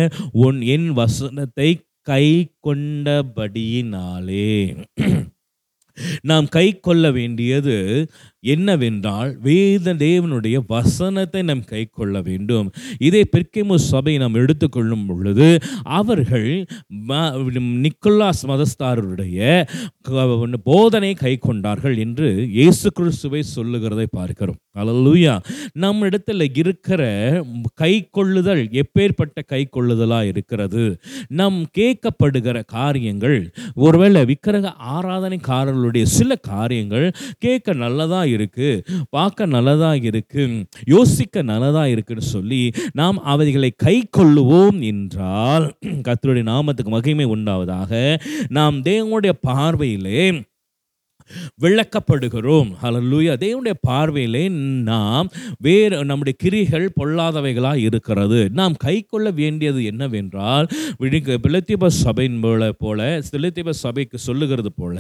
உன் 0.45 0.61
என் 0.77 0.91
வசனத்தை 1.01 1.71
கை 2.11 2.27
கொண்டபடியினாலே. 2.69 4.53
நாம் 6.23 6.47
கை 6.49 6.67
கொள்ள 6.81 7.11
வேண்டியது 7.11 7.77
என்னவென்றால் 8.43 9.31
வேத 9.47 9.95
தேவனுடைய 10.05 10.57
வசனத்தை 10.73 11.41
நாம் 11.51 11.63
கை 11.73 11.83
கொள்ள 11.91 12.15
வேண்டும். 12.29 12.69
இதே 13.09 13.23
பெர்கேமு 13.35 13.77
சபை 13.89 14.15
நாம் 14.23 14.39
எடுத்துக்கொள்ளும் 14.43 15.05
பொழுது 15.09 15.49
அவர்கள் 15.99 16.49
நிக்கோலாஸ் 17.85 18.43
மதஸ்தாரருடைய 18.51 19.39
போதனை 20.71 21.13
கை 21.23 21.35
கொண்டார்கள் 21.47 21.97
என்று 22.05 22.29
இயேசு 22.59 22.89
கிறிஸ்துவை 22.99 23.43
சொல்லுகிறதை 23.57 24.07
பார்க்கிறோம். 24.19 24.59
அல்லேலூயா 24.81 25.35
நம்ம 25.83 26.07
இடத்துல 26.09 26.47
இருக்கிற 26.63 27.03
கை 27.83 27.93
கொள்ளுதல் 28.19 28.63
எப்பேற்பட்ட 28.83 29.39
கை 29.53 29.63
கொள்ளுதலாக 29.77 30.31
இருக்கிறது. 30.33 30.85
நம் 31.41 31.61
கேட்கப்படுகிற 31.79 32.59
காரியங்கள் 32.77 33.39
ஒருவேளை 33.87 34.23
விக்கிரக 34.31 34.75
ஆராதனைக்காரர்களுடைய 34.97 36.05
சில 36.19 36.31
காரியங்கள் 36.53 37.07
கேட்க 37.47 37.79
நல்லதாக 37.85 38.31
இருக்கு 38.33 38.69
பார்க்க 39.11 39.47
நல்லதா 39.47 39.93
இருக்கு 40.03 40.45
யோசிக்க 40.87 41.43
நல்லதா 41.43 41.85
இருக்குன்னு 41.87 42.27
சொல்லி 42.29 42.63
நாம் 42.93 43.19
அவைகளை 43.25 43.71
கை 43.77 43.97
கொள்ளுவோம் 44.19 44.79
என்றால் 44.85 45.67
கத்தருடைய 46.03 46.47
நாமத்துக்கு 46.47 46.93
மகிமை 46.93 47.27
உண்டாவதாக 47.35 47.91
நாம் 48.51 48.79
தேவனுடைய 48.83 49.35
பார்வையிலே 49.43 50.25
விளக்கப்படுகிறோம். 51.65 52.71
ஹalleluya 52.83 53.35
தேவனுடைய 53.45 53.77
பார்வையிலே 53.89 54.45
நாம் 54.91 55.31
வேறு 55.67 55.99
நம்முடைய 56.11 56.37
கிரிகள் 56.45 56.87
பொல்லாதவைகளாக 57.01 57.85
இருக்கிறது. 57.89 58.41
நாம் 58.61 58.75
கை 58.87 58.97
கொள்ள 59.03 59.31
வேண்டியது 59.41 59.81
என்னவென்றால் 59.91 60.69
விழிக்க 61.03 61.39
பிளத்திப 61.47 61.91
சபையின் 62.03 62.41
போல 62.45 62.71
போல 62.83 63.01
பிளத்திப 63.33 63.77
சபைக்கு 63.83 64.19
சொல்லுகிறது 64.27 64.73
போல 64.73 64.99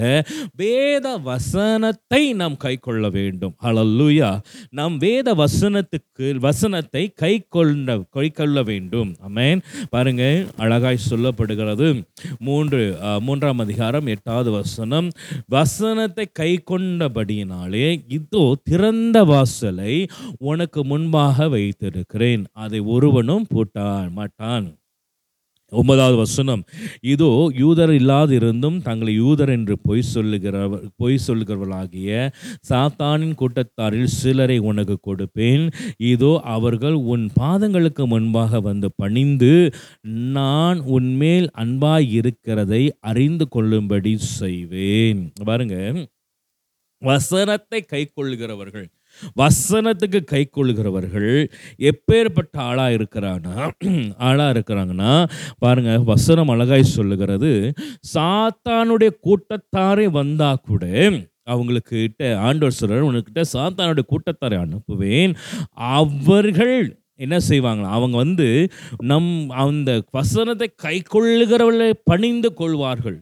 வேத 0.62 1.06
வசனத்தை 1.30 2.22
நாம் 2.40 2.56
கை 2.64 2.74
கொள்ள 2.86 3.08
வேண்டும். 3.18 3.54
ஹலல்லூயா 3.64 4.30
நாம் 4.78 4.96
வேத 5.06 5.34
வசனத்துக்கு 5.42 6.28
வசனத்தை 6.46 7.04
கை 7.22 7.34
கொண்ட 7.56 7.98
கை 8.16 8.26
கொள்ள 8.30 8.62
வேண்டும். 8.70 9.10
அமேன் 9.28 9.60
பாருங்க 9.94 10.24
அழகாய் 10.64 11.06
சொல்லப்படுகிறது. 11.10 11.88
மூன்று 12.46 12.82
மூன்றாம் 13.26 13.62
அதிகாரம் 13.64 14.10
எட்டாவது 14.14 14.50
வசனம். 14.58 15.08
வசனத்தை 15.56 16.21
கை 16.32 16.62
கொண்டபடியினாலே 16.70 18.04
இதோ 18.08 18.56
திறந்த 18.64 19.24
வாசலை 19.24 20.06
உனக்கு 20.38 20.84
முன்பாக 20.84 21.48
வைத்திருக்கிறேன். 21.48 22.44
அதை 22.52 22.80
ஒருவனும் 22.80 23.46
பூட்டான் 23.54 24.10
மாட்டான். 24.10 24.81
ஒன்பதாவது 25.72 26.16
வசனம். 26.16 26.62
இதோ 27.14 27.30
யூதர் 27.62 27.92
இல்லாதிருந்தும் 28.00 28.78
தங்களை 28.82 29.14
யூதர் 29.14 29.48
என்று 29.48 29.74
பொய் 29.88 30.04
சொல்லுகிறவர் 30.14 30.84
பொய் 30.96 31.18
சொல்லுகிறவர்களாகிய 31.26 32.30
சாத்தானின் 32.70 33.34
கூட்டத்தாரில் 33.34 34.10
சிலரை 34.20 34.58
உனக்கு 34.70 34.96
கொடுப்பேன். 35.00 35.64
இதோ 36.12 36.32
அவர்கள் 36.56 36.98
உன் 37.14 37.26
பாதங்களுக்கு 37.40 38.06
முன்பாக 38.06 38.60
வந்து 38.60 38.90
பணிந்து 38.96 39.54
நான் 40.38 40.80
உன்மேல் 40.96 41.48
அன்பாய் 41.64 42.08
இருக்கிறதை 42.12 42.82
அறிந்து 43.00 43.48
கொள்ளும்படி 43.48 44.14
செய்வேன். 44.38 45.22
பாருங்க. 45.44 45.76
வசனத்தை 47.02 47.78
கை 47.92 48.00
கொள்கிறவர்கள் 48.06 48.88
வசனத்துக்கு 49.40 50.20
கை 50.24 50.42
கொள்கிறவர்கள் 50.50 51.30
எப்பேற்பட்ட 51.90 52.54
ஆளாக 52.68 52.96
இருக்கிறான்னா 52.98 53.56
ஆளாக 54.28 54.52
இருக்கிறாங்கன்னா 54.54 55.12
பாருங்க 55.58 55.92
வசனம் 56.12 56.52
அழகாய் 56.54 56.94
சொல்லுகிறது. 56.96 57.52
சாத்தானுடைய 58.14 59.10
கூட்டத்தாரே 59.28 60.06
வந்தால் 60.20 60.64
கூட 60.70 60.84
அவங்களுக்கு 61.46 61.96
கிட்ட 61.98 62.24
ஆண்டவர் 62.48 62.78
சொல்கிறார் 62.78 63.08
உனக்கிட்ட 63.10 63.42
சாத்தானுடைய 63.54 64.04
கூட்டத்தாரை 64.12 64.58
அனுப்புவேன். 64.64 65.32
அவர்கள் 65.94 66.76
என்ன 67.16 67.36
செய்வாங்களா? 67.48 67.90
அவங்க 67.98 68.16
வந்து 68.16 68.48
நம் 69.10 69.30
அந்த 69.64 69.90
வசனத்தை 70.10 70.68
கை 70.76 70.96
கொள்ளுகிறவர்களை 71.14 71.90
பணிந்து 72.10 72.50
கொள்வார்கள். 72.54 73.18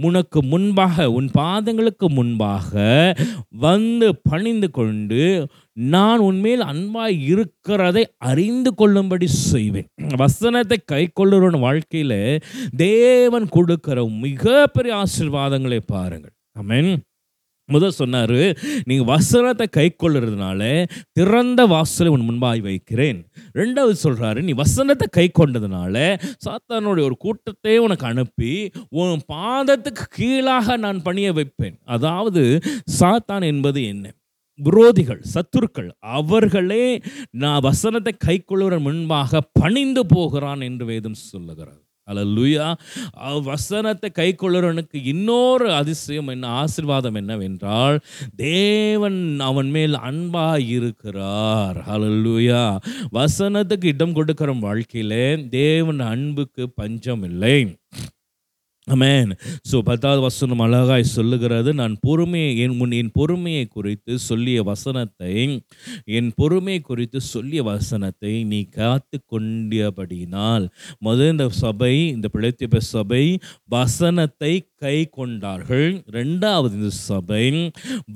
உனக்கு 0.00 0.42
முன்பாக 0.42 1.10
உன் 1.10 1.28
பாதங்களுக்கு 1.38 2.06
முன்பாக 2.08 2.72
வந்து 3.48 4.08
பணிந்து 4.22 4.70
கொண்டு 4.70 5.48
நான் 5.72 6.18
உன்மேல் 6.18 6.62
அன்பாய் 6.62 7.16
இருக்கிறதை 7.32 8.06
அறிந்து 8.18 8.74
கொள்ளும்படி 8.74 9.26
செய்வேன். 9.26 9.88
வசனத்தை 10.16 10.78
கை 10.84 11.08
கொள்ளுறவன் 11.08 11.58
வாழ்க்கையில் 11.58 12.42
தேவன் 12.76 13.48
கொடுக்கிற 13.48 14.04
மிகப்பெரிய 14.06 15.02
ஆசீர்வாதங்களை 15.02 15.80
பாருங்கள். 15.86 16.34
ஆமென் 16.58 16.90
முதல் 17.68 17.90
சொன்னார் 17.90 18.38
நீங்கள் 18.84 19.08
வசனத்தை 19.14 19.66
கை 19.68 19.86
கொள்ளுறதுனால 19.92 20.60
திறந்த 21.12 21.66
வாசலை 21.66 22.10
உன் 22.10 22.26
முன்பாய் 22.28 22.60
வைக்கிறேன். 22.60 23.18
ரெண்டாவது 23.54 23.96
சொல்கிறாரு 24.02 24.40
நீ 24.42 24.52
வசனத்தை 24.52 25.06
கை 25.10 25.30
கொண்டதுனால 25.34 25.94
சாத்தானுடைய 26.46 27.04
ஒரு 27.04 27.16
கூட்டத்தை 27.16 27.78
உனக்கு 27.78 28.06
அனுப்பி 28.06 28.52
உன் 28.90 29.24
பாதத்துக்கு 29.32 30.04
கீழாக 30.18 30.76
நான் 30.76 31.02
பணிய 31.02 31.32
வைப்பேன். 31.32 31.76
அதாவது 31.84 32.44
சாத்தான் 33.00 33.44
என்பது 33.44 33.82
என்ன? 33.84 34.06
விரோதிகள் 34.58 35.22
சத்துருக்கள் 35.34 35.88
அவர்களே 36.00 36.84
நான் 37.30 37.60
வசனத்தை 37.60 38.12
கை 38.18 38.36
கொள்ளுற 38.42 38.74
முன்பாக 38.80 39.40
பணிந்து 39.52 40.06
போகிறான் 40.06 40.60
என்று 40.60 40.84
வேதம் 40.84 41.18
சொல்லுகிறார் 41.24 41.82
அல்லேலூயா 42.10 42.66
வசனத்தை 43.42 44.10
கை 44.10 44.34
கொள்ளுறவனுக்கு 44.34 44.98
இன்னொரு 45.04 45.72
அதிசயம் 45.72 46.26
என்ன 46.26 46.48
ஆசீர்வாதம் 46.48 47.14
என்னவென்றால் 47.14 47.96
தேவன் 48.36 49.40
அவன் 49.40 49.70
மேல் 49.70 49.92
அன்பா 49.92 50.46
இருக்கிறார். 50.68 51.78
அலல்லுயா 51.88 52.76
வசனத்துக்கு 53.12 53.84
இடம் 53.84 54.12
கொடுக்கிற 54.12 54.52
வாழ்க்கையிலே 54.52 55.26
தேவன் 55.48 56.00
அன்புக்கு 56.00 56.70
பஞ்சம் 56.70 57.22
இல்லை. 57.22 57.58
அமேன் 58.94 59.30
ஸோ 59.68 59.76
பத்தாவது 59.86 60.20
வசனம் 60.26 60.60
அழகாய் 60.64 61.04
சொல்லுகிறது 61.14 61.70
நான் 61.80 61.94
பொறுமையை 62.06 62.50
என் 62.64 62.76
முன் 62.76 62.92
என் 62.98 63.10
பொறுமையை 63.16 63.64
குறித்து 63.68 64.12
சொல்லிய 64.26 64.58
வசனத்தை 64.62 65.32
என் 66.18 66.30
பொறுமை 66.36 66.76
குறித்து 66.80 67.20
சொல்லிய 67.32 67.62
வசனத்தை 67.70 68.32
நீ 68.52 68.60
காத்து 68.78 69.18
கொண்டபடினால் 69.32 70.66
முதல் 70.98 71.32
இந்த 71.34 71.48
சபை 71.62 71.92
இந்த 72.14 72.30
பிழைத்திப்ப 72.34 72.82
சபை 72.92 73.24
வசனத்தை 73.68 74.52
கை 74.84 74.96
கொண்டார்கள். 75.18 75.90
ரெண்டாவது 76.16 76.74
இந்த 76.78 76.90
சபை 76.96 77.44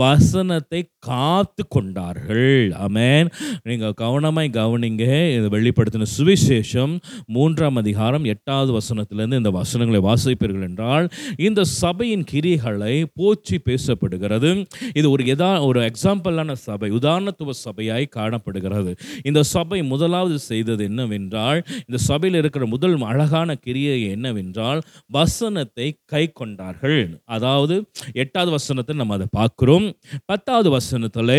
வசனத்தை 0.02 0.80
காத்து 1.08 1.62
கொண்டார்கள் 1.68 2.72
அமேன் 2.86 3.28
நீங்கள் 3.68 3.94
கவனமாய் 4.02 4.50
கவனிங்க. 4.58 5.04
இதை 5.36 5.48
வெளிப்படுத்தின 5.56 6.08
சுவிசேஷம் 6.16 6.94
மூன்றாம் 7.36 7.80
அதிகாரம் 7.82 8.28
எட்டாவது 8.34 8.72
வசனத்திலேருந்து 8.78 9.40
இந்த 9.42 9.52
வசனங்களை 9.60 10.00
வாசிப்பீர்கள்? 10.08 10.59
என்றால் 10.68 11.06
இந்த 11.48 11.60
சபையின் 11.80 12.24
கிரிகளை 12.32 12.94
போற்றி 13.18 13.58
பேசப்படுகிறது. 13.68 14.50
இது 14.98 15.06
ஒரு 15.14 15.24
எதா 15.34 15.50
ஒரு 15.68 15.80
எக்ஸாம்பிளான 15.90 16.56
சபை 16.66 16.90
உதாரணத்துவ 16.98 17.54
சபையாய் 17.66 18.06
காணப்படுகிறது. 18.18 18.92
இந்த 19.28 19.42
சபை 19.54 19.80
முதலாவது 19.92 20.38
செய்தது 20.50 20.84
என்னவென்றால் 20.90 21.60
இந்த 21.86 22.00
சபையில் 22.08 22.40
இருக்கிற 22.42 22.66
முதல் 22.66 22.96
அழகான 23.12 23.50
கிரியை 23.66 23.98
என்னவென்றால் 24.14 24.82
வசனத்தை 25.18 25.88
கை 26.12 26.24
கொண்டார்கள். 26.32 27.00
அதாவது 27.36 27.74
எட்டாவது 28.22 28.50
வசனத்தை 28.58 28.94
நம்ம 28.96 29.18
அதை 29.18 29.28
பார்க்கிறோம். 29.40 29.88
பத்தாவது 30.30 30.68
வசனத்தில் 30.78 31.36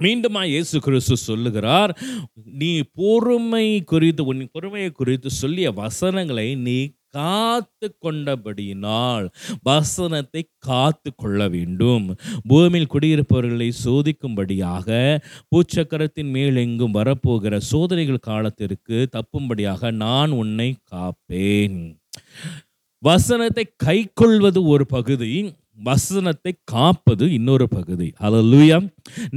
மீண்டுமா 0.00 0.42
இயேசு 0.50 0.76
கிறிஸ்து 0.84 1.16
சொல்லுகிறார் 1.26 1.90
நீ 2.60 2.70
பொறுமை 3.00 3.66
குறித்து 3.90 4.22
உன் 4.30 4.40
பொறுமையை 4.52 4.90
குறித்து 4.90 5.30
சொல்லிய 5.40 5.68
வசனங்களை 5.80 6.46
நீ 6.66 6.76
காத்து 7.16 7.86
கொண்டபடியினால் 8.04 9.26
வசனத்தை 9.62 10.42
காத்து 10.58 11.10
கொள்ள 11.14 11.48
வேண்டும் 11.48 12.06
பூமியில் 12.48 12.92
குடியிருப்பவர்களை 12.94 13.68
சோதிக்கும்படியாக 13.84 14.88
பூச்சக்கரத்தின் 15.50 16.30
மேல் 16.30 16.56
எங்கும் 16.56 16.96
வரப்போகிற 16.98 17.56
சோதனைகள் 17.70 18.26
காலத்திற்கு 18.30 18.98
தப்பும்படியாக 19.16 19.92
நான் 20.04 20.30
உன்னை 20.42 20.68
காப்பேன். 20.92 21.80
வசனத்தை 23.02 23.64
கைக்கொள்வது 23.86 24.62
ஒரு 24.66 24.86
பகுதி 24.86 25.32
வசனத்தை 25.82 26.52
காப்பது 26.64 27.24
இன்னொரு 27.32 27.66
பகுதி. 27.68 28.08
அல்லேலூயா 28.20 28.78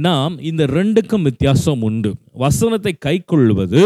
நாம் 0.06 0.34
இந்த 0.40 0.62
ரெண்டுக்கும் 0.66 1.22
வித்தியாசம் 1.22 1.82
உண்டு. 1.82 2.10
வசனத்தை 2.44 2.92
கைக்கொள்வது 3.06 3.82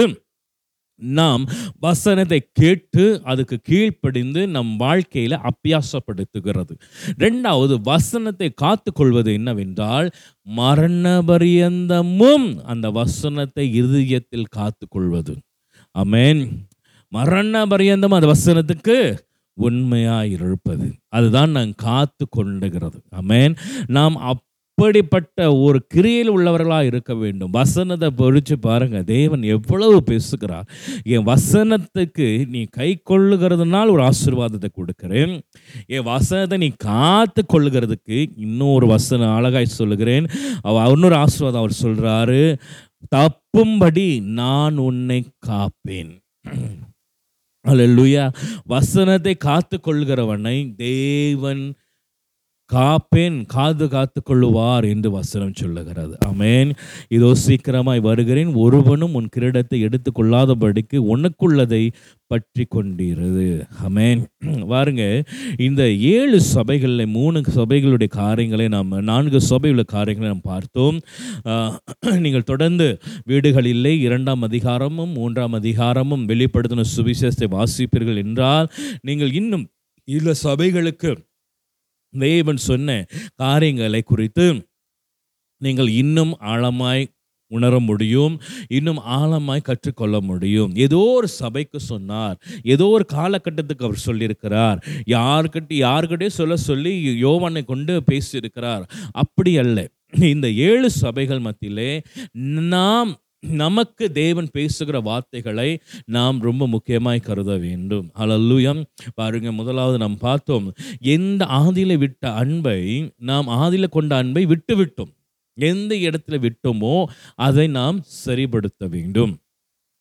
நாம் 1.00 1.44
வசனத்தை 1.80 2.40
கேட்டு 2.52 3.20
அதுக்கு 3.24 3.56
கீழ்ப்படிந்து 3.62 4.48
நம் 4.48 4.76
வாழ்க்கையில் 4.76 5.36
அப்பியாசப்படுத்துகிறது 5.50 6.74
ரெண்டாவது 7.18 7.74
வசனத்தை 7.82 8.54
காத்துக்கொள்வது 8.62 9.32
என்னவென்றால் 9.32 10.10
மரண 10.42 11.22
பரியந்தமும் 11.22 12.48
அந்த 12.62 12.90
வசனத்தை 12.90 13.66
இருதயத்தில் 13.74 14.52
காத்துக்கொள்வது. 14.56 15.34
அமேன் 15.94 16.42
மரண 17.12 17.66
பரியந்தம் 17.66 18.10
அந்த 18.10 18.34
வசனத்துக்கு 18.34 19.18
உண்மையாக 19.58 20.26
இருப்பது. 20.26 20.92
அதுதான் 21.08 21.50
நான் 21.50 21.72
காத்து 21.76 22.24
கொண்டுகிறது 22.30 23.02
அமேன் 23.16 23.56
நாம் 23.86 24.16
அப் 24.16 24.44
அப்படிப்பட்ட 24.78 25.54
ஒரு 25.54 25.78
கிரியில் 25.94 26.30
உள்ளவர்களாக 26.30 26.84
இருக்க 26.84 27.14
வேண்டும். 27.14 27.50
வசனத்தை 27.50 28.08
பொறிச்சு 28.18 28.54
பாருங்கள் 28.60 29.04
தேவன் 29.04 29.42
எவ்வளவு 29.42 30.02
பேசுகிறார். 30.02 30.66
என் 31.04 31.26
வசனத்துக்கு 31.26 32.26
நீ 32.48 32.60
கை 32.70 32.90
கொள்ளுகிறதுனால் 33.10 33.90
ஒரு 33.90 34.02
ஆசீர்வாதத்தை 34.02 34.68
கொடுக்குறேன். 34.70 35.32
என் 35.86 36.02
வசனத்தை 36.02 36.58
நீ 36.58 36.68
காத்து 36.76 37.44
கொள்ளுகிறதுக்கு 37.44 38.18
இன்னொரு 38.36 38.86
வசனம் 38.86 39.34
அழகாய் 39.34 39.76
சொல்லுகிறேன். 39.80 40.28
அவ 40.62 40.86
இன்னொரு 40.90 41.14
ஆசீர்வாதம் 41.14 41.62
அவர் 41.62 41.82
சொல்கிறாரு 41.82 42.40
தப்பும்படி 43.16 44.08
நான் 44.22 44.78
உன்னை 44.78 45.20
காப்பேன். 45.46 46.14
அல்ல 47.64 47.86
லுயா 47.86 48.24
வசனத்தை 48.64 49.34
காத்து 49.36 49.76
கொள்கிறவனை 49.80 50.56
தேவன் 50.76 51.64
காப்பேன் 52.70 53.36
காது 53.54 53.84
காத்து 53.94 54.20
கொள்ளுவார் 54.20 54.86
என்று 54.92 55.08
வசனம் 55.16 55.58
சொல்லுகிறது. 55.60 56.14
அமேன் 56.30 56.70
இதோ 57.16 57.30
சீக்கிரமாய் 57.44 58.00
வருகிறேன். 58.08 58.50
ஒருவனும் 58.64 59.14
உன் 59.18 59.28
கிரீடத்தை 59.36 59.78
எடுத்துக்கொள்ளாதபடிக்கு 59.88 60.98
உனக்குள்ளதை 61.14 61.82
பற்றி 62.30 62.64
கொண்டிருது 62.74 63.46
அமேன் 63.86 64.22
பாருங்க 64.72 65.04
இந்த 65.66 65.82
ஏழு 66.14 66.38
சபைகளில் 66.54 67.12
மூணு 67.18 67.40
சபைகளுடைய 67.58 68.10
காரியங்களை 68.20 68.66
நாம் 68.76 68.92
நான்கு 69.10 69.40
சபையுள்ள 69.50 69.84
காரியங்களை 69.94 70.28
நாம் 70.32 70.48
பார்த்தோம். 70.52 70.98
நீங்கள் 72.24 72.48
தொடர்ந்து 72.52 72.88
வீடுகள் 73.30 73.68
இல்லை. 73.74 73.94
இரண்டாம் 74.08 74.44
அதிகாரமும் 74.48 75.14
மூன்றாம் 75.20 75.56
அதிகாரமும் 75.60 76.26
வெளிப்படுத்தின 76.32 76.86
சுவிசேஷத்தை 76.96 77.48
வாசிப்பீர்கள் 77.56 78.22
என்றால் 78.24 78.68
நீங்கள் 79.08 79.32
இன்னும் 79.40 79.64
இந்த 80.08 80.34
சபைகளுக்கு 80.44 81.10
தேவன் 82.10 82.56
சொன்ன 82.56 83.06
காரியங்களை 83.34 84.02
குறித்து 84.02 84.66
நீங்கள் 85.62 85.88
இன்னும் 85.88 86.36
ஆழமாய் 86.40 87.06
உணர 87.50 87.78
முடியும் 87.78 88.40
இன்னும் 88.68 88.98
ஆழமாய் 88.98 89.62
கற்றுக்கொள்ள 89.62 90.20
முடியும். 90.20 90.74
ஏதோ 90.74 90.96
ஒரு 90.96 91.28
சபைக்கு 91.28 91.80
சொன்னார் 91.80 92.38
ஏதோ 92.62 92.86
ஒரு 92.86 93.04
காலகட்டத்துக்கு 93.12 93.84
அவர் 93.84 94.02
சொல்லியிருக்கிறார். 94.06 94.78
யார்கிட்ட 95.06 95.72
யார்கிட்டயே 95.84 96.26
சொல்ல 96.26 96.56
சொல்லி 96.56 97.24
யோவானை 97.24 97.64
கொண்டு 97.64 98.02
பேசியிருக்கிறார். 98.12 98.82
அப்படி 99.12 99.58
அல்ல. 99.58 99.88
இந்த 100.18 100.50
ஏழு 100.50 100.90
சபைகள் 100.90 101.38
மத்தியிலே 101.38 102.02
நாம் 102.72 103.16
நமக்கு 103.42 104.12
தேவன் 104.12 104.48
பேசுகிற 104.52 105.00
வார்த்தைகளை 105.00 105.80
நாம் 106.06 106.38
ரொம்ப 106.40 106.66
முக்கியமாய் 106.66 107.20
கருத 107.20 107.56
வேண்டும். 107.56 108.10
அலல்லுயம் 108.14 108.82
பாருங்க 109.14 109.52
முதலாவது 109.52 109.98
நாம் 109.98 110.16
பார்த்தோம் 110.18 110.66
எந்த 111.00 111.44
ஆதியில 111.44 111.98
விட்ட 111.98 112.32
அன்பை 112.32 112.80
நாம் 113.16 113.48
ஆதியில 113.48 113.88
கொண்ட 113.88 114.16
அன்பை 114.16 114.44
விட்டு 114.46 114.76
விட்டோம் 114.76 115.12
எந்த 115.58 115.92
இடத்துல 115.94 116.36
விட்டோமோ 116.46 117.04
அதை 117.34 117.66
நாம் 117.68 117.96
சரிப்படுத்த 118.26 118.88
வேண்டும். 118.88 119.32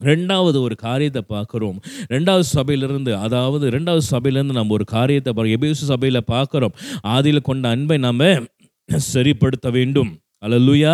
ரெண்டாவது 0.01 0.57
ஒரு 0.61 0.75
காரியத்தை 0.75 1.21
பார்க்குறோம். 1.29 1.77
ரெண்டாவது 2.09 2.45
சபையிலிருந்து 2.57 3.11
அதாவது 3.17 3.69
ரெண்டாவது 3.69 4.03
சபையிலேருந்து 4.11 4.57
நம்ம 4.59 4.73
ஒரு 4.73 4.85
காரியத்தை 4.85 5.33
பார்க்க 5.33 5.57
எபேசு 5.57 5.83
சபையில் 5.91 6.27
பார்க்குறோம். 6.27 6.75
ஆதியில் 7.07 7.47
கொண்ட 7.49 7.69
அன்பை 7.69 7.97
நம்ம 7.97 8.23
சரிப்படுத்த 9.13 9.71
வேண்டும். 9.71 10.11
அல்லேலூயா 10.43 10.93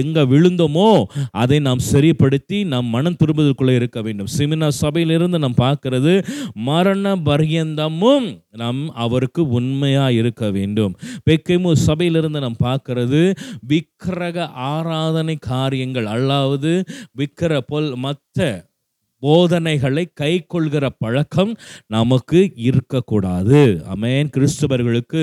எங்கே 0.00 0.22
விழுந்தோமோ 0.32 0.88
அதை 1.42 1.58
நாம் 1.66 1.82
சரிப்படுத்தி 1.90 2.58
நாம் 2.72 2.88
மனம் 2.94 3.18
திரும்புவதற்குள்ளே 3.20 3.74
இருக்க 3.74 3.98
வேண்டும். 4.02 4.30
சிமினா 4.38 4.68
சபையிலிருந்து 4.82 5.38
நாம் 5.38 5.58
பார்க்கிறது 5.60 6.14
மரண 6.68 7.14
பர்யந்தமும் 7.28 8.26
நாம் 8.62 8.80
அவருக்கு 9.04 9.42
உண்மையாக 9.58 10.18
இருக்க 10.20 10.50
வேண்டும். 10.50 10.92
பெக்கேமு 11.30 11.72
சபையிலிருந்து 11.86 12.40
நாம் 12.40 12.60
பார்க்கிறது 12.64 13.22
விக்கிரக 13.72 14.46
ஆராதனை 14.72 15.36
காரியங்கள் 15.52 16.08
அல்லாவது 16.16 16.74
விக்கிர 17.20 17.60
பொல் 17.70 17.90
மற்ற 17.96 18.70
போதனைகளை 19.24 20.04
கை 20.20 20.32
கொள்கிற 20.52 20.84
பழக்கம் 21.02 21.52
நமக்கு 21.96 22.40
இருக்கக்கூடாது. 22.68 23.60
அமேன் 23.94 24.32
கிறிஸ்துவர்களுக்கு 24.36 25.22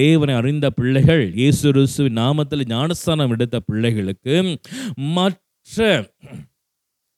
தேவனை 0.00 0.34
அறிந்த 0.40 0.66
பிள்ளைகள் 0.78 1.24
இயேசு 1.40 1.64
கிறிஸ்துவின் 1.72 2.18
நாமத்தில் 2.22 2.68
ஞானஸ்தானம் 2.74 3.32
எடுத்த 3.36 3.56
பிள்ளைகளுக்கு 3.68 4.36
மற்ற 5.16 6.04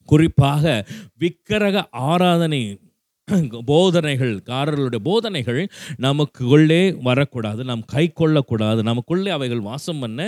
குறிப்பாக 0.08 0.64
விக்கிரக 1.22 1.82
ஆராதனை 2.10 2.62
போதனைகள் 3.68 4.32
காரர்களுடைய 4.48 5.00
போதனைகள் 5.08 5.60
நமக்குள்ளே 6.06 6.80
வரக்கூடாது. 7.08 7.60
நாம் 7.70 7.84
கை 7.92 8.04
கொள்ளக்கூடாது 8.20 8.80
நமக்குள்ளே 8.88 9.30
அவைகள் 9.36 9.66
வாசம் 9.68 10.00
பண்ண 10.02 10.20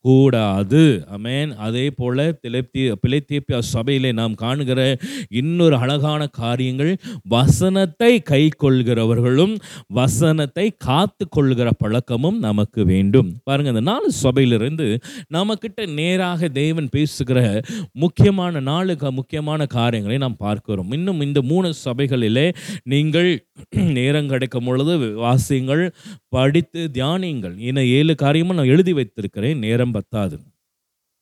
கூடாது. 0.00 1.04
அமேன் 1.16 1.56
அதே 1.56 1.90
போல 1.90 2.38
திலப்தி 2.48 2.92
பிழைத்தீப்பிய 3.06 3.58
சபையிலே 3.58 4.12
நாம் 4.12 4.34
காணுகிற 4.34 4.98
இன்னொரு 5.28 5.76
அழகான 5.76 6.26
காரியங்கள் 6.26 6.96
வசனத்தை 7.22 8.20
கை 8.20 8.48
கொள்கிறவர்களும் 8.62 9.58
வசனத்தை 9.86 10.74
காத்து 10.78 11.28
கொள்கிற 11.28 11.70
பழக்கமும் 11.78 12.38
நமக்கு 12.38 12.84
வேண்டும். 12.84 13.34
பாருங்கள் 13.44 13.74
அந்த 13.74 13.90
நாலு 13.90 14.12
சபையிலிருந்து 14.12 14.98
நமக்கிட்ட 15.34 15.92
நேராக 15.92 16.48
தேவன் 16.48 16.88
பேசுகிற 16.90 17.60
முக்கியமான 17.92 18.60
நாலு 18.60 18.96
க- 18.96 19.10
முக்கியமான 19.10 19.66
காரியங்களை 19.66 20.18
நாம் 20.18 20.36
பார்க்கிறோம். 20.36 20.92
இன்னும் 20.92 21.20
இந்த 21.20 21.42
மூணு 21.42 21.74
சபைகளிலே 21.84 22.54
நீங்கள் 22.82 23.46
நேரம் 23.70 24.28
கிடைக்கும் 24.28 24.64
பொழுது 24.64 24.98
வாசியுங்கள் 24.98 25.90
படித்து 26.28 26.90
தியானியங்கள். 26.92 27.58
இன்னும் 27.58 27.84
ஏழு 27.84 28.14
காரியமும் 28.14 28.56
நான் 28.56 28.66
எழுதி 28.66 28.92
வைத்திருக்கிறேன். 28.92 29.58
நேரம் 29.58 29.87
பத்தாது. 29.92 30.36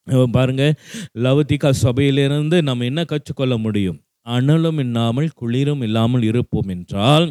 பாருங்கள் 0.06 0.32
பாருங்க 0.32 0.64
லவதிகா 1.18 1.70
சபையிலிருந்து 1.84 2.56
நம்ம 2.62 2.84
என்ன 2.84 3.00
கற்றுக்கொள்ள 3.04 3.54
முடியும்? 3.56 3.98
அனலும் 4.28 4.78
இல்லாமல் 4.78 5.28
குளிரும் 5.34 5.82
இல்லாமல் 5.82 6.22
இருப்போம் 6.22 6.68
என்றால் 6.68 7.26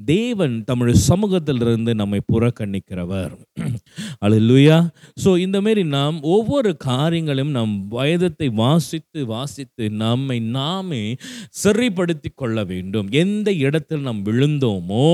தேவன் 0.00 0.64
தம்முடைய 0.64 0.96
சமூகத்திலிருந்து 1.08 1.92
நம்மை 2.00 2.20
புறக்கணிக்கிறவர். 2.32 3.32
அல்லேலூயா 4.24 4.76
ஸோ 5.22 5.30
இந்த 5.44 5.60
மாரி 5.60 5.82
நாம் 5.84 6.16
ஒவ்வொரு 6.34 6.70
காரியங்களையும் 6.76 7.54
நம் 7.56 7.72
வயதத்தை 7.90 8.48
வாசித்து 8.54 9.20
வாசித்து 9.26 9.84
நம்மை 9.90 10.38
நாமே 10.40 11.02
சரிப்படுத்தி 11.62 12.30
கொள்ள 12.34 12.64
வேண்டும். 12.64 13.08
எந்த 13.22 13.48
இடத்தில் 13.52 14.06
நாம் 14.08 14.22
விழுந்தோமோ 14.24 15.08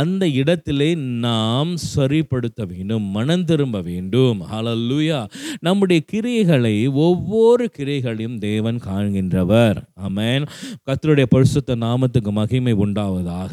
அந்த 0.00 0.22
இடத்திலே 0.40 0.90
நாம் 1.26 1.72
சரிப்படுத்த 1.96 2.60
வேண்டும் 2.72 3.06
மனம் 3.16 3.44
திரும்ப 3.44 3.80
வேண்டும். 3.80 4.38
ஹalleluya 4.52 5.20
நம்முடைய 5.60 6.00
கிரியைகளை 6.12 6.76
ஒவ்வொரு 6.92 7.64
கிரியைகளையும் 7.78 8.38
தேவன் 8.38 8.80
காண்கின்றவர். 8.88 9.78
அமேன் 10.08 10.46
கத்தருடைய 10.88 11.26
பரிசுத்த 11.34 11.76
நாமத்துக்கு 11.76 12.32
மகிமை 12.40 12.72
உண்டாவதாக. 12.86 13.52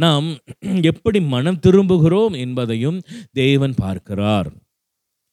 நாம் 0.00 0.28
எப்படி 0.90 1.20
மனம் 1.34 1.62
திரும்புகிறோம் 1.66 2.34
என்பதையும் 2.38 2.98
தேவன் 3.32 3.74
பார்க்கிறார். 3.74 4.50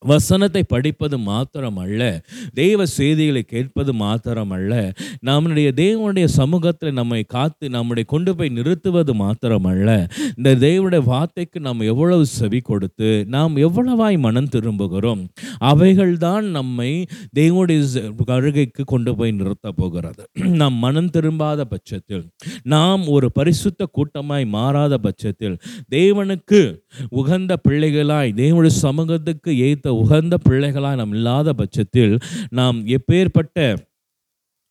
வசனத்தை 0.01 0.63
படிப்பது 0.63 1.17
மாத்திரமல்ல 1.17 2.23
தெய்வ 2.53 2.85
செய்திகளை 2.85 3.41
கேட்பது 3.41 3.93
மாத்திரமல்ல 3.93 4.93
நம்முடைய 5.19 5.71
தேவனுடைய 5.75 6.25
சமூகத்தில் 6.25 6.93
நம்மை 6.93 7.23
காத்து 7.23 7.69
நம்முடைய 7.69 8.09
கொண்டு 8.09 8.35
போய் 8.35 8.49
நிறுத்துவது 8.49 9.13
மாத்திரமல்ல. 9.13 10.07
இந்த 10.37 10.55
தேவனுடைய 10.55 11.03
வார்த்தைக்கு 11.03 11.59
நாம் 11.59 11.79
எவ்வளவு 11.79 12.25
செவி 12.25 12.59
கொடுத்து 12.59 13.25
நாம் 13.27 13.55
எவ்வளவாய் 13.55 14.19
மனம் 14.19 14.45
திரும்புகிறோம் 14.45 15.23
அவைகள்தான் 15.59 16.41
நம்மை 16.41 17.05
தேவனுடைய 17.35 17.83
ச- 17.93 18.85
கொண்டு 18.85 19.15
போய் 19.15 19.31
நிறுத்த 19.31 19.71
போகிறது. 19.71 20.29
நாம் 20.33 20.73
மனம் 20.73 21.09
திரும்பாத 21.09 21.61
பட்சத்தில் 21.61 22.25
நாம் 22.63 23.07
ஒரு 23.07 23.31
பரிசுத்த 23.31 23.85
கூட்டமாய் 23.91 24.45
மாறாத 24.45 24.97
பட்சத்தில் 24.97 25.57
தேவனுக்கு 25.91 26.61
உகந்த 27.09 27.57
பிள்ளைகளாய் 27.69 28.33
தேவனுடைய 28.33 28.67
சமூகத்துக்கு 28.67 29.57
ஏத்த 29.87 29.99
உகந்த 30.03 30.35
பிள்ளைகளாக 30.47 30.97
நாம் 31.01 31.13
இல்லாத 31.17 31.49
பட்சத்தில் 31.53 32.15
நாம் 32.59 32.79
எப்பேற்பட்ட 32.95 33.59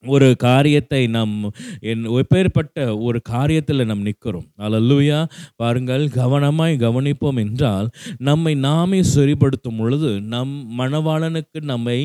ஒரு 0.05 0.27
காரியத்தை 0.39 1.01
நாம் 1.15 1.33
என் 1.91 2.03
எப்பேற்பட்ட 2.17 2.77
ஒரு 3.07 3.19
காரியத்தில் 3.29 3.89
நாம் 3.91 4.05
நிற்கிறோம். 4.09 4.45
அல்லூயா 4.67 5.21
பாருங்கள் 5.61 6.05
கவனமாய் 6.19 6.77
கவனிப்போம் 6.85 7.41
என்றால் 7.45 7.89
நம்மை 8.29 8.53
நாமே 8.67 9.01
சரிப்படுத்தும் 9.15 9.79
பொழுது 9.79 10.11
நம் 10.35 10.55
மணவாளனுக்கு 10.81 11.61
நம்மை 11.73 11.99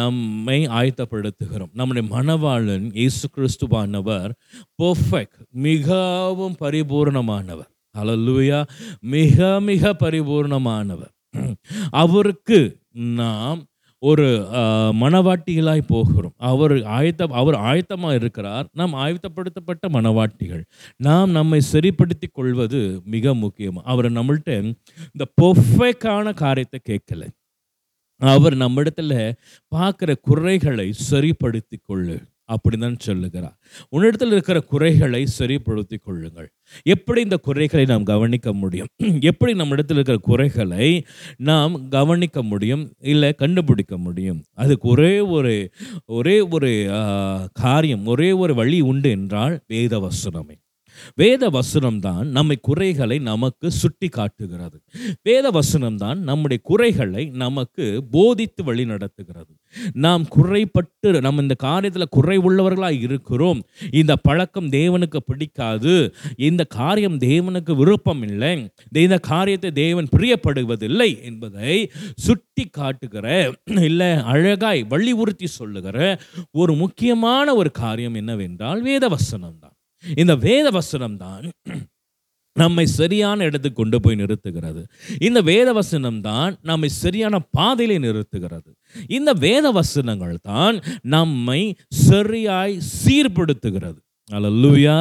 நம்மை 0.00 0.58
ஆயத்தப்படுத்துகிறோம். 0.78 1.72
நம்முடைய 1.80 2.04
மணவாளன் 2.16 2.88
இயேசு 3.00 3.28
கிறிஸ்துவானவர் 3.36 4.32
பர்ஃபெக்ட் 4.82 5.40
மிகவும் 5.68 6.58
பரிபூர்ணமானவர். 6.64 7.70
அல்லூயா 7.94 8.60
மிக 9.14 9.60
மிக 9.68 9.92
பரிபூர்ணமானவர். 10.04 11.12
அவருக்கு 12.04 12.58
நாம் 13.16 13.62
ஒரு 14.02 14.26
மனவாட்டிகளாய் 15.00 15.82
போகிறோம். 15.86 16.34
அவர் 16.36 16.72
ஆயத்த 16.72 17.22
அவர் 17.40 17.56
ஆயத்தமாக 17.70 18.14
இருக்கிறார். 18.14 18.68
நாம் 18.72 18.94
ஆயத்தப்படுத்தப்பட்ட 18.94 19.88
மனவாட்டிகள். 19.88 20.64
நாம் 20.96 21.30
நம்மை 21.30 21.60
சரிப்படுத்தி 21.60 22.28
கொள்வது 22.32 22.80
மிக 23.04 23.34
முக்கியம். 23.34 23.80
அவர் 23.84 24.12
நம்மள்கிட்ட 24.12 24.52
இந்த 25.12 25.26
பெர்ஃபெக்டான 25.42 26.34
காரியத்தை 26.34 26.80
கேட்கலை. 26.90 27.28
அவர் 28.20 28.54
நம்மிடத்துல 28.54 29.14
பார்க்குற 29.74 30.14
குறைகளை 30.22 30.88
சரிப்படுத்தி 30.92 31.78
கொள்ளு. 31.88 32.16
அப்படின்னு 32.48 32.80
தான் 32.80 32.98
சொல்லுகிறார். 32.98 33.56
உன்னிடத்தில் 33.88 34.32
இருக்கிற 34.32 34.60
குறைகளை 34.60 35.26
சரிப்படுத்தி 35.26 35.96
கொள்ளுங்கள் 35.98 36.48
எப்படி 36.86 37.20
இந்த 37.22 37.36
குறைகளை 37.38 37.84
நாம் 37.84 38.04
கவனிக்க 38.04 38.52
முடியும்? 38.52 38.90
எப்படி 39.22 39.54
நம்மிடத்தில் 39.54 39.96
இருக்கிற 39.96 40.18
குறைகளை 40.18 40.88
நாம் 41.42 41.88
கவனிக்க 41.88 42.42
முடியும்? 42.42 42.84
இல்லை 42.98 43.32
கண்டுபிடிக்க 43.34 43.98
முடியும்? 43.98 44.42
அதுக்கு 44.54 44.88
ஒரே 44.88 45.20
ஒரு 45.20 45.54
ஒரே 46.06 46.40
ஒரு 46.50 46.72
காரியம் 47.54 48.06
ஒரே 48.06 48.32
ஒரு 48.32 48.54
வழி 48.54 48.80
உண்டு 48.82 49.10
என்றால் 49.10 49.60
வேத 49.66 49.98
வசனமே 49.98 50.56
வேத 51.14 51.48
வசனம் 51.48 52.00
தான் 52.00 52.24
நம்மை 52.28 52.56
குறைகளை 52.60 53.18
நமக்கு 53.30 53.66
சுட்டி 53.80 54.08
காட்டுகிறது 54.08 54.78
வேத 55.22 55.46
வசனம் 55.50 55.96
தான் 55.96 56.18
நம்முடைய 56.22 56.60
குறைகளை 56.62 57.24
நமக்கு 57.34 57.84
போதித்து 58.10 58.62
வழி 58.64 58.84
நடத்துகிறது. 58.84 59.52
நாம் 59.96 60.24
குறைப்பட்டு 60.28 61.10
நம்ம 61.20 61.42
இந்த 61.42 61.56
காரியத்தில் 61.62 62.12
குறை 62.16 62.36
உள்ளவர்களாக 62.38 63.04
இருக்கிறோம். 63.06 63.60
இந்த 63.92 64.12
பழக்கம் 64.16 64.68
தேவனுக்கு 64.70 65.20
பிடிக்காது. 65.26 65.94
இந்த 66.48 66.62
காரியம் 66.76 67.18
தேவனுக்கு 67.18 67.72
விருப்பம் 67.76 68.22
இல்லை. 68.22 68.52
இந்த 69.06 69.18
காரியத்தை 69.30 69.70
தேவன் 69.82 70.08
பிரியப்படுவதில்லை 70.16 71.10
என்பதை 71.22 71.74
சுட்டி 72.26 72.64
காட்டுகிற 72.70 73.26
இல்லை 73.88 74.10
அழகாய் 74.34 74.82
வலியுறுத்தி 74.88 75.48
சொல்லுகிற 75.58 75.98
ஒரு 76.52 76.72
முக்கியமான 76.74 77.54
ஒரு 77.54 77.70
காரியம் 77.82 78.14
என்னவென்றால் 78.14 78.80
வேத 78.80 79.08
வசனம் 79.08 79.58
தான் 79.58 79.73
இந்த 80.22 80.34
வேத 80.46 80.66
வசனம் 80.78 81.16
தான் 81.24 81.44
நம்மை 82.56 82.84
சரியான 82.86 83.44
இடத்துக்கு 83.48 83.78
கொண்டு 83.80 83.98
போய் 84.00 84.18
நிறுத்துகிறது. 84.20 84.82
இந்த 85.28 85.38
வேத 85.50 85.68
வசனம் 85.72 86.20
தான் 86.20 86.52
நம்மை 86.70 86.88
சரியான 87.02 87.40
பாதையிலே 87.56 87.96
நிறுத்துகிறது. 88.06 88.70
இந்த 89.18 89.30
வேத 89.46 89.66
வசனங்கள் 89.70 90.36
தான் 90.52 90.76
நம்மை 91.16 91.60
சரியாய் 92.08 92.74
சீர்படுத்துகிறது. 93.02 93.98
அல்லூயா 94.30 94.96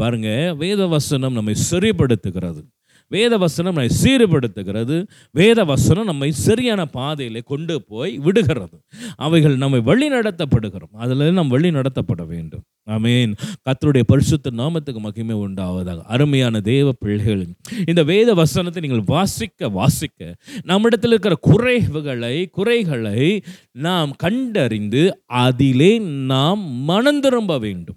பாருங்க 0.00 0.30
வேத 0.62 0.86
வசனம் 0.86 1.36
நம்மை 1.38 1.54
சரிப்படுத்துகிறது. 1.70 2.62
வேத 3.08 3.38
வசனம் 3.38 3.74
நம்மை 3.74 3.96
சீர்படுத்துகிறது 4.02 5.06
வேத 5.30 5.64
வசனம் 5.64 6.04
நம்மை 6.04 6.32
சரியான 6.32 6.86
பாதையில் 6.86 7.42
கொண்டு 7.44 7.82
போய் 7.82 8.18
விடுகிறது. 8.18 8.80
அவைகள் 9.16 9.56
நம்மை 9.56 9.80
வழி 9.80 10.08
நடத்தப்படுகிறோம். 10.10 10.92
அதில் 10.92 11.32
நாம் 11.32 11.48
வழி 11.48 11.70
நடத்தப்பட 11.70 12.26
வேண்டும். 12.26 12.62
ஆமென். 12.84 13.34
கத்தருடைய 13.64 14.02
பரிசுத்த 14.06 14.50
நாமத்துக்கு 14.56 14.98
மகிமை 14.98 15.36
உண்டாவதாக. 15.36 16.00
அருமையான 16.00 16.60
தேவ 16.60 16.92
பிள்ளைகள் 16.92 17.46
இந்த 17.86 18.02
வேத 18.02 18.34
வசனத்தை 18.34 18.82
நீங்கள் 18.82 19.04
வாசிக்க 19.06 19.68
வாசிக்க 19.68 20.34
நம்மிடத்தில் 20.62 21.10
இருக்கிற 21.10 21.38
குறைவுகளை 21.50 22.46
குறைகளை 22.50 23.42
நாம் 23.72 24.12
கண்டறிந்து 24.12 25.22
அதிலே 25.26 25.98
நாம் 25.98 26.60
மனம் 26.60 27.20
திரும்ப 27.20 27.58
வேண்டும். 27.58 27.96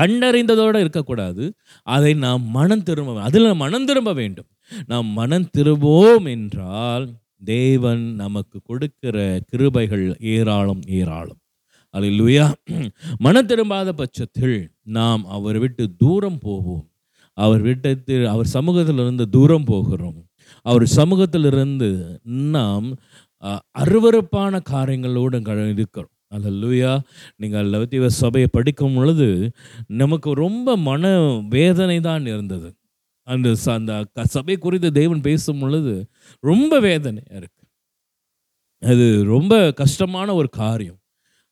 கண்டறிந்ததோடு 0.00 0.82
இருக்கக்கூடாது. 0.84 1.44
அதை 1.86 2.12
நாம் 2.24 2.42
மனம் 2.58 2.82
திரும்ப 2.82 3.22
அதில் 3.28 3.48
மனம் 3.54 3.88
திரும்ப 3.90 4.12
வேண்டும். 4.20 4.50
நாம் 4.86 5.08
மனம் 5.20 5.48
திரும்புவோம் 5.58 6.26
என்றால் 6.34 7.06
தேவன் 7.44 8.04
நமக்கு 8.14 8.58
கொடுக்கிற 8.64 9.16
கிருபைகள் 9.52 10.06
ஏராளம் 10.34 10.82
ஏராளம். 11.00 11.40
அல்லா 11.94 12.46
மனம் 13.18 13.48
திரும்பாத 13.48 13.90
பட்சத்தில் 14.00 14.58
நாம் 14.98 15.22
அவர் 15.36 15.58
விட்டு 15.58 15.84
தூரம் 16.02 16.38
போவோம். 16.46 16.86
அவர் 17.38 17.62
விட்டத்தில் 17.68 18.24
அவர் 18.32 18.48
சமூகத்திலிருந்து 18.56 19.24
தூரம் 19.36 19.68
போகிறோம். 19.70 20.20
அவர் 20.66 20.86
சமூகத்திலிருந்து 20.98 21.88
நாம் 22.24 22.88
அருவறுப்பான 23.42 23.60
அருவருப்பான 23.82 24.60
காரியங்களோடு 24.70 25.38
இருக்கிறோம். 25.72 26.13
அல்லேலூயா 26.34 27.00
நீங்கள் 27.36 27.66
லவத்தீவ 27.66 28.06
சபையை 28.06 28.48
படிக்கும் 28.52 28.94
பொழுது 28.94 29.52
நமக்கு 29.86 30.32
ரொம்ப 30.32 30.76
மன 30.76 31.18
வேதனை 31.48 32.00
தான் 32.00 32.26
இருந்தது. 32.26 32.74
அந்த 33.22 33.54
அந்த 33.64 34.04
க- 34.12 34.24
சபை 34.24 34.56
குறித்து 34.56 34.92
தேவன் 34.92 35.20
பேசும் 35.20 35.58
பொழுது 35.58 36.10
ரொம்ப 36.40 36.80
வேதனையாக 36.80 37.46
இருக்குது 37.46 37.70
அது 38.80 39.24
ரொம்ப 39.24 39.72
கஷ்டமான 39.72 40.34
ஒரு 40.34 40.48
காரியம். 40.48 40.98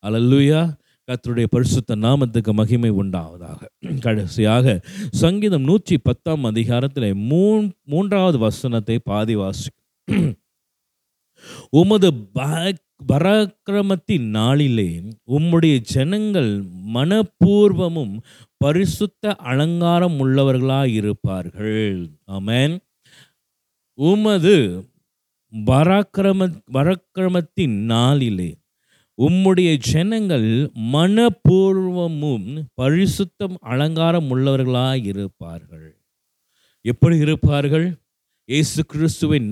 அல்லேலூயா 0.07 0.73
கத்தருடைய 1.11 1.45
பரிசுத்த 1.49 1.95
நாமத்துக்கு 1.95 2.53
மகிமை 2.53 2.91
உண்டாவதாக. 2.91 3.61
கடைசியாக 3.99 4.81
சங்கீதம் 5.11 5.63
நூற்றி 5.63 5.97
பத்தாம் 5.97 6.43
அதிகாரத்தில் 6.43 7.13
மூன் 7.13 7.71
மூன்றாவது 7.83 8.37
வசனத்தை 8.37 8.99
பாதி 8.99 9.35
வாசி. 9.35 9.69
உமது 11.69 12.13
ப- 12.13 12.73
பராக்கிரமத்தின் 13.01 14.27
நாளிலே 14.35 14.89
உம்முடைய 15.27 15.75
ஜனங்கள் 15.93 16.51
மனப்பூர்வமும் 16.93 18.15
பரிசுத்த 18.57 19.33
அலங்காரம் 19.51 20.17
உள்ளவர்களாக 20.19 20.87
இருப்பார்கள் 20.91 22.09
ஆமேன். 22.27 22.75
உமது 23.99 24.55
பராக்கிரம 25.53 26.47
பராக்கிரமத்தின் 26.75 27.75
நாளிலே 27.93 28.51
உம்முடைய 29.17 29.71
ஜனங்கள் 29.89 30.47
மனப்பூர்வமும் 30.93 32.47
பரிசுத்தம் 32.81 33.57
அலங்காரம் 33.73 34.29
உள்ளவர்களாக 34.35 34.97
இருப்பார்கள் 35.11 35.89
எப்படி 36.85 37.17
இருப்பார்கள்? 37.17 37.85
இயேசு 38.49 38.81
கிறிஸ்துவின் 38.85 39.51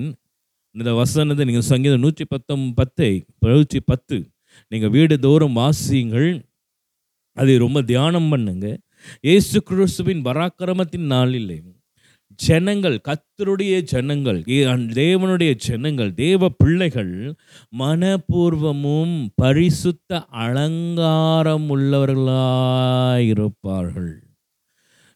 இந்த 0.74 0.90
வசனத்தை 1.00 1.42
நீங்கள் 1.48 1.70
சங்கீதம் 1.72 2.04
நூற்றி 2.04 2.24
பத்தம் 2.24 2.64
பத்தை 2.78 3.10
நூற்றி 3.46 3.80
பத்து. 3.90 4.16
நீங்கள் 4.72 4.92
வீடு 4.96 5.14
தோறும் 5.26 5.58
வாசியுங்கள். 5.60 6.30
அதை 7.36 7.54
ரொம்ப 7.64 7.78
தியானம் 7.90 8.30
பண்ணுங்க. 8.32 8.66
இயேசு 9.28 9.58
கிறிஸ்துவின் 9.68 10.24
பராக்கிரமத்தின் 10.26 11.06
நாளிலே 11.14 11.58
ஜனங்கள் 12.38 12.96
கத்தருடைய 13.08 13.74
ஜனங்கள் 13.92 14.38
தேவனுடைய 15.00 15.50
ஜனங்கள் 15.66 16.12
தேவ 16.20 16.48
பிள்ளைகள் 16.60 17.12
மனப்பூர்வமும் 17.80 19.16
பரிசுத்த 19.40 20.20
அலங்காரம் 20.44 21.66
உள்ளவர்களாயிருப்பார்கள் 21.74 24.14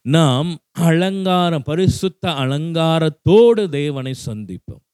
நாம் 0.06 0.50
அலங்காரம் 0.88 1.66
பரிசுத்த 1.70 2.24
அலங்காரத்தோடு 2.42 3.64
தேவனை 3.78 4.14
சந்திப்போம். 4.26 4.84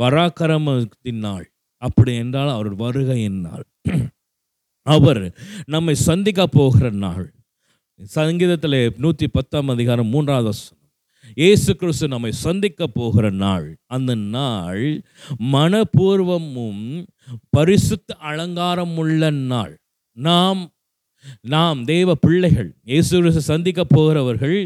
வராக்கரமத்தின் 0.00 1.20
நாள். 1.26 1.46
அப்படி 1.82 2.12
என்றால் 2.14 2.48
அவர் 2.48 2.72
வருகையின் 2.76 3.40
நாள். 3.40 3.66
அவர் 4.86 5.22
நம்மை 5.66 5.94
சந்திக்க 6.08 6.46
போகிற 6.46 6.90
நாள். 7.04 7.26
சங்கீதத்தில் 8.00 8.80
நூற்றி 8.96 9.26
பத்தாம் 9.28 9.68
அதிகாரம் 9.68 10.12
மூன்றாவது 10.14 10.52
இயேசு 11.36 11.70
கிறிஸ்து 11.76 12.06
நம்மை 12.08 12.30
சந்திக்க 12.44 12.86
போகிற 12.86 13.26
நாள். 13.30 13.66
அந்த 13.86 14.12
நாள் 14.36 14.84
மனப்பூர்வமும் 15.52 16.84
பரிசுத்த 17.50 18.16
அலங்காரம் 18.30 18.96
உள்ள 18.96 19.30
நாள். 19.30 19.74
நாம் 20.16 20.62
நாம் 21.54 21.80
தேவ 21.84 22.14
பிள்ளைகள் 22.14 22.70
இயேசு 22.84 23.12
கிறிஸ்து 23.18 23.42
சந்திக்க 23.42 23.80
போகிறவர்கள் 23.84 24.58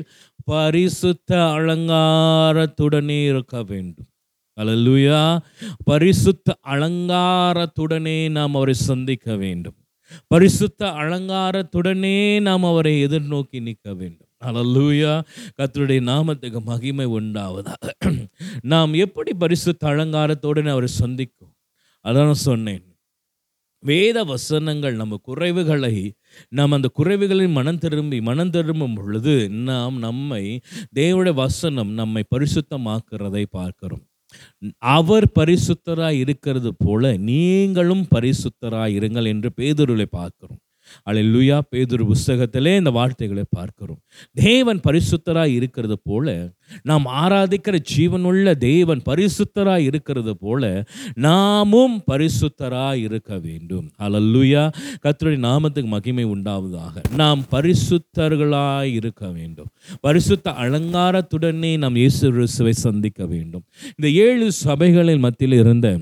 பரிசுத்த 0.45 1.31
அலங்காரத்துடனே 1.57 3.19
இருக்க 3.25 3.63
வேண்டும். 3.63 4.09
அலல்லுயா 4.57 5.39
பரிசுத்த 5.85 6.57
அலங்காரத்துடனே 6.67 8.31
நாம் 8.31 8.55
அவரை 8.55 8.75
சந்திக்க 8.75 9.37
வேண்டும். 9.37 9.77
பரிசுத்த 10.27 10.87
அலங்காரத்துடனே 10.87 12.41
நாம் 12.41 12.65
அவரை 12.65 13.05
எதிர்நோக்கி 13.07 13.61
நிற்க 13.61 13.95
வேண்டும். 13.95 14.29
அல்லேலூயா 14.45 15.13
கத்தருடைய 15.59 16.01
நாமத்துக்கு 16.11 16.61
மகிமை 16.65 17.07
உண்டாவதாக. 17.07 17.93
நாம் 18.61 18.93
எப்படி 18.93 19.33
பரிசுத்த 19.35 19.89
அலங்காரத்துடனே 19.89 20.69
அவரை 20.69 20.89
சந்திக்கும் 20.89 21.53
அதான் 22.05 22.31
சொன்னேன். 22.31 22.85
வேத 23.83 24.25
வசனங்கள் 24.25 24.95
நம்ம 24.95 25.21
குறைவுகளை 25.29 26.13
நாம் 26.49 26.73
அந்த 26.73 26.89
குறைவுகளின் 26.99 27.53
மனம் 27.53 27.79
திரும்பி 27.79 28.21
மனம் 28.21 28.51
திரும்பும் 28.51 28.95
பொழுது 28.95 29.49
நாம் 29.51 29.99
நம்மை 29.99 30.61
தேவனுடைய 30.95 31.35
வசனம் 31.35 31.91
நம்மை 31.93 32.23
பரிசுத்தமாக்குறதை 32.37 33.45
பார்க்கிறோம். 33.51 34.05
அவர் 34.79 35.27
பரிசுத்தராய் 35.39 36.19
இருக்கிறது 36.19 36.75
போல 36.79 37.17
நீங்களும் 37.17 38.07
பரிசுத்தராய் 38.15 38.97
இருங்கள் 38.99 39.27
என்று 39.27 39.51
பேதுருளை 39.57 40.07
பார்க்கிறோம். 40.11 40.61
அல்லேலூயா 41.11 41.61
பேதுரு 41.77 42.13
புஸ்தகத்திலே 42.13 42.77
இந்த 42.77 42.91
வார்த்தைகளை 42.91 43.45
பார்க்கிறோம். 43.51 44.01
தேவன் 44.33 44.81
பரிசுத்தராய் 44.89 45.55
இருக்கிறது 45.55 45.99
போல 46.05 46.53
நாம் 46.83 47.05
ஆராதிக்கிற 47.07 47.79
ஜீவனுள்ள 47.97 48.57
தேவன் 48.57 49.03
பரிசுத்தராய் 49.09 49.79
இருக்கிறது 49.79 50.37
போல 50.37 50.85
நாமும் 51.15 52.03
பரிசுத்தராய் 52.11 52.95
இருக்க 52.95 53.39
வேண்டும். 53.39 53.91
அலல்லுயா 53.99 54.73
கத்தருடைய 55.03 55.41
நாமத்துக்கு 55.49 55.85
மகிமை 55.85 56.25
உண்டாவதாக. 56.25 57.15
நாம் 57.17 57.45
பரிசுத்தர்களாய் 57.51 58.93
இருக்க 58.93 59.29
வேண்டும். 59.29 59.67
பரிசுத்த 60.01 60.51
அலங்காரத்துடனே 60.51 61.79
நாம் 61.79 61.95
இயேசு 61.95 62.31
கிறிஸ்துவை 62.31 62.73
சந்திக்க 62.73 63.27
வேண்டும். 63.27 63.63
இந்த 63.97 64.11
ஏழு 64.11 64.51
சபைகளின் 64.65 65.19
மத்தியில் 65.19 65.59
இருந்த 65.59 66.01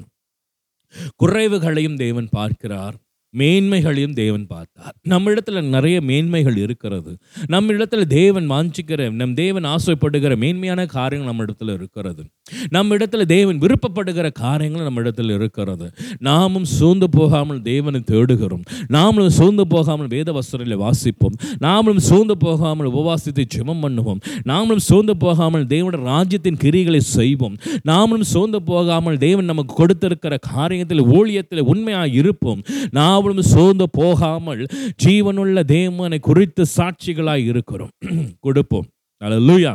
குறைவுகளையும் 1.25 1.97
தேவன் 1.97 2.29
பார்க்கிறார். 2.31 2.95
மேன்மைகளையும் 3.39 4.13
தேவன் 4.13 4.47
பார்த்தார். 4.47 4.95
நம்ம 5.03 5.31
இடத்துல 5.31 5.69
நிறைய 5.69 6.01
மேன்மைகள் 6.01 6.57
இருக்கிறது. 6.57 7.17
நம்ம 7.47 7.73
இடத்துல 7.73 8.05
தேவன் 8.05 8.51
வாஞ்சிக்கிற 8.51 9.13
நம் 9.13 9.35
தேவன் 9.35 9.65
ஆசைப்படுகிற 9.65 10.37
மேன்மையான 10.37 10.87
காரியங்கள் 10.87 11.31
நம்ம 11.33 11.45
இடத்துல 11.45 11.73
இருக்கிறது. 11.73 12.25
நம்ம 12.71 12.97
இடத்துல 12.97 13.23
தேவன் 13.23 13.59
விருப்பப்படுகிற 13.59 14.33
காரியங்கள் 14.33 14.83
நம்ம 14.83 15.01
இடத்துல 15.01 15.35
இருக்கிறது. 15.35 15.91
நாமும் 16.19 16.65
சூழ்ந்து 16.65 17.11
போகாமல் 17.11 17.63
தேவனை 17.63 18.01
தேடுகிறோம். 18.01 18.63
நாமளும் 18.89 19.37
சூழ்ந்து 19.39 19.67
போகாமல் 19.67 20.07
வேத 20.07 20.33
வஸ்திரங்களை 20.33 20.79
வாசிப்போம். 20.85 21.39
நாமளும் 21.61 22.05
சூழ்ந்து 22.09 22.37
போகாமல் 22.37 22.91
உபவாசத்தை 22.93 23.45
ஜெபம் 23.57 23.83
பண்ணுவோம். 23.83 24.21
நாமளும் 24.45 24.85
சோர்ந்து 24.91 25.17
போகாமல் 25.17 25.65
தேவனுடைய 25.65 26.03
ராஜ்யத்தின் 26.03 26.61
கிரிகளை 26.65 26.99
செய்வோம். 26.99 27.57
நாமளும் 27.85 28.31
சோர்ந்து 28.35 28.63
போகாமல் 28.63 29.19
தேவன் 29.19 29.45
நமக்கு 29.45 29.75
கொடுத்திருக்கிற 29.75 30.39
காரியத்தில் 30.55 31.05
ஊழியத்தில் 31.17 31.61
உண்மையாக 31.61 32.09
இருப்போம். 32.09 32.63
நாம் 32.91 33.21
நாமளும் 33.23 33.51
சோர்ந்து 33.55 33.87
போகாமல் 33.91 34.63
ஜீவனுள்ள 35.05 35.61
தேவனை 35.77 36.19
குறித்து 36.29 36.63
சாட்சிகளாய் 36.77 37.45
இருக்கிறோம். 37.53 37.93
கொடுப்போம். 38.41 38.89
அல்லேலூயா 39.23 39.73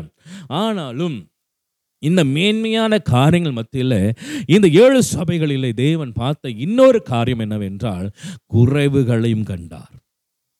ஆனாலும் 0.61 1.17
இந்த 2.03 2.21
மேன்மையான 2.35 2.99
காரியங்கள் 3.11 3.57
மத்தியில் 3.59 4.01
இந்த 4.55 4.67
ஏழு 4.83 4.99
சபைகளிலே 5.13 5.71
தேவன் 5.85 6.11
பார்த்த 6.21 6.49
இன்னொரு 6.65 6.99
காரியம் 7.11 7.43
என்னவென்றால் 7.45 8.07
குறைவுகளையும் 8.53 9.47
கண்டார். 9.51 9.93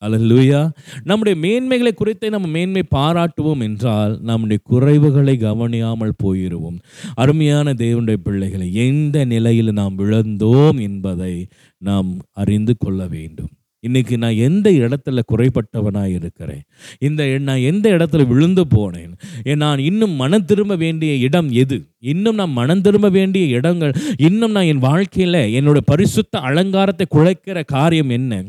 அலல்லூயா 0.02 0.70
நம்முடைய 1.04 1.36
மேன்மைகளை 1.44 1.92
குறித்தே 1.92 2.30
நம்ம 2.30 2.48
மேன்மை 2.48 2.84
பாராட்டுவோம் 2.96 3.62
என்றால் 3.62 4.20
நம்முடைய 4.22 4.60
குறைவுகளை 4.72 5.36
கவனியாமல் 5.40 6.20
போயிடுவோம் 6.24 6.78
அருமையான 7.16 7.74
தேவனுடைய 7.74 8.14
பிள்ளைகளை 8.14 8.74
எந்த 8.74 9.26
நிலையில் 9.26 9.72
நாம் 9.72 9.98
விழுந்தோம் 9.98 10.82
என்பதை 10.82 11.48
நாம் 11.82 12.20
அறிந்து 12.32 12.74
கொள்ள 12.78 13.08
வேண்டும். 13.08 13.50
இன்னைக்கு 13.80 14.18
நான் 14.18 14.34
எந்த 14.34 14.70
இடத்துல 14.72 15.20
குறைபட்டவனாக 15.32 16.06
இருக்கிறேன்? 16.06 16.62
இந்த 17.00 17.26
நான் 17.40 17.58
எந்த 17.58 17.90
இடத்துல 17.90 18.28
விழுந்து 18.28 18.64
போனேன்? 18.76 19.12
ஏன் 19.44 19.58
நான் 19.58 19.80
இன்னும் 19.80 20.12
மனம் 20.12 20.46
திரும்ப 20.46 20.76
வேண்டிய 20.76 21.16
இடம் 21.16 21.50
எது? 21.52 21.78
இன்னும் 22.00 22.36
நான் 22.36 22.52
மனம் 22.52 22.82
திரும்ப 22.82 23.10
வேண்டிய 23.10 23.46
இடங்கள் 23.48 23.94
இன்னும் 24.18 24.52
நான் 24.52 24.64
என் 24.64 24.86
வாழ்க்கையில் 24.90 25.40
என்னோட 25.60 25.78
பரிசுத்த 25.86 26.40
அலங்காரத்தை 26.40 27.08
குலைக்கிற 27.16 27.66
காரியம் 27.66 28.10
என்ன? 28.10 28.44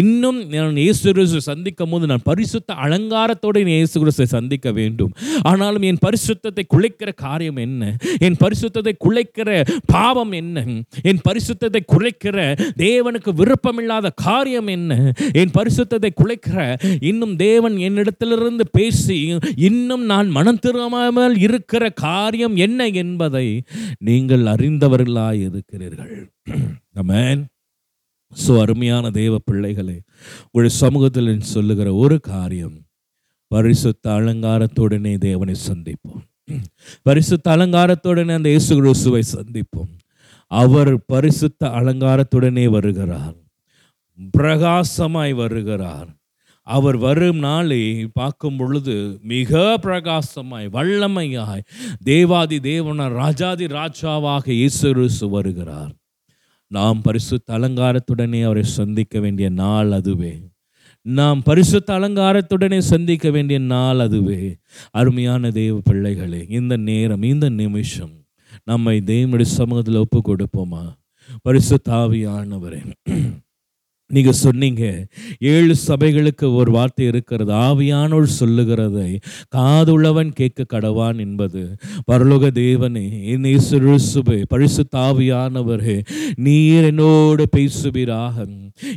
இன்னும் 0.00 0.38
நான் 0.50 0.76
இயேசு 0.76 1.40
சந்திக்கும் 1.40 1.90
போது 1.90 2.06
நான் 2.06 2.24
பரிசுத்த 2.24 2.74
அலங்காரத்தோடு 2.84 3.60
என் 3.60 3.74
இயேசு 3.76 4.00
கிறிஸ்துவை 4.00 4.26
சந்திக்க 4.26 4.72
வேண்டும். 4.72 5.12
ஆனாலும் 5.42 5.82
என் 5.82 6.00
பரிசுத்தத்தை 6.06 6.64
குலைக்கிற 6.74 7.10
காரியம் 7.14 7.56
என்ன? 7.56 7.96
என் 8.18 8.38
பரிசுத்தத்தை 8.44 8.94
குலைக்கிற 9.06 9.50
பாவம் 9.86 10.32
என்ன? 10.32 10.64
என் 11.02 11.22
பரிசுத்தத்தை 11.28 11.82
குலைக்கிற 11.94 12.36
தேவனுக்கு 12.76 13.32
விருப்பமில்லாத 13.34 14.12
காரியம் 14.24 14.66
என்ன? 14.68 14.92
என் 15.32 15.54
பரிசுத்தத்தை 15.58 16.12
குலைக்கிற 16.22 16.58
இன்னும் 17.00 17.36
தேவன் 17.36 17.76
என்னிடத்திலிருந்து 17.78 18.66
பேசி 18.72 19.18
இன்னும் 19.56 20.04
நான் 20.04 20.28
மனம் 20.28 20.62
திரும்பாமல் 20.66 21.36
இருக்கிற 21.38 21.90
காரியம் 21.90 22.56
என்ன 22.56 22.88
என்பதை 23.04 23.46
நீங்கள் 23.98 24.44
அறிந்தவர்களாய் 24.46 25.40
இருக்கிறீர்கள் 25.50 26.16
அமேன் 27.02 27.44
ஸோ 28.36 28.60
அருமையான 28.60 29.10
தேவ 29.10 29.38
பிள்ளைகளே 29.38 30.00
ஒரு 30.52 30.70
சமூகத்தில் 30.70 31.40
சொல்லுகிற 31.40 31.94
ஒரு 31.94 32.20
காரியம் 32.20 32.76
பரிசுத்த 33.46 34.10
அலங்காரத்துடனே 34.10 35.18
தேவனை 35.18 35.54
சந்திப்போம். 35.68 36.22
பரிசுத்த 37.02 37.56
அலங்காரத்துடனே 37.56 38.34
அந்த 38.34 38.48
இயேசு 38.48 38.76
கிறிஸ்துவை 38.76 39.22
சந்திப்போம். 39.32 39.90
அவர் 40.46 41.04
பரிசுத்த 41.06 41.68
அலங்காரத்துடனே 41.68 42.66
வருகிறார். 42.68 43.36
பிரகாசமாய் 44.36 45.34
வருகிறார். 45.34 46.08
அவர் 46.62 46.96
வரும் 46.96 47.38
நாளை 47.38 48.08
பார்க்கும் 48.12 48.56
பொழுது 48.56 49.18
மிக 49.22 49.78
பிரகாசமாய் 49.82 50.68
வல்லமையாய் 50.76 51.66
தேவாதி 52.04 52.58
தேவன 52.60 53.08
ராஜாதி 53.08 53.66
ராஜாவாக 53.66 54.48
இயேசு 54.50 55.28
வருகிறார். 55.28 55.92
நாம் 56.70 57.02
பரிசுத்த 57.02 57.58
அலங்காரத்துடனே 57.58 58.44
அவரை 58.44 58.62
சந்திக்க 58.62 59.20
வேண்டிய 59.20 59.48
நாள் 59.48 59.90
அதுவே. 59.90 60.40
நாம் 61.02 61.42
பரிசுத்த 61.42 61.98
அலங்காரத்துடனே 61.98 62.78
சந்திக்க 62.78 63.30
வேண்டிய 63.30 63.58
நாள் 63.58 63.98
அதுவே. 63.98 64.56
அருமையான 64.90 65.50
தேவ 65.50 65.80
பிள்ளைகளே 65.84 66.46
இந்த 66.48 66.76
நேரம் 66.76 67.22
இந்த 67.22 67.48
நிமிஷம் 67.48 68.10
நம்மை 68.64 69.02
தேவனுடைய 69.06 69.48
சமூகத்தில் 69.58 69.96
ஒப்பு 69.96 70.22
கொடுப்போமா 70.26 70.82
பரிசுத்தாவியானவரே 71.48 72.80
நீங்கள் 74.12 74.32
சொன்னீங்க 74.32 75.06
ஏழு 75.38 75.74
சபைகளுக்கு 75.86 76.54
ஒரு 76.54 76.70
வார்த்தை 76.70 77.06
இருக்கிறது 77.06 77.52
ஆவியானோள் 77.52 78.22
சொல்லுகிறதை 78.22 79.18
காதுள்ளவன் 79.56 80.30
கேட்க 80.34 80.78
கடவான் 80.78 81.18
என்பது. 81.18 81.76
பரலோக 82.12 82.50
தேவனே 82.60 83.24
என் 83.24 83.42
இசுபே 83.42 84.42
பரிசு 84.48 84.84
தாவியானவரே 84.96 86.04
நீர் 86.34 86.84
என்னோடு 86.84 87.46
பேசுவீராக. 87.56 88.46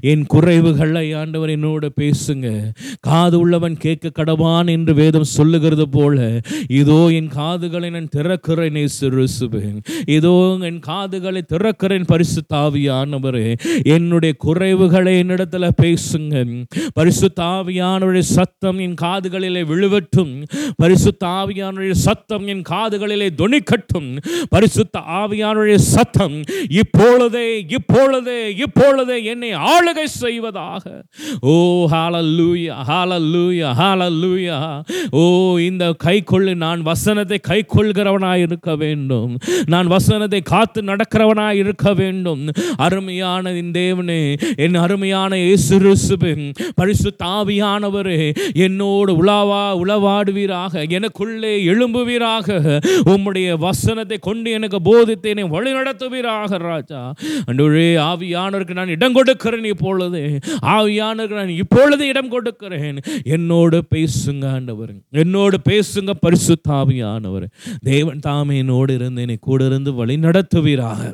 என் 0.01 0.25
குறைவுகளை 0.33 1.17
ஆண்டவர் 1.17 1.49
என்னோட 1.49 1.89
பேசுங்க. 1.99 2.71
காது 2.99 3.39
உள்ளவன் 3.39 3.77
கேட்க 3.77 4.23
கடவான் 4.23 4.67
என்று 4.67 4.93
வேதம் 4.93 5.23
சொல்லுகிறது 5.23 5.89
போல 5.89 6.39
இதோ 6.67 7.07
என் 7.09 7.27
காதுகளை 7.27 7.89
நான் 7.89 8.09
திறக்கிறேன் 8.15 8.87
சிறுசுவேன் 8.99 9.77
இதோ 10.05 10.57
என் 10.61 10.79
காதுகளை 10.79 11.43
திறக்கிறேன் 11.53 12.03
பரிசு 12.05 12.41
தாவியானவரே 12.53 13.57
என்னுடைய 13.83 14.35
குறைவுகளை 14.45 15.13
என்னிடத்துல 15.23 15.69
பேசுங்க. 15.81 16.65
பரிசு 16.93 17.31
ஆவியானுடைய 17.41 18.19
சத்தம் 18.19 18.79
என் 18.79 18.93
காதுகளிலே 19.01 19.61
விழுவட்டும். 19.65 20.43
பரிசு 20.75 21.17
தாவியானுடைய 21.23 21.91
சத்தம் 21.91 22.47
என் 22.47 22.61
காதுகளிலே 22.69 23.29
துணிக்கட்டும். 23.37 24.17
பரிசுத்த 24.49 24.99
ஆவியானுடைய 24.99 25.75
சத்தம் 25.75 26.41
இப்பொழுதே 26.69 27.65
இப்பொழுதே 27.69 28.55
இப்பொழுதே 28.55 29.23
என்னை 29.23 29.51
ஆளுகை 29.71 30.05
செய்வதாக. 30.05 30.83
ஓ 31.41 31.55
ஹாலல்லூயா 31.93 32.75
ஹாலல்லூயா 32.89 33.69
ஹாலல்லூயா 33.81 34.59
ஓ 35.11 35.23
இந்த 35.59 35.85
கைக்கொள்ளு 36.05 36.55
நான் 36.55 36.81
வசனத்தை 36.81 37.39
கை 37.49 37.59
இருக்க 38.37 38.75
வேண்டும். 38.75 39.31
நான் 39.65 39.87
வசனத்தை 39.87 40.41
காத்து 40.41 40.81
நடக்கிறவனாய் 40.81 41.59
இருக்க 41.63 41.93
வேண்டும். 41.93 42.43
அருமையான 42.77 43.53
இந்த 43.53 43.79
தேவனே 43.79 44.21
என் 44.55 44.75
அருமையான 44.75 45.37
இயேசு 45.37 45.77
கிறிஸ்துவின் 45.77 46.45
தாவியானவரே 47.23 48.19
என்னோடு 48.65 49.11
உலாவா 49.23 49.63
உளவாடுவீராக 49.83 50.83
எனக்குள்ளே 50.97 51.53
எழும்புவீராக. 51.71 52.47
உம்முடைய 53.13 53.57
வசனத்தை 53.57 54.17
கொண்டு 54.19 54.51
எனக்கு 54.51 54.81
போதித்து 54.81 55.29
என்னை 55.29 55.45
வழிநடத்துவீராக 55.55 56.57
ராஜா. 56.57 57.01
அன்றுவே 57.51 57.87
ஆவியானவருக்கு 58.09 58.79
நான் 58.79 58.95
இடம் 58.97 59.13
கொடுக்கிறேன் 59.13 59.60
இப்பொழுது 59.63 60.39
ஆவியானவருக்கு 60.61 61.35
நான் 61.35 61.49
இப்பொழுது 61.49 62.07
இடம் 62.07 62.29
கொடுக்கிறேன். 62.29 62.99
என்னோடு 63.23 63.83
பேசுங்க 63.95 64.47
ஆண்டவர். 64.47 64.93
என்னோடு 65.09 65.59
பேசுங்க 65.69 66.11
பரிசுத்த 66.19 66.71
தாவியானவர் 66.71 67.47
தேவன் 67.81 68.19
தாமே 68.19 68.57
என்னோடு 68.57 68.93
இருந்து 68.93 69.21
என்னை 69.21 69.37
கூட 69.41 69.65
இருந்து 69.65 69.93
வழி 69.93 70.15
நடத்துவீராக. 70.15 71.11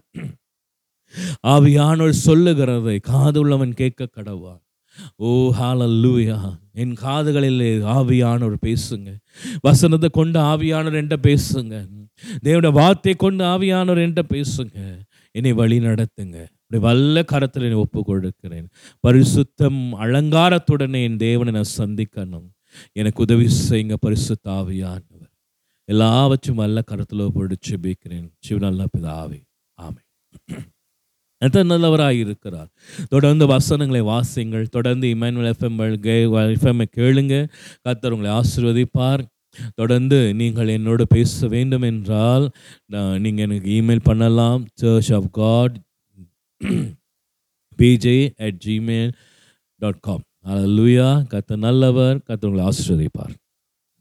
ஆவியானவர் 1.48 2.10
சொல்லுகிறதை 2.10 3.00
காதுள்ளவன் 3.08 3.72
கேட்க 3.72 4.08
கடவா 4.16 4.66
ஓ 5.16 5.54
ஹாலல்லூயா 5.60 6.38
என் 6.74 6.94
காதுகளில் 6.94 7.84
ஆவியானவர் 7.84 8.56
பேசுங்க. 8.66 9.16
வசனத்தை 9.62 10.10
கொண்டு 10.12 10.40
ஆவியானவர் 10.40 10.98
என்கிட்ட 11.00 11.16
பேசுங்க. 11.28 11.88
தேவனோட 12.44 12.72
வார்த்தை 12.72 13.14
கொண்டு 13.14 13.44
ஆவியானவர் 13.44 14.04
என்கிட்ட 14.06 14.22
பேசுங்க. 14.30 15.00
என்னை 15.32 15.54
வழி 15.54 15.80
நடத்துங்க. 15.80 16.48
அப்படி 16.70 16.84
வல்ல 16.86 17.24
கரத்தில் 17.24 17.64
என்னை 17.64 17.78
ஒப்பு 17.80 18.00
கொடுக்கிறேன் 18.04 18.66
பரிசுத்தம் 19.08 19.78
அலங்காரத்துடனே 20.06 21.04
என் 21.04 21.18
தேவனை 21.18 21.52
நான் 21.58 21.76
சந்திக்கணும். 21.78 22.48
எனக்கு 23.00 23.22
உதவி 23.26 23.48
செய்யுங்க 23.68 23.96
பரிசுத்தாவியானவர் 24.06 25.32
எல்லாவற்றும் 25.92 26.60
வல்ல 26.62 26.82
கரத்தில் 26.82 27.24
ஒப்பு 27.28 27.48
ஜெபிக்கிறேன். 27.70 28.28
சிவநல்ல 28.48 28.86
பிதாவே 28.98 29.40
ஆமை 29.80 30.04
எத்தனை 31.42 31.68
நல்லவராக 31.70 32.14
இருக்கிறார். 32.26 32.70
தொடர்ந்து 33.08 33.48
வசனங்களை 33.48 34.04
வாசிங்கள். 34.12 34.68
தொடர்ந்து 34.76 35.08
இமானுவல் 35.16 35.52
எஃப்எம் 35.54 35.82
எஃப்எம்ஐ 36.58 36.88
கேளுங்க. 37.00 37.36
கத்தர் 37.88 38.14
உங்களை 38.16 38.32
ஆசிர்வதிப்பார். 38.40 39.26
தொடர்ந்து 39.80 40.18
நீங்கள் 40.40 40.76
என்னோடு 40.78 41.04
பேச 41.08 41.48
வேண்டும் 41.54 41.86
என்றால் 41.94 42.46
நீங்கள் 43.24 43.46
எனக்கு 43.46 43.72
இமெயில் 43.82 44.08
பண்ணலாம். 44.10 44.62
Church 44.82 45.14
of 45.18 45.34
God 45.42 45.76
PJ 47.78 48.34
at 48.46 48.62
Gmail 48.66 49.12
dot 49.76 50.00
com 50.00 50.24
லூயா 50.78 51.10
கத்த 51.32 51.58
நல்லவர். 51.58 52.18
கத்த 52.28 52.46
உங்களை 52.46 52.64
ஆசிர்வதிப்பார். 52.70 53.34